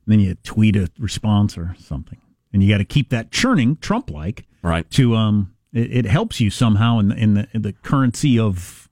then 0.07 0.21
you 0.21 0.37
tweet 0.45 0.77
a 0.77 0.89
response 1.01 1.59
or 1.59 1.75
something. 1.81 2.21
And 2.53 2.63
you 2.63 2.73
got 2.73 2.79
to 2.79 2.85
keep 2.85 3.11
that 3.11 3.33
churning, 3.33 3.77
Trump 3.81 4.09
like. 4.09 4.47
Right. 4.63 4.89
To 4.93 5.17
um 5.17 5.53
it, 5.73 5.91
it 5.91 6.07
helps 6.07 6.41
you 6.41 6.49
somehow 6.49 7.01
in 7.01 7.09
the, 7.09 7.17
in 7.17 7.35
the 7.35 7.49
in 7.53 7.63
the 7.63 7.73
currency 7.73 8.39
of 8.39 8.89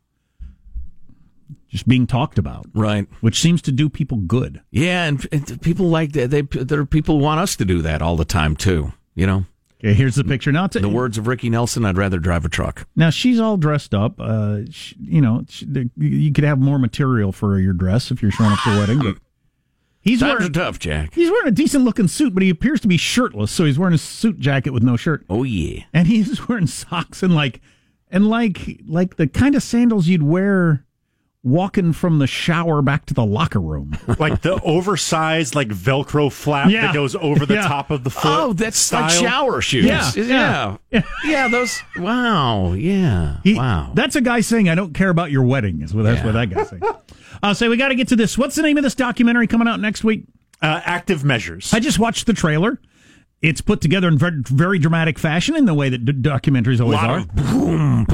just 1.69 1.87
being 1.87 2.09
talked 2.09 2.37
about, 2.37 2.67
Right. 2.75 3.07
which 3.21 3.41
seems 3.41 3.63
to 3.63 3.71
do 3.73 3.89
people 3.89 4.19
good. 4.19 4.61
Yeah, 4.73 5.05
and, 5.05 5.25
and 5.31 5.63
people 5.63 5.87
like 5.89 6.13
that. 6.15 6.31
They 6.31 6.41
there 6.43 6.81
are 6.81 6.87
people 6.87 7.19
who 7.19 7.23
want 7.23 7.39
us 7.39 7.55
to 7.57 7.65
do 7.65 7.81
that 7.83 8.03
all 8.03 8.17
the 8.17 8.25
time 8.25 8.57
too. 8.57 8.93
You 9.15 9.27
know, 9.29 9.47
Okay, 9.79 9.93
here's 9.93 10.15
the 10.15 10.25
picture. 10.25 10.51
Now, 10.53 10.65
it's 10.65 10.75
the 10.81 10.89
words 10.89 11.19
of 11.19 11.27
Ricky 11.27 11.51
Nelson, 11.51 11.85
I'd 11.85 11.99
rather 11.99 12.19
drive 12.19 12.45
a 12.47 12.49
truck. 12.49 12.87
now 12.97 13.11
she's 13.11 13.39
all 13.39 13.57
dressed 13.59 13.93
up. 13.93 14.19
Uh, 14.19 14.61
sh 14.71 14.95
you 14.99 15.21
know, 15.21 15.45
sh 15.49 15.65
the, 15.69 15.91
you 15.97 16.33
could 16.33 16.45
have 16.45 16.59
more 16.59 16.79
material 16.79 17.31
for 17.31 17.59
your 17.61 17.75
dress 17.75 18.11
if 18.11 18.23
you're 18.23 18.31
showing 18.31 18.53
up 18.53 18.59
to 18.65 18.75
a 18.75 18.79
wedding. 18.79 18.99
But 19.01 19.17
he's 20.01 20.21
Times 20.21 20.39
wearing 20.41 20.53
tough, 20.55 20.79
Jack. 20.79 21.13
he's 21.13 21.31
wearing 21.31 21.49
a 21.49 21.53
decent 21.53 21.85
looking 21.85 22.09
suit, 22.09 22.33
but 22.33 22.43
he 22.43 22.49
appears 22.49 22.81
to 22.81 22.89
be 22.89 22.97
shirtless. 22.97 23.51
So 23.51 23.67
he's 23.67 23.79
wearing 23.79 23.95
a 23.95 23.99
suit 23.99 24.39
jacket 24.41 24.71
with 24.71 24.83
no 24.83 24.97
shirt. 24.97 25.27
Oh 25.29 25.43
yeah. 25.43 25.83
and 25.93 26.09
he's 26.09 26.49
wearing 26.49 26.67
socks 26.67 27.23
and 27.23 27.35
like 27.35 27.61
and 28.11 28.27
like 28.29 28.81
like 28.87 29.17
the 29.17 29.27
kind 29.27 29.55
of 29.55 29.63
sandals 29.63 30.09
you'd 30.09 30.23
wear 30.23 30.86
walking 31.47 31.93
from 31.93 32.19
the 32.19 32.27
shower 32.27 32.83
back 32.83 33.07
to 33.07 33.15
the 33.15 33.25
locker 33.25 33.61
room. 33.61 33.97
Like 34.19 34.43
the 34.43 34.61
oversized, 34.63 35.55
like 35.55 35.69
Velcro 35.69 36.33
flap 36.33 36.71
Yeah. 36.71 36.83
that 36.87 36.95
goes 36.95 37.15
over 37.17 37.47
the 37.47 37.55
Yeah. 37.55 37.69
top 37.69 37.91
of 37.91 38.03
the 38.03 38.11
foot. 38.11 38.25
Oh, 38.27 38.53
that's 38.53 38.93
like 38.93 39.11
shower 39.11 39.61
shoes. 39.61 39.85
Yeah, 39.85 40.11
yeah, 40.17 40.77
yeah. 40.91 41.03
yeah. 41.25 41.49
those. 41.49 41.81
Wow. 41.97 42.73
Yeah. 42.73 43.39
He- 43.45 43.55
wow. 43.55 43.93
That's 43.95 44.17
a 44.17 44.21
guy 44.21 44.41
saying 44.41 44.69
I 44.69 44.75
don't 44.75 44.93
care 44.95 45.11
about 45.11 45.31
your 45.31 45.43
wedding 45.45 45.83
is 45.83 45.95
what 45.95 46.03
that's 46.05 46.25
what 46.25 46.33
that 46.33 46.51
guy's 46.51 46.69
saying. 46.71 46.83
I'll 47.43 47.55
say 47.55 47.69
we 47.69 47.77
got 47.77 47.89
to 47.89 47.95
get 47.95 48.09
to 48.09 48.17
this. 48.17 48.37
What's 48.39 48.57
the 48.57 48.63
name 48.63 48.77
of 48.79 48.83
this 48.83 48.95
documentary 48.95 49.47
coming 49.47 49.69
out 49.69 49.79
next 49.81 50.03
week? 50.03 50.25
Uh, 50.63 50.81
active 50.85 51.23
measures. 51.25 51.73
I 51.75 51.81
just 51.81 51.99
watched 51.99 52.27
the 52.27 52.33
trailer. 52.33 52.81
It's 53.47 53.61
put 53.61 53.81
together 53.81 54.09
in 54.09 54.19
very, 54.19 54.43
very 54.45 54.79
dramatic 54.79 55.19
fashion 55.19 55.55
in 55.55 55.67
the 55.67 55.75
way 55.75 55.89
that 55.89 56.05
d- 56.05 56.13
documentaries 56.13 56.81
always 56.81 56.99
are. 56.99 57.25
boom, 57.27 58.07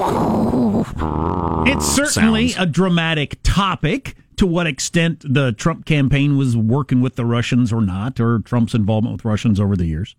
It's 1.66 1.86
certainly 1.86 2.48
sounds. 2.48 2.68
a 2.68 2.70
dramatic 2.70 3.38
topic. 3.42 4.16
To 4.36 4.46
what 4.46 4.66
extent 4.66 5.22
the 5.28 5.52
Trump 5.52 5.84
campaign 5.84 6.36
was 6.36 6.56
working 6.56 7.00
with 7.00 7.14
the 7.16 7.24
Russians 7.24 7.72
or 7.72 7.80
not, 7.80 8.18
or 8.18 8.40
Trump's 8.40 8.74
involvement 8.74 9.12
with 9.12 9.24
Russians 9.24 9.60
over 9.60 9.76
the 9.76 9.84
years. 9.84 10.16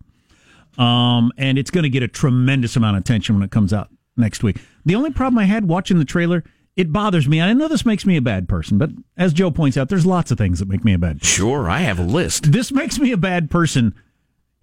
Um, 0.78 1.32
and 1.38 1.58
it's 1.58 1.70
going 1.72 1.84
to 1.84 1.90
get 1.90 2.04
a 2.04 2.08
tremendous 2.08 2.76
amount 2.78 2.96
of 2.96 3.02
attention 3.02 3.36
when 3.36 3.44
it 3.44 3.52
comes 3.52 3.74
out 3.74 3.90
next 4.16 4.42
week. 4.44 4.62
The 4.86 4.96
only 4.96 5.10
problem 5.12 5.40
I 5.40 5.46
had 5.46 5.68
watching 5.68 5.98
the 6.00 6.06
trailer, 6.06 6.44
it 6.78 6.94
bothers 6.94 7.28
me. 7.28 7.42
I 7.42 7.52
know 7.54 7.68
this 7.68 7.86
makes 7.86 8.06
me 8.06 8.16
a 8.16 8.22
bad 8.22 8.48
person, 8.48 8.78
but 8.78 8.92
as 9.18 9.34
Joe 9.34 9.52
points 9.52 9.78
out, 9.78 9.90
there's 9.90 10.06
lots 10.06 10.32
of 10.32 10.38
things 10.38 10.60
that 10.60 10.70
make 10.70 10.86
me 10.86 10.94
a 10.94 11.00
bad 11.00 11.20
person. 11.20 11.36
Sure, 11.36 11.70
I 11.70 11.80
have 11.80 12.00
a 12.00 12.04
list. 12.04 12.52
This 12.52 12.72
makes 12.72 13.00
me 13.00 13.12
a 13.12 13.18
bad 13.18 13.50
person. 13.52 13.94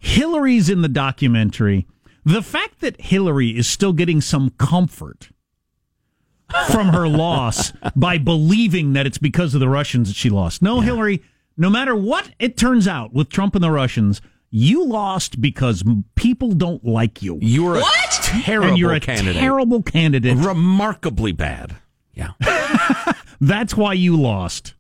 Hillary's 0.01 0.69
in 0.69 0.83
the 0.83 0.89
documentary. 0.89 1.87
The 2.25 2.43
fact 2.43 2.81
that 2.81 3.01
Hillary 3.01 3.51
is 3.57 3.67
still 3.69 3.93
getting 3.93 4.21
some 4.21 4.51
comfort 4.59 5.31
from 6.71 6.89
her 6.89 7.07
loss 7.09 7.73
by 7.95 8.19
believing 8.19 8.93
that 8.95 9.07
it's 9.07 9.19
because 9.19 9.55
of 9.55 9.61
the 9.61 9.69
Russians 9.69 10.09
that 10.09 10.17
she 10.17 10.29
lost. 10.31 10.63
No, 10.63 10.81
Hillary, 10.81 11.23
no 11.57 11.71
matter 11.71 11.95
what 11.95 12.31
it 12.39 12.57
turns 12.57 12.89
out 12.89 13.13
with 13.13 13.29
Trump 13.29 13.55
and 13.55 13.63
the 13.63 13.71
Russians, 13.71 14.21
You 14.51 14.85
lost 14.85 15.41
because 15.41 15.85
people 16.17 16.53
don't 16.53 16.85
like 16.85 17.23
you. 17.23 17.39
You're 17.41 17.77
a 17.77 17.83
terrible 18.11 18.69
and 18.71 18.79
you're 18.79 18.93
a 18.95 19.01
candidate. 19.01 19.37
terrible 19.37 19.83
candidate. 19.83 20.37
Remarkably 20.39 21.33
bad. 21.33 21.77
Yeah. 22.15 22.33
That's 23.41 23.77
why 23.77 23.93
you 23.95 24.21
lost. 24.21 24.75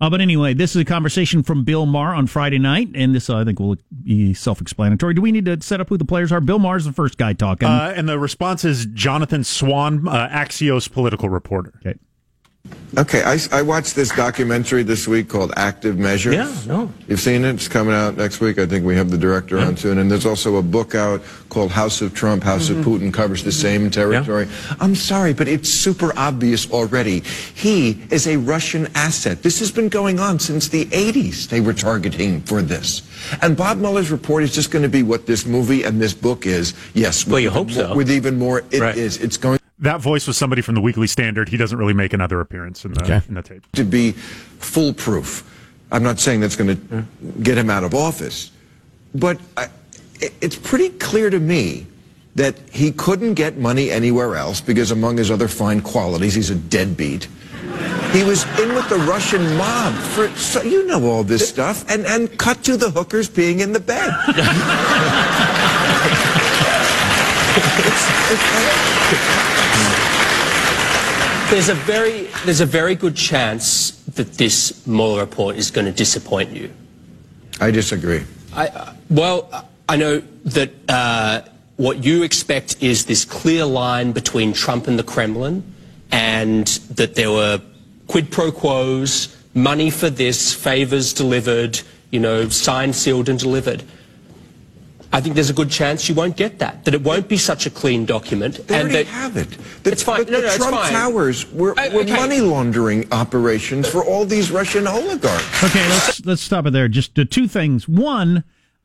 Uh, 0.00 0.08
but 0.08 0.20
anyway, 0.20 0.54
this 0.54 0.76
is 0.76 0.82
a 0.82 0.84
conversation 0.84 1.42
from 1.42 1.64
Bill 1.64 1.84
Maher 1.84 2.14
on 2.14 2.26
Friday 2.28 2.58
night, 2.58 2.88
and 2.94 3.14
this 3.14 3.28
uh, 3.28 3.38
I 3.38 3.44
think 3.44 3.58
will 3.58 3.76
be 4.04 4.32
self-explanatory. 4.32 5.14
Do 5.14 5.20
we 5.20 5.32
need 5.32 5.44
to 5.46 5.60
set 5.60 5.80
up 5.80 5.88
who 5.88 5.96
the 5.96 6.04
players 6.04 6.30
are? 6.30 6.40
Bill 6.40 6.60
Maher's 6.60 6.84
the 6.84 6.92
first 6.92 7.18
guy 7.18 7.32
talking. 7.32 7.66
Uh, 7.68 7.92
and 7.96 8.08
the 8.08 8.18
response 8.18 8.64
is 8.64 8.86
Jonathan 8.86 9.42
Swan, 9.42 10.06
uh, 10.06 10.28
Axios 10.28 10.90
political 10.90 11.28
reporter. 11.28 11.72
Okay. 11.84 11.98
Okay, 12.96 13.22
I, 13.22 13.38
I 13.52 13.60
watched 13.60 13.94
this 13.94 14.10
documentary 14.10 14.82
this 14.82 15.06
week 15.06 15.28
called 15.28 15.52
Active 15.56 15.98
Measures. 15.98 16.34
Yeah, 16.34 16.54
no. 16.66 16.90
You've 17.06 17.20
seen 17.20 17.44
it? 17.44 17.54
It's 17.54 17.68
coming 17.68 17.92
out 17.94 18.16
next 18.16 18.40
week. 18.40 18.58
I 18.58 18.64
think 18.64 18.86
we 18.86 18.96
have 18.96 19.10
the 19.10 19.18
director 19.18 19.58
on 19.58 19.76
soon. 19.76 19.98
And 19.98 20.10
there's 20.10 20.24
also 20.24 20.56
a 20.56 20.62
book 20.62 20.94
out 20.94 21.22
called 21.50 21.70
House 21.70 22.00
of 22.00 22.14
Trump, 22.14 22.42
House 22.42 22.70
of 22.70 22.78
mm-hmm. 22.78 22.90
Putin, 22.90 23.14
covers 23.14 23.44
the 23.44 23.52
same 23.52 23.90
territory. 23.90 24.48
I'm 24.80 24.94
sorry, 24.94 25.34
but 25.34 25.48
it's 25.48 25.68
super 25.68 26.12
obvious 26.18 26.70
already. 26.70 27.20
He 27.54 28.02
is 28.10 28.26
a 28.26 28.38
Russian 28.38 28.88
asset. 28.94 29.42
This 29.42 29.58
has 29.58 29.70
been 29.70 29.90
going 29.90 30.18
on 30.18 30.38
since 30.38 30.68
the 30.68 30.86
80s. 30.86 31.48
They 31.48 31.60
were 31.60 31.74
targeting 31.74 32.40
for 32.40 32.62
this. 32.62 33.02
And 33.42 33.54
Bob 33.54 33.78
Mueller's 33.78 34.10
report 34.10 34.44
is 34.44 34.54
just 34.54 34.70
going 34.70 34.82
to 34.82 34.88
be 34.88 35.02
what 35.02 35.26
this 35.26 35.44
movie 35.44 35.82
and 35.82 36.00
this 36.00 36.14
book 36.14 36.46
is. 36.46 36.72
Yes. 36.94 37.26
Well, 37.26 37.38
you 37.38 37.48
with 37.48 37.54
hope 37.54 37.70
even 37.70 37.76
so. 37.76 37.88
more- 37.88 37.96
With 37.96 38.10
even 38.10 38.38
more, 38.38 38.58
it 38.70 38.72
is. 38.72 38.80
Right. 38.80 38.96
It's 38.96 39.36
going 39.36 39.57
That 39.80 40.00
voice 40.00 40.26
was 40.26 40.36
somebody 40.36 40.60
from 40.62 40.74
the 40.74 40.80
Weekly 40.80 41.06
Standard. 41.06 41.48
He 41.48 41.56
doesn't 41.56 41.78
really 41.78 41.92
make 41.94 42.12
another 42.12 42.40
appearance 42.40 42.84
in 42.84 42.92
the, 42.94 43.02
Okay. 43.04 43.20
in 43.28 43.34
the 43.34 43.42
tape. 43.42 43.64
to 43.74 43.84
be 43.84 44.12
foolproof. 44.12 45.44
I'm 45.92 46.02
not 46.02 46.18
saying 46.18 46.40
that's 46.40 46.56
going 46.56 46.76
to 46.88 47.04
get 47.42 47.56
him 47.56 47.70
out 47.70 47.84
of 47.84 47.94
office, 47.94 48.50
but 49.14 49.38
I, 49.56 49.68
it's 50.40 50.56
pretty 50.56 50.90
clear 50.90 51.30
to 51.30 51.38
me 51.38 51.86
that 52.34 52.56
he 52.70 52.92
couldn't 52.92 53.34
get 53.34 53.56
money 53.56 53.90
anywhere 53.90 54.34
else 54.36 54.60
because 54.60 54.90
among 54.90 55.16
his 55.16 55.30
other 55.30 55.48
fine 55.48 55.80
qualities, 55.80 56.34
he's 56.34 56.50
a 56.50 56.54
deadbeat. 56.56 57.28
He 58.12 58.24
was 58.24 58.44
in 58.58 58.74
with 58.74 58.88
the 58.88 58.96
Russian 59.08 59.42
mob 59.56 59.94
for, 59.94 60.28
so 60.36 60.62
you 60.62 60.86
know 60.86 61.04
all 61.06 61.22
this 61.24 61.48
stuff, 61.48 61.88
and, 61.90 62.04
and 62.06 62.36
cut 62.38 62.64
to 62.64 62.76
the 62.76 62.90
hookers 62.90 63.28
being 63.28 63.60
in 63.60 63.72
the 63.72 63.80
bed. 63.80 64.10
It's- 67.58 68.30
it's- 68.32 69.57
There's 71.50 71.70
a 71.70 71.74
very 71.74 72.28
there's 72.44 72.60
a 72.60 72.66
very 72.66 72.94
good 72.94 73.16
chance 73.16 73.92
that 74.16 74.34
this 74.34 74.86
Mueller 74.86 75.20
report 75.20 75.56
is 75.56 75.70
going 75.70 75.86
to 75.86 75.92
disappoint 75.92 76.50
you. 76.50 76.70
I 77.58 77.70
disagree. 77.70 78.22
I, 78.52 78.66
uh, 78.68 78.92
well, 79.08 79.66
I 79.88 79.96
know 79.96 80.20
that 80.44 80.70
uh, 80.90 81.40
what 81.76 82.04
you 82.04 82.22
expect 82.22 82.82
is 82.82 83.06
this 83.06 83.24
clear 83.24 83.64
line 83.64 84.12
between 84.12 84.52
Trump 84.52 84.88
and 84.88 84.98
the 84.98 85.02
Kremlin, 85.02 85.64
and 86.12 86.66
that 86.90 87.14
there 87.14 87.30
were 87.30 87.62
quid 88.08 88.30
pro 88.30 88.52
quos, 88.52 89.34
money 89.54 89.88
for 89.88 90.10
this, 90.10 90.52
favors 90.52 91.14
delivered, 91.14 91.80
you 92.10 92.20
know, 92.20 92.50
signed, 92.50 92.94
sealed, 92.94 93.30
and 93.30 93.38
delivered. 93.38 93.84
I 95.12 95.20
think 95.22 95.34
there's 95.34 95.48
a 95.50 95.54
good 95.54 95.70
chance 95.70 96.08
you 96.08 96.14
won't 96.14 96.36
get 96.36 96.58
that. 96.58 96.84
That 96.84 96.92
it 96.94 97.02
won't 97.02 97.28
be 97.28 97.36
such 97.38 97.64
a 97.66 97.70
clean 97.70 98.04
document, 98.04 98.66
They 98.66 98.74
and 98.80 98.88
already 98.90 99.04
that 99.04 99.10
have 99.10 99.36
it. 99.38 99.48
The, 99.82 99.92
It's 99.92 100.02
fine. 100.02 100.24
The, 100.26 100.32
No, 100.32 100.36
the 100.40 100.42
no, 100.42 100.48
it's 100.48 100.56
Trump 100.58 100.76
fine. 100.76 100.92
Towers 100.92 101.50
were, 101.52 101.74
I- 101.78 101.88
were 101.88 102.02
okay. 102.02 102.12
money 102.14 102.40
laundering 102.40 103.10
operations 103.10 103.88
for 103.88 104.04
all 104.04 104.24
these 104.26 104.50
Russian 104.50 104.86
oligarchs. 104.86 105.64
Okay, 105.64 105.88
let's 105.88 106.24
let's 106.26 106.42
stop 106.42 106.66
it 106.66 106.72
there. 106.72 106.88
Just 106.88 107.18
uh, 107.18 107.24
two 107.30 107.48
things. 107.48 107.88
One, 107.88 108.44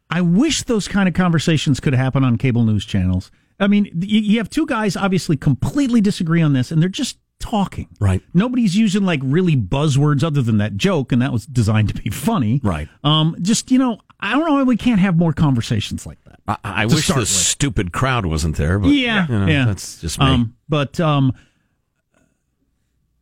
I 0.10 0.22
wish 0.22 0.64
those 0.64 0.88
kind 0.88 1.08
of 1.10 1.14
conversations 1.14 1.80
could 1.80 1.94
happen 1.94 2.24
on 2.24 2.38
cable 2.38 2.64
news 2.64 2.86
channels. 2.86 3.30
I 3.60 3.68
mean, 3.68 3.86
you, 4.00 4.20
you 4.22 4.38
have 4.38 4.50
two 4.50 4.66
guys 4.66 4.96
obviously 4.96 5.36
completely 5.38 6.02
disagree 6.02 6.42
on 6.42 6.54
this, 6.54 6.72
and 6.72 6.82
they're 6.82 6.90
just 6.90 7.18
talking. 7.40 7.88
Right. 8.00 8.22
Nobody's 8.34 8.76
using 8.78 9.04
like 9.04 9.20
really 9.24 9.56
buzzwords 9.58 10.24
other 10.24 10.42
than 10.42 10.58
that 10.60 10.78
joke, 10.78 11.12
and 11.12 11.22
that 11.22 11.34
was 11.34 11.46
designed 11.46 11.90
to 11.90 12.02
be 12.02 12.10
funny. 12.10 12.62
Right. 12.64 12.88
Um. 13.04 13.36
Just 13.42 13.72
you 13.72 13.78
know, 13.78 14.00
I 14.24 14.32
don't 14.32 14.46
know 14.46 14.54
why 14.54 14.64
we 14.64 14.78
can't 14.78 15.02
have 15.02 15.18
more 15.18 15.34
conversations 15.34 16.06
like 16.06 16.18
that. 16.24 16.40
I, 16.48 16.58
I 16.64 16.86
wish 16.86 17.08
the 17.08 17.26
stupid 17.26 17.92
crowd 17.92 18.26
wasn't 18.26 18.56
there, 18.56 18.80
but 18.80 18.88
yeah, 18.88 19.28
you 19.28 19.38
know, 19.38 19.48
yeah. 19.48 19.66
that's 19.66 20.00
just 20.00 20.18
me. 20.18 20.26
Um, 20.26 20.56
but 20.70 20.98
um, 21.02 21.34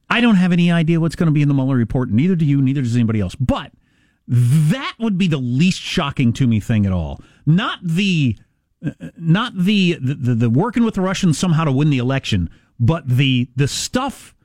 I 0.09 0.21
don't 0.21 0.35
have 0.35 0.51
any 0.51 0.71
idea 0.71 0.99
what's 0.99 1.15
going 1.15 1.25
to 1.25 1.33
be 1.33 1.41
in 1.41 1.47
the 1.47 1.55
Mueller 1.55 1.75
report. 1.75 2.11
Neither 2.11 2.35
do 2.35 2.45
you. 2.45 2.61
Neither 2.61 2.83
does 2.83 2.95
anybody 2.95 3.19
else. 3.19 3.33
But 3.33 3.71
that 4.27 4.93
would 4.99 5.17
be 5.17 5.27
the 5.27 5.39
least 5.39 5.81
shocking 5.81 6.33
to 6.33 6.45
me 6.45 6.59
thing 6.59 6.85
at 6.85 6.91
all. 6.91 7.19
Not 7.47 7.79
the, 7.81 8.37
uh, 8.85 8.91
not 9.17 9.57
the 9.57 9.97
the, 9.99 10.13
the 10.13 10.35
the 10.35 10.49
working 10.51 10.83
with 10.83 10.93
the 10.93 11.01
Russians 11.01 11.35
somehow 11.35 11.63
to 11.63 11.71
win 11.71 11.89
the 11.89 11.97
election, 11.97 12.47
but 12.79 13.07
the 13.07 13.49
the 13.55 13.67
stuff 13.67 14.35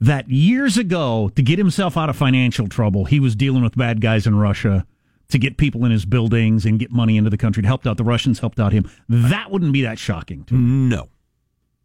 that 0.00 0.28
years 0.28 0.76
ago 0.76 1.30
to 1.34 1.42
get 1.42 1.58
himself 1.58 1.96
out 1.96 2.10
of 2.10 2.16
financial 2.16 2.68
trouble, 2.68 3.06
he 3.06 3.18
was 3.18 3.34
dealing 3.34 3.62
with 3.62 3.74
bad 3.74 4.02
guys 4.02 4.26
in 4.26 4.36
Russia 4.36 4.86
to 5.30 5.38
get 5.38 5.56
people 5.56 5.84
in 5.84 5.90
his 5.90 6.04
buildings 6.04 6.64
and 6.64 6.78
get 6.78 6.90
money 6.90 7.16
into 7.16 7.30
the 7.30 7.36
country. 7.36 7.62
It 7.62 7.66
helped 7.66 7.86
out 7.86 7.96
the 7.96 8.04
Russians, 8.04 8.38
helped 8.38 8.58
out 8.58 8.72
him. 8.72 8.90
That 9.08 9.50
wouldn't 9.50 9.72
be 9.72 9.82
that 9.82 9.98
shocking 9.98 10.44
to 10.44 10.54
me. 10.54 10.88
no. 10.88 11.08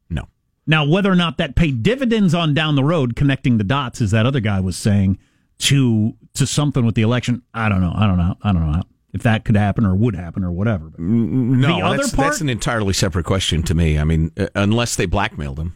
No. 0.09 0.27
Now, 0.65 0.85
whether 0.85 1.11
or 1.11 1.15
not 1.15 1.37
that 1.37 1.55
paid 1.55 1.83
dividends 1.83 2.33
on 2.33 2.53
down 2.53 2.75
the 2.75 2.83
road, 2.83 3.15
connecting 3.15 3.57
the 3.57 3.63
dots, 3.63 3.99
as 4.01 4.11
that 4.11 4.25
other 4.25 4.39
guy 4.39 4.59
was 4.59 4.77
saying, 4.77 5.17
to 5.59 6.13
to 6.35 6.47
something 6.47 6.85
with 6.85 6.95
the 6.95 7.01
election, 7.03 7.41
I 7.53 7.69
don't 7.69 7.81
know. 7.81 7.93
I 7.95 8.07
don't 8.07 8.17
know. 8.17 8.35
I 8.41 8.53
don't 8.53 8.71
know 8.71 8.81
if 9.13 9.21
that 9.23 9.45
could 9.45 9.55
happen 9.55 9.85
or 9.85 9.93
would 9.93 10.15
happen 10.15 10.43
or 10.43 10.51
whatever. 10.51 10.89
But 10.89 10.99
No, 10.99 11.67
the 11.77 11.85
other 11.85 11.97
that's, 11.97 12.15
part, 12.15 12.29
that's 12.29 12.41
an 12.41 12.49
entirely 12.49 12.93
separate 12.93 13.25
question 13.25 13.61
to 13.63 13.75
me. 13.75 13.99
I 13.99 14.03
mean, 14.03 14.31
uh, 14.37 14.47
unless 14.55 14.95
they 14.95 15.05
blackmailed 15.05 15.59
him 15.59 15.75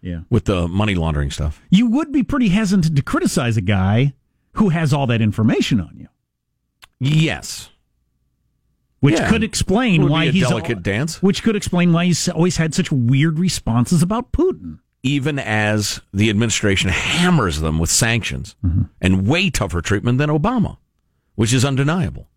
yeah, 0.00 0.20
with 0.30 0.46
the 0.46 0.66
money 0.68 0.94
laundering 0.94 1.30
stuff. 1.30 1.60
you 1.70 1.86
would 1.90 2.10
be 2.12 2.22
pretty 2.22 2.48
hesitant 2.48 2.96
to 2.96 3.02
criticize 3.02 3.56
a 3.58 3.60
guy 3.60 4.14
who 4.52 4.70
has 4.70 4.92
all 4.94 5.06
that 5.08 5.20
information 5.20 5.80
on 5.80 5.94
you, 5.98 6.08
Yes. 7.00 7.70
which 9.00 9.14
Yeah. 9.14 9.30
could 9.30 9.44
explain 9.44 10.08
why 10.08 10.24
a 10.24 10.30
he's 10.32 10.48
delicate 10.48 10.82
dance. 10.82 11.22
Which 11.22 11.44
could 11.44 11.54
explain 11.54 11.92
why 11.92 12.06
he's 12.06 12.28
always 12.28 12.56
had 12.56 12.74
such 12.74 12.90
weird 12.90 13.38
responses 13.38 14.02
about 14.02 14.32
Putin. 14.32 14.78
Even 15.04 15.38
as 15.38 16.00
the 16.12 16.28
administration 16.30 16.90
hammers 16.90 17.60
them 17.60 17.78
with 17.78 17.90
sanctions 17.90 18.56
Mm-hmm. 18.66 18.82
and 19.00 19.26
way 19.28 19.50
tougher 19.50 19.80
treatment 19.80 20.18
than 20.18 20.28
Obama, 20.30 20.78
which 21.36 21.52
is 21.52 21.64
undeniable. 21.64 22.28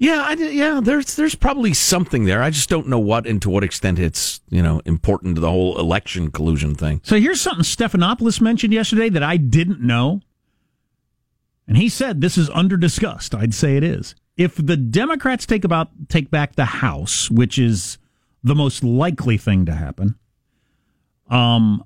Yeah, 0.00 0.24
I, 0.26 0.32
yeah. 0.34 0.80
There's 0.82 1.14
there's 1.16 1.34
probably 1.36 1.72
something 1.74 2.24
there. 2.24 2.40
I 2.42 2.50
just 2.50 2.68
don't 2.68 2.86
know 2.88 2.98
what 3.00 3.26
and 3.26 3.40
to 3.42 3.50
what 3.50 3.62
extent 3.64 3.98
it's 4.00 4.40
you 4.48 4.62
know 4.62 4.80
important 4.84 5.36
to 5.36 5.40
the 5.40 5.50
whole 5.50 5.78
election 5.78 6.30
collusion 6.32 6.74
thing. 6.74 7.00
So 7.04 7.18
here's 7.20 7.40
something 7.40 7.64
Stephanopoulos 7.64 8.40
mentioned 8.40 8.72
yesterday 8.72 9.08
that 9.08 9.22
I 9.24 9.36
didn't 9.36 9.80
know. 9.80 10.20
And 11.68 11.76
he 11.76 11.90
said 11.90 12.20
this 12.20 12.38
is 12.38 12.48
under 12.50 12.78
discussed. 12.78 13.34
I'd 13.34 13.54
say 13.54 13.76
it 13.76 13.84
is. 13.84 14.14
If 14.36 14.56
the 14.56 14.76
Democrats 14.76 15.44
take 15.44 15.64
about 15.64 15.90
take 16.08 16.30
back 16.30 16.56
the 16.56 16.64
House, 16.64 17.30
which 17.30 17.58
is 17.58 17.98
the 18.42 18.54
most 18.54 18.82
likely 18.82 19.36
thing 19.36 19.66
to 19.66 19.72
happen, 19.72 20.14
um, 21.28 21.84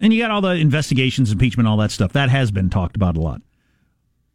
and 0.00 0.12
you 0.12 0.22
got 0.22 0.30
all 0.30 0.40
the 0.40 0.52
investigations, 0.52 1.30
impeachment, 1.30 1.68
all 1.68 1.76
that 1.76 1.90
stuff. 1.90 2.12
That 2.14 2.30
has 2.30 2.50
been 2.50 2.70
talked 2.70 2.96
about 2.96 3.16
a 3.16 3.20
lot. 3.20 3.42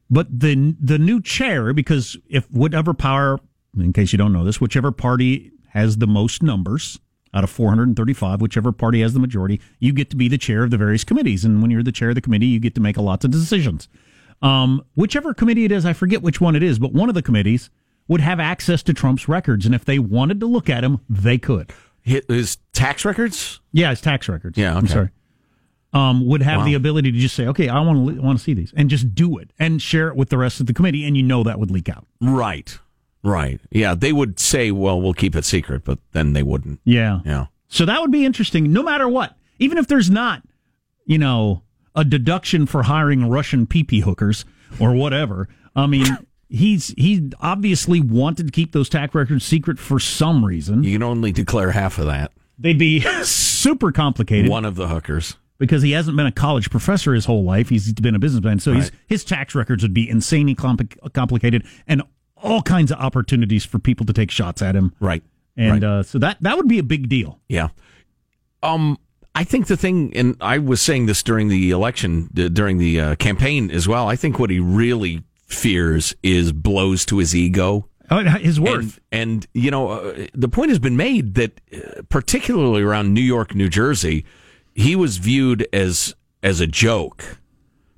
But 0.10 0.28
the 0.40 0.76
the 0.80 1.00
new 1.00 1.22
chair, 1.22 1.74
because 1.74 2.18
if 2.30 2.50
whatever 2.52 2.94
power, 2.94 3.40
in 3.76 3.94
case 3.94 4.12
you 4.12 4.18
don't 4.18 4.34
know 4.34 4.44
this, 4.44 4.62
whichever 4.62 4.92
party 4.92 5.52
has 5.70 5.98
the 5.98 6.08
most 6.08 6.44
numbers 6.44 7.00
out 7.34 7.44
of 7.44 7.50
435, 7.50 8.42
whichever 8.42 8.72
party 8.72 9.02
has 9.02 9.14
the 9.14 9.20
majority, 9.20 9.60
you 9.80 9.92
get 9.92 10.12
to 10.12 10.16
be 10.16 10.28
the 10.28 10.38
chair 10.38 10.64
of 10.64 10.70
the 10.70 10.78
various 10.78 11.04
committees. 11.04 11.44
And 11.44 11.64
when 11.64 11.72
you're 11.72 11.82
the 11.82 11.92
chair 11.92 12.10
of 12.10 12.16
the 12.16 12.22
committee, 12.22 12.46
you 12.46 12.60
get 12.60 12.76
to 12.76 12.82
make 12.82 12.96
a 12.96 13.02
lot 13.02 13.24
of 13.24 13.32
decisions. 13.32 13.88
Um, 14.44 14.84
whichever 14.96 15.34
committee 15.34 15.66
it 15.66 15.72
is, 15.72 15.86
I 15.86 15.94
forget 15.94 16.22
which 16.22 16.40
one 16.42 16.56
it 16.56 16.62
is, 16.64 16.78
but 16.78 16.92
one 16.94 17.10
of 17.10 17.16
the 17.16 17.22
committees 17.22 17.70
would 18.08 18.20
have 18.22 18.40
access 18.40 18.84
to 18.84 18.94
Trump's 18.94 19.28
records, 19.30 19.66
and 19.66 19.74
if 19.74 19.86
they 19.86 19.98
wanted 20.00 20.40
to 20.42 20.46
look 20.46 20.70
at 20.70 20.82
them, 20.82 21.00
they 21.10 21.38
could. 21.38 21.72
His, 22.02 22.58
tax 22.74 23.06
records. 23.06 23.62
Yeah, 23.72 23.90
his 23.92 24.02
tax 24.02 24.28
records. 24.28 24.58
Yeah, 24.58 24.76
I'm 24.76 24.88
sorry. 24.88 25.10
Um, 25.94 26.26
would 26.26 26.42
have 26.42 26.60
Wow. 26.62 26.66
the 26.66 26.74
ability 26.74 27.12
to 27.14 27.18
just 27.18 27.36
say, 27.36 27.46
okay, 27.48 27.70
I 27.70 27.80
want 27.80 28.16
to 28.16 28.22
want 28.22 28.38
to 28.40 28.44
see 28.44 28.54
these, 28.54 28.74
and 28.76 28.90
just 28.90 29.14
do 29.16 29.38
it 29.38 29.52
and 29.60 29.82
share 29.82 30.08
it 30.10 30.16
with 30.16 30.30
the 30.30 30.38
rest 30.38 30.60
of 30.60 30.66
the 30.66 30.74
committee, 30.74 31.06
and 31.06 31.16
you 31.16 31.24
know 31.24 31.44
that 31.44 31.60
would 31.60 31.72
leak 31.72 31.88
out. 31.88 32.06
Right. 32.20 32.78
Right. 33.24 33.62
Yeah, 33.72 33.94
they 33.96 34.12
would 34.12 34.40
say, 34.40 34.72
"Well, 34.72 35.00
we'll 35.00 35.14
keep 35.14 35.36
it 35.36 35.46
secret," 35.46 35.86
but 35.86 36.00
then 36.12 36.34
they 36.34 36.44
wouldn't. 36.44 36.82
Yeah. 36.84 37.20
Yeah. 37.24 37.46
So 37.70 37.86
that 37.86 38.02
would 38.02 38.12
be 38.12 38.26
interesting, 38.26 38.74
no 38.74 38.84
matter 38.84 39.08
what. 39.08 39.38
Even 39.60 39.78
if 39.78 39.88
there's 39.88 40.10
not, 40.10 40.42
you 41.06 41.18
know, 41.20 41.62
a 41.96 42.04
deduction 42.04 42.66
for 42.66 42.84
hiring 42.84 43.30
Russian 43.30 43.66
pee 43.68 44.00
hookers 44.02 44.46
or 44.80 44.94
whatever. 44.94 45.48
I 45.76 45.88
mean, 45.88 46.06
he's 46.50 46.90
he 46.98 47.32
obviously 47.40 48.00
wanted 48.02 48.48
to 48.48 48.52
keep 48.52 48.72
those 48.72 48.90
tax 48.90 49.14
records 49.16 49.44
secret 49.46 49.80
for 49.80 50.00
some 50.00 50.44
reason. 50.46 50.84
You 50.84 50.94
can 50.94 51.04
only 51.04 51.32
declare 51.32 51.72
half 51.72 51.98
of 51.98 52.06
that. 52.08 52.32
They'd 52.60 52.78
be 52.80 53.00
super 53.24 53.92
complicated 53.92 54.50
One 54.50 54.66
of 54.66 54.76
the 54.76 54.88
hookers. 54.88 55.36
because 55.58 55.82
he 55.82 55.92
hasn't 55.92 56.16
been 56.18 56.26
a 56.28 56.32
college 56.32 56.70
professor 56.70 57.14
his 57.14 57.26
whole 57.26 57.44
life. 57.44 57.70
He's 57.70 57.92
been 57.94 58.16
a 58.16 58.20
businessman, 58.20 58.60
so 58.60 58.74
Right. 58.74 58.92
his 59.08 59.24
tax 59.24 59.56
records 59.56 59.82
would 59.84 59.94
be 59.94 60.08
insanely 60.10 60.56
compli- 60.56 61.14
complicated, 61.14 61.66
and 61.88 62.04
all 62.38 62.62
kinds 62.62 62.92
of 62.92 63.00
opportunities 63.00 63.64
for 63.66 63.80
people 63.80 64.06
to 64.06 64.14
take 64.14 64.30
shots 64.30 64.62
at 64.62 64.76
him. 64.76 64.94
Right. 65.00 65.24
And 65.56 65.72
right. 65.72 65.84
uh, 65.84 66.04
so 66.04 66.20
that 66.20 66.38
that 66.42 66.58
would 66.58 66.68
be 66.68 66.80
a 66.80 66.84
big 66.84 67.10
deal. 67.10 67.40
Yeah. 67.48 67.70
Um, 68.62 68.98
I 69.36 69.44
think 69.44 69.68
the 69.68 69.78
thing, 69.78 70.16
and 70.16 70.38
I 70.40 70.60
was 70.60 70.82
saying 70.82 71.08
this 71.08 71.24
during 71.24 71.48
the 71.48 71.72
election, 71.72 72.30
during 72.34 72.78
the 72.78 73.00
uh, 73.00 73.16
campaign 73.16 73.72
as 73.72 73.88
well. 73.88 74.08
I 74.08 74.16
think 74.16 74.38
what 74.38 74.50
he 74.50 74.60
really 74.60 75.24
fears 75.48 76.14
is 76.22 76.52
blows 76.52 77.06
to 77.08 77.18
his 77.18 77.36
ego. 77.36 77.88
Oh, 78.12 78.20
his 78.20 78.60
worth. 78.60 79.00
And, 79.12 79.22
and 79.22 79.48
you 79.54 79.72
know, 79.72 79.90
uh, 79.90 80.28
the 80.34 80.50
point 80.50 80.70
has 80.70 80.80
been 80.80 80.98
made 80.98 81.34
that, 81.36 81.62
uh, 81.74 82.04
particularly 82.10 82.84
around 82.84 83.14
New 83.14 83.22
York, 83.22 83.56
New 83.56 83.70
Jersey, 83.70 84.26
he 84.76 84.96
was 84.96 85.18
viewed 85.18 85.68
as 85.74 86.16
as 86.44 86.60
a 86.60 86.68
joke 86.68 87.40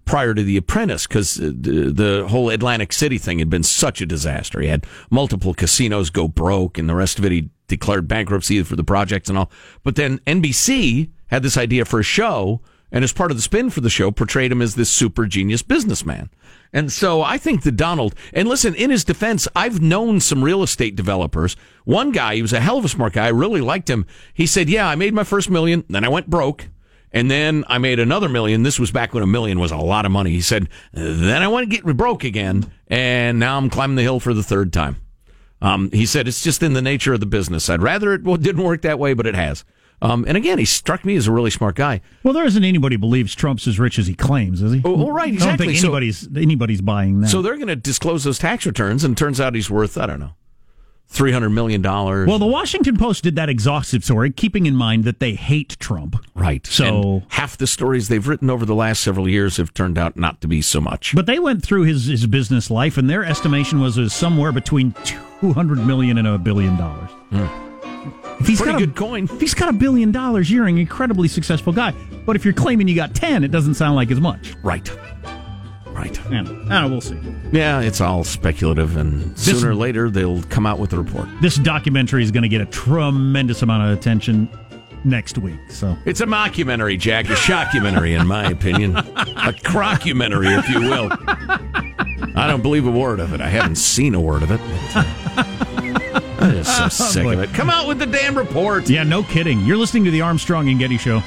prior 0.06 0.34
to 0.34 0.44
The 0.44 0.58
Apprentice 0.58 1.08
because 1.08 1.40
uh, 1.40 1.52
the, 1.54 1.92
the 1.92 2.28
whole 2.28 2.50
Atlantic 2.50 2.94
City 2.94 3.18
thing 3.18 3.40
had 3.40 3.50
been 3.50 3.64
such 3.64 4.02
a 4.02 4.06
disaster. 4.06 4.62
He 4.62 4.68
had 4.68 4.86
multiple 5.10 5.54
casinos 5.54 6.10
go 6.10 6.28
broke, 6.28 6.78
and 6.78 6.88
the 6.88 6.96
rest 6.96 7.20
of 7.20 7.26
it 7.26 7.32
he 7.32 7.50
declared 7.68 8.08
bankruptcy 8.08 8.62
for 8.64 8.76
the 8.76 8.84
projects 8.84 9.30
and 9.30 9.38
all. 9.38 9.52
But 9.84 9.96
then 9.96 10.20
NBC 10.20 11.10
had 11.28 11.44
this 11.44 11.58
idea 11.58 11.86
for 11.86 12.00
a 12.00 12.04
show, 12.04 12.62
and 12.92 13.04
as 13.04 13.12
part 13.12 13.32
of 13.32 13.38
the 13.38 13.44
spin 13.44 13.70
for 13.70 13.82
the 13.82 13.90
show, 13.90 14.12
portrayed 14.12 14.52
him 14.52 14.62
as 14.62 14.76
this 14.76 14.90
super 14.90 15.26
genius 15.26 15.64
businessman. 15.64 16.30
And 16.72 16.92
so 16.92 17.22
I 17.22 17.38
think 17.38 17.64
that 17.64 17.78
Donald, 17.78 18.16
and 18.34 18.48
listen, 18.48 18.76
in 18.76 18.90
his 18.90 19.04
defense, 19.04 19.48
I've 19.56 19.82
known 19.82 20.20
some 20.20 20.44
real 20.44 20.62
estate 20.62 20.96
developers. 20.96 21.56
One 21.86 22.12
guy, 22.12 22.36
he 22.36 22.42
was 22.42 22.54
a 22.54 22.60
hell 22.60 22.78
of 22.78 22.86
a 22.86 22.90
smart 22.90 23.14
guy. 23.14 23.26
I 23.26 23.30
really 23.30 23.62
liked 23.62 23.90
him. 23.90 24.06
He 24.34 24.46
said, 24.46 24.70
Yeah, 24.70 24.88
I 24.88 24.96
made 24.96 25.14
my 25.14 25.24
first 25.24 25.50
million, 25.50 25.84
then 25.90 26.04
I 26.04 26.10
went 26.10 26.30
broke. 26.30 26.68
And 27.16 27.32
then 27.32 27.64
I 27.68 27.78
made 27.78 28.00
another 28.00 28.28
million. 28.30 28.62
This 28.64 28.78
was 28.78 28.92
back 28.92 29.14
when 29.14 29.24
a 29.24 29.28
million 29.28 29.58
was 29.58 29.72
a 29.72 29.78
lot 29.78 30.06
of 30.06 30.12
money. 30.12 30.32
He 30.32 30.42
said, 30.42 30.68
then 30.92 31.42
I 31.42 31.48
went 31.48 31.70
to 31.72 31.76
get 31.76 31.86
broke 31.98 32.24
again. 32.26 32.70
And 32.88 33.40
now 33.40 33.58
I'm 33.58 33.70
climbing 33.70 33.96
the 33.96 34.02
hill 34.04 34.20
for 34.20 34.34
the 34.34 34.44
third 34.44 34.74
time. 34.74 34.98
Um, 35.62 35.90
he 35.92 36.06
said, 36.06 36.28
it's 36.28 36.44
just 36.44 36.62
in 36.62 36.74
the 36.74 36.82
nature 36.82 37.14
of 37.14 37.22
the 37.22 37.26
business. 37.26 37.70
I'd 37.70 37.82
rather 37.82 38.14
it 38.14 38.24
didn't 38.42 38.62
work 38.64 38.82
that 38.82 39.00
way, 39.00 39.14
but 39.14 39.26
it 39.26 39.34
has. 39.34 39.64
Um, 40.02 40.26
and 40.28 40.36
again, 40.36 40.60
he 40.60 40.66
struck 40.66 41.06
me 41.06 41.16
as 41.16 41.26
a 41.26 41.32
really 41.32 41.50
smart 41.50 41.76
guy. 41.76 42.02
Well, 42.22 42.34
there 42.34 42.44
isn't 42.46 42.64
anybody 42.64 42.98
believes 42.98 43.34
Trump's 43.34 43.66
as 43.66 43.80
rich 43.80 43.98
as 43.98 44.08
he 44.08 44.14
claims, 44.14 44.62
is 44.62 44.74
he? 44.74 44.82
Oh, 44.84 45.08
oh, 45.08 45.12
right, 45.12 45.24
I 45.24 45.28
don't 45.28 45.34
exactly. 45.36 45.68
think 45.68 45.80
So- 45.80 45.88
anybody's 45.88 46.28
anybody's 46.36 46.82
buying 46.82 47.22
that. 47.22 47.30
So 47.30 47.42
they're 47.42 47.56
going 47.56 47.70
to 47.70 47.78
disclose 47.78 48.26
those 48.26 48.38
tax 48.38 48.66
returns, 48.66 49.06
and 49.06 49.18
turns 49.18 49.40
out 49.40 49.56
he's 49.56 49.70
worth, 49.70 49.98
I 49.98 50.06
don't 50.06 50.20
know, 50.20 50.34
$300 51.12 51.52
million. 51.54 51.82
well, 51.82 52.40
the 52.40 52.46
Washington 52.46 52.98
Post 52.98 53.24
did 53.24 53.36
that 53.36 53.48
exhaustive 53.48 54.04
story, 54.04 54.32
keeping 54.32 54.66
in 54.66 54.76
mind 54.76 55.04
that 55.06 55.20
they 55.20 55.34
hate 55.34 55.78
Trump. 55.80 56.16
right. 56.34 56.66
So, 56.68 56.86
And 56.86 57.24
half 57.30 57.58
the 57.58 57.68
stories 57.68 58.08
they've 58.10 58.28
written 58.28 58.50
over 58.50 58.66
the 58.66 58.76
last 58.76 59.02
several 59.02 59.30
years 59.30 59.58
have 59.58 59.74
turned 59.74 59.98
out 59.98 60.18
not 60.18 60.42
to 60.42 60.48
be 60.48 60.62
so 60.62 60.82
much. 60.82 61.16
but 61.16 61.26
they 61.26 61.40
went 61.40 61.64
through 61.64 61.84
his 61.84 62.06
his 62.08 62.26
business 62.28 62.70
life, 62.70 62.98
and 62.98 63.10
their 63.10 63.24
estimation 63.24 63.80
was, 63.80 63.98
was 63.98 64.14
somewhere 64.14 64.52
between 64.52 64.94
two 65.04 65.54
hundred 65.54 65.78
million 65.86 66.18
and 66.18 66.28
a 66.28 66.38
billion 66.38 66.76
dollars. 66.76 67.10
Hmm. 67.30 67.46
If 68.40 68.48
he's. 68.48 68.60
Pretty 68.62 68.74
got 68.74 68.82
a, 68.82 68.86
good 68.86 68.96
coin. 68.96 69.24
If 69.26 69.40
he's 69.40 69.54
got 69.54 69.70
a 69.70 69.74
billion 69.74 70.12
dollars, 70.12 70.52
you're 70.52 70.66
an 70.68 70.78
incredibly 70.78 71.28
successful 71.30 71.72
guy. 71.72 71.94
But 72.26 72.36
if 72.36 72.44
you're 72.44 72.54
claiming 72.54 72.88
you 72.90 72.96
got 72.96 73.16
ten, 73.16 73.44
it 73.44 73.52
doesn't 73.52 73.76
sound 73.76 73.96
like 73.96 74.12
as 74.12 74.20
much. 74.20 74.54
Right. 74.64 74.90
Right. 75.96 76.20
Yeah, 76.30 76.44
I 76.70 76.86
we'll 76.88 77.00
see. 77.00 77.18
Yeah, 77.54 77.80
it's 77.80 78.02
all 78.02 78.26
speculative, 78.26 78.98
and 78.98 79.38
sooner 79.40 79.70
or 79.72 79.76
later 79.76 80.10
they'll 80.10 80.44
come 80.44 80.66
out 80.66 80.78
with 80.78 80.92
a 80.92 80.98
report. 80.98 81.30
This 81.42 81.56
documentary 81.56 82.22
is 82.22 82.32
going 82.32 82.44
to 82.44 82.50
get 82.50 82.60
a 82.60 82.66
tremendous 82.66 83.62
amount 83.62 83.90
of 83.90 83.98
attention 83.98 84.50
next 85.06 85.38
week. 85.38 85.58
So 85.70 85.96
It's 86.04 86.20
a 86.20 86.26
mockumentary, 86.26 87.00
Jack, 87.00 87.30
a 87.30 87.34
shockumentary, 87.36 88.20
in 88.20 88.28
my 88.28 88.46
opinion, 88.50 88.98
a 88.98 89.54
crockumentary, 89.54 90.58
if 90.60 90.68
you 90.68 90.82
will. 90.82 91.10
I 92.38 92.48
don't 92.48 92.62
believe 92.62 92.86
a 92.86 92.92
word 92.92 93.22
of 93.22 93.34
it. 93.34 93.40
I 93.40 93.48
haven't 93.48 93.78
seen 93.78 94.16
a 94.16 94.20
word 94.20 94.44
of 94.44 94.52
it. 94.52 94.60
I'm 96.42 96.52
just 96.52 96.98
so 96.98 97.06
oh, 97.06 97.08
sick 97.08 97.26
of 97.26 97.40
it. 97.40 97.54
Come 97.54 97.70
out 97.70 97.88
with 97.88 98.00
the 98.00 98.06
damn 98.06 98.38
report. 98.38 98.90
yeah, 98.90 99.04
no 99.04 99.24
kidding. 99.24 99.62
You're 99.62 99.78
listening 99.78 100.04
to 100.06 100.12
the 100.12 100.22
Armstrong 100.22 100.68
and 100.68 100.78
Getty 100.78 100.98
Show. 100.98 101.22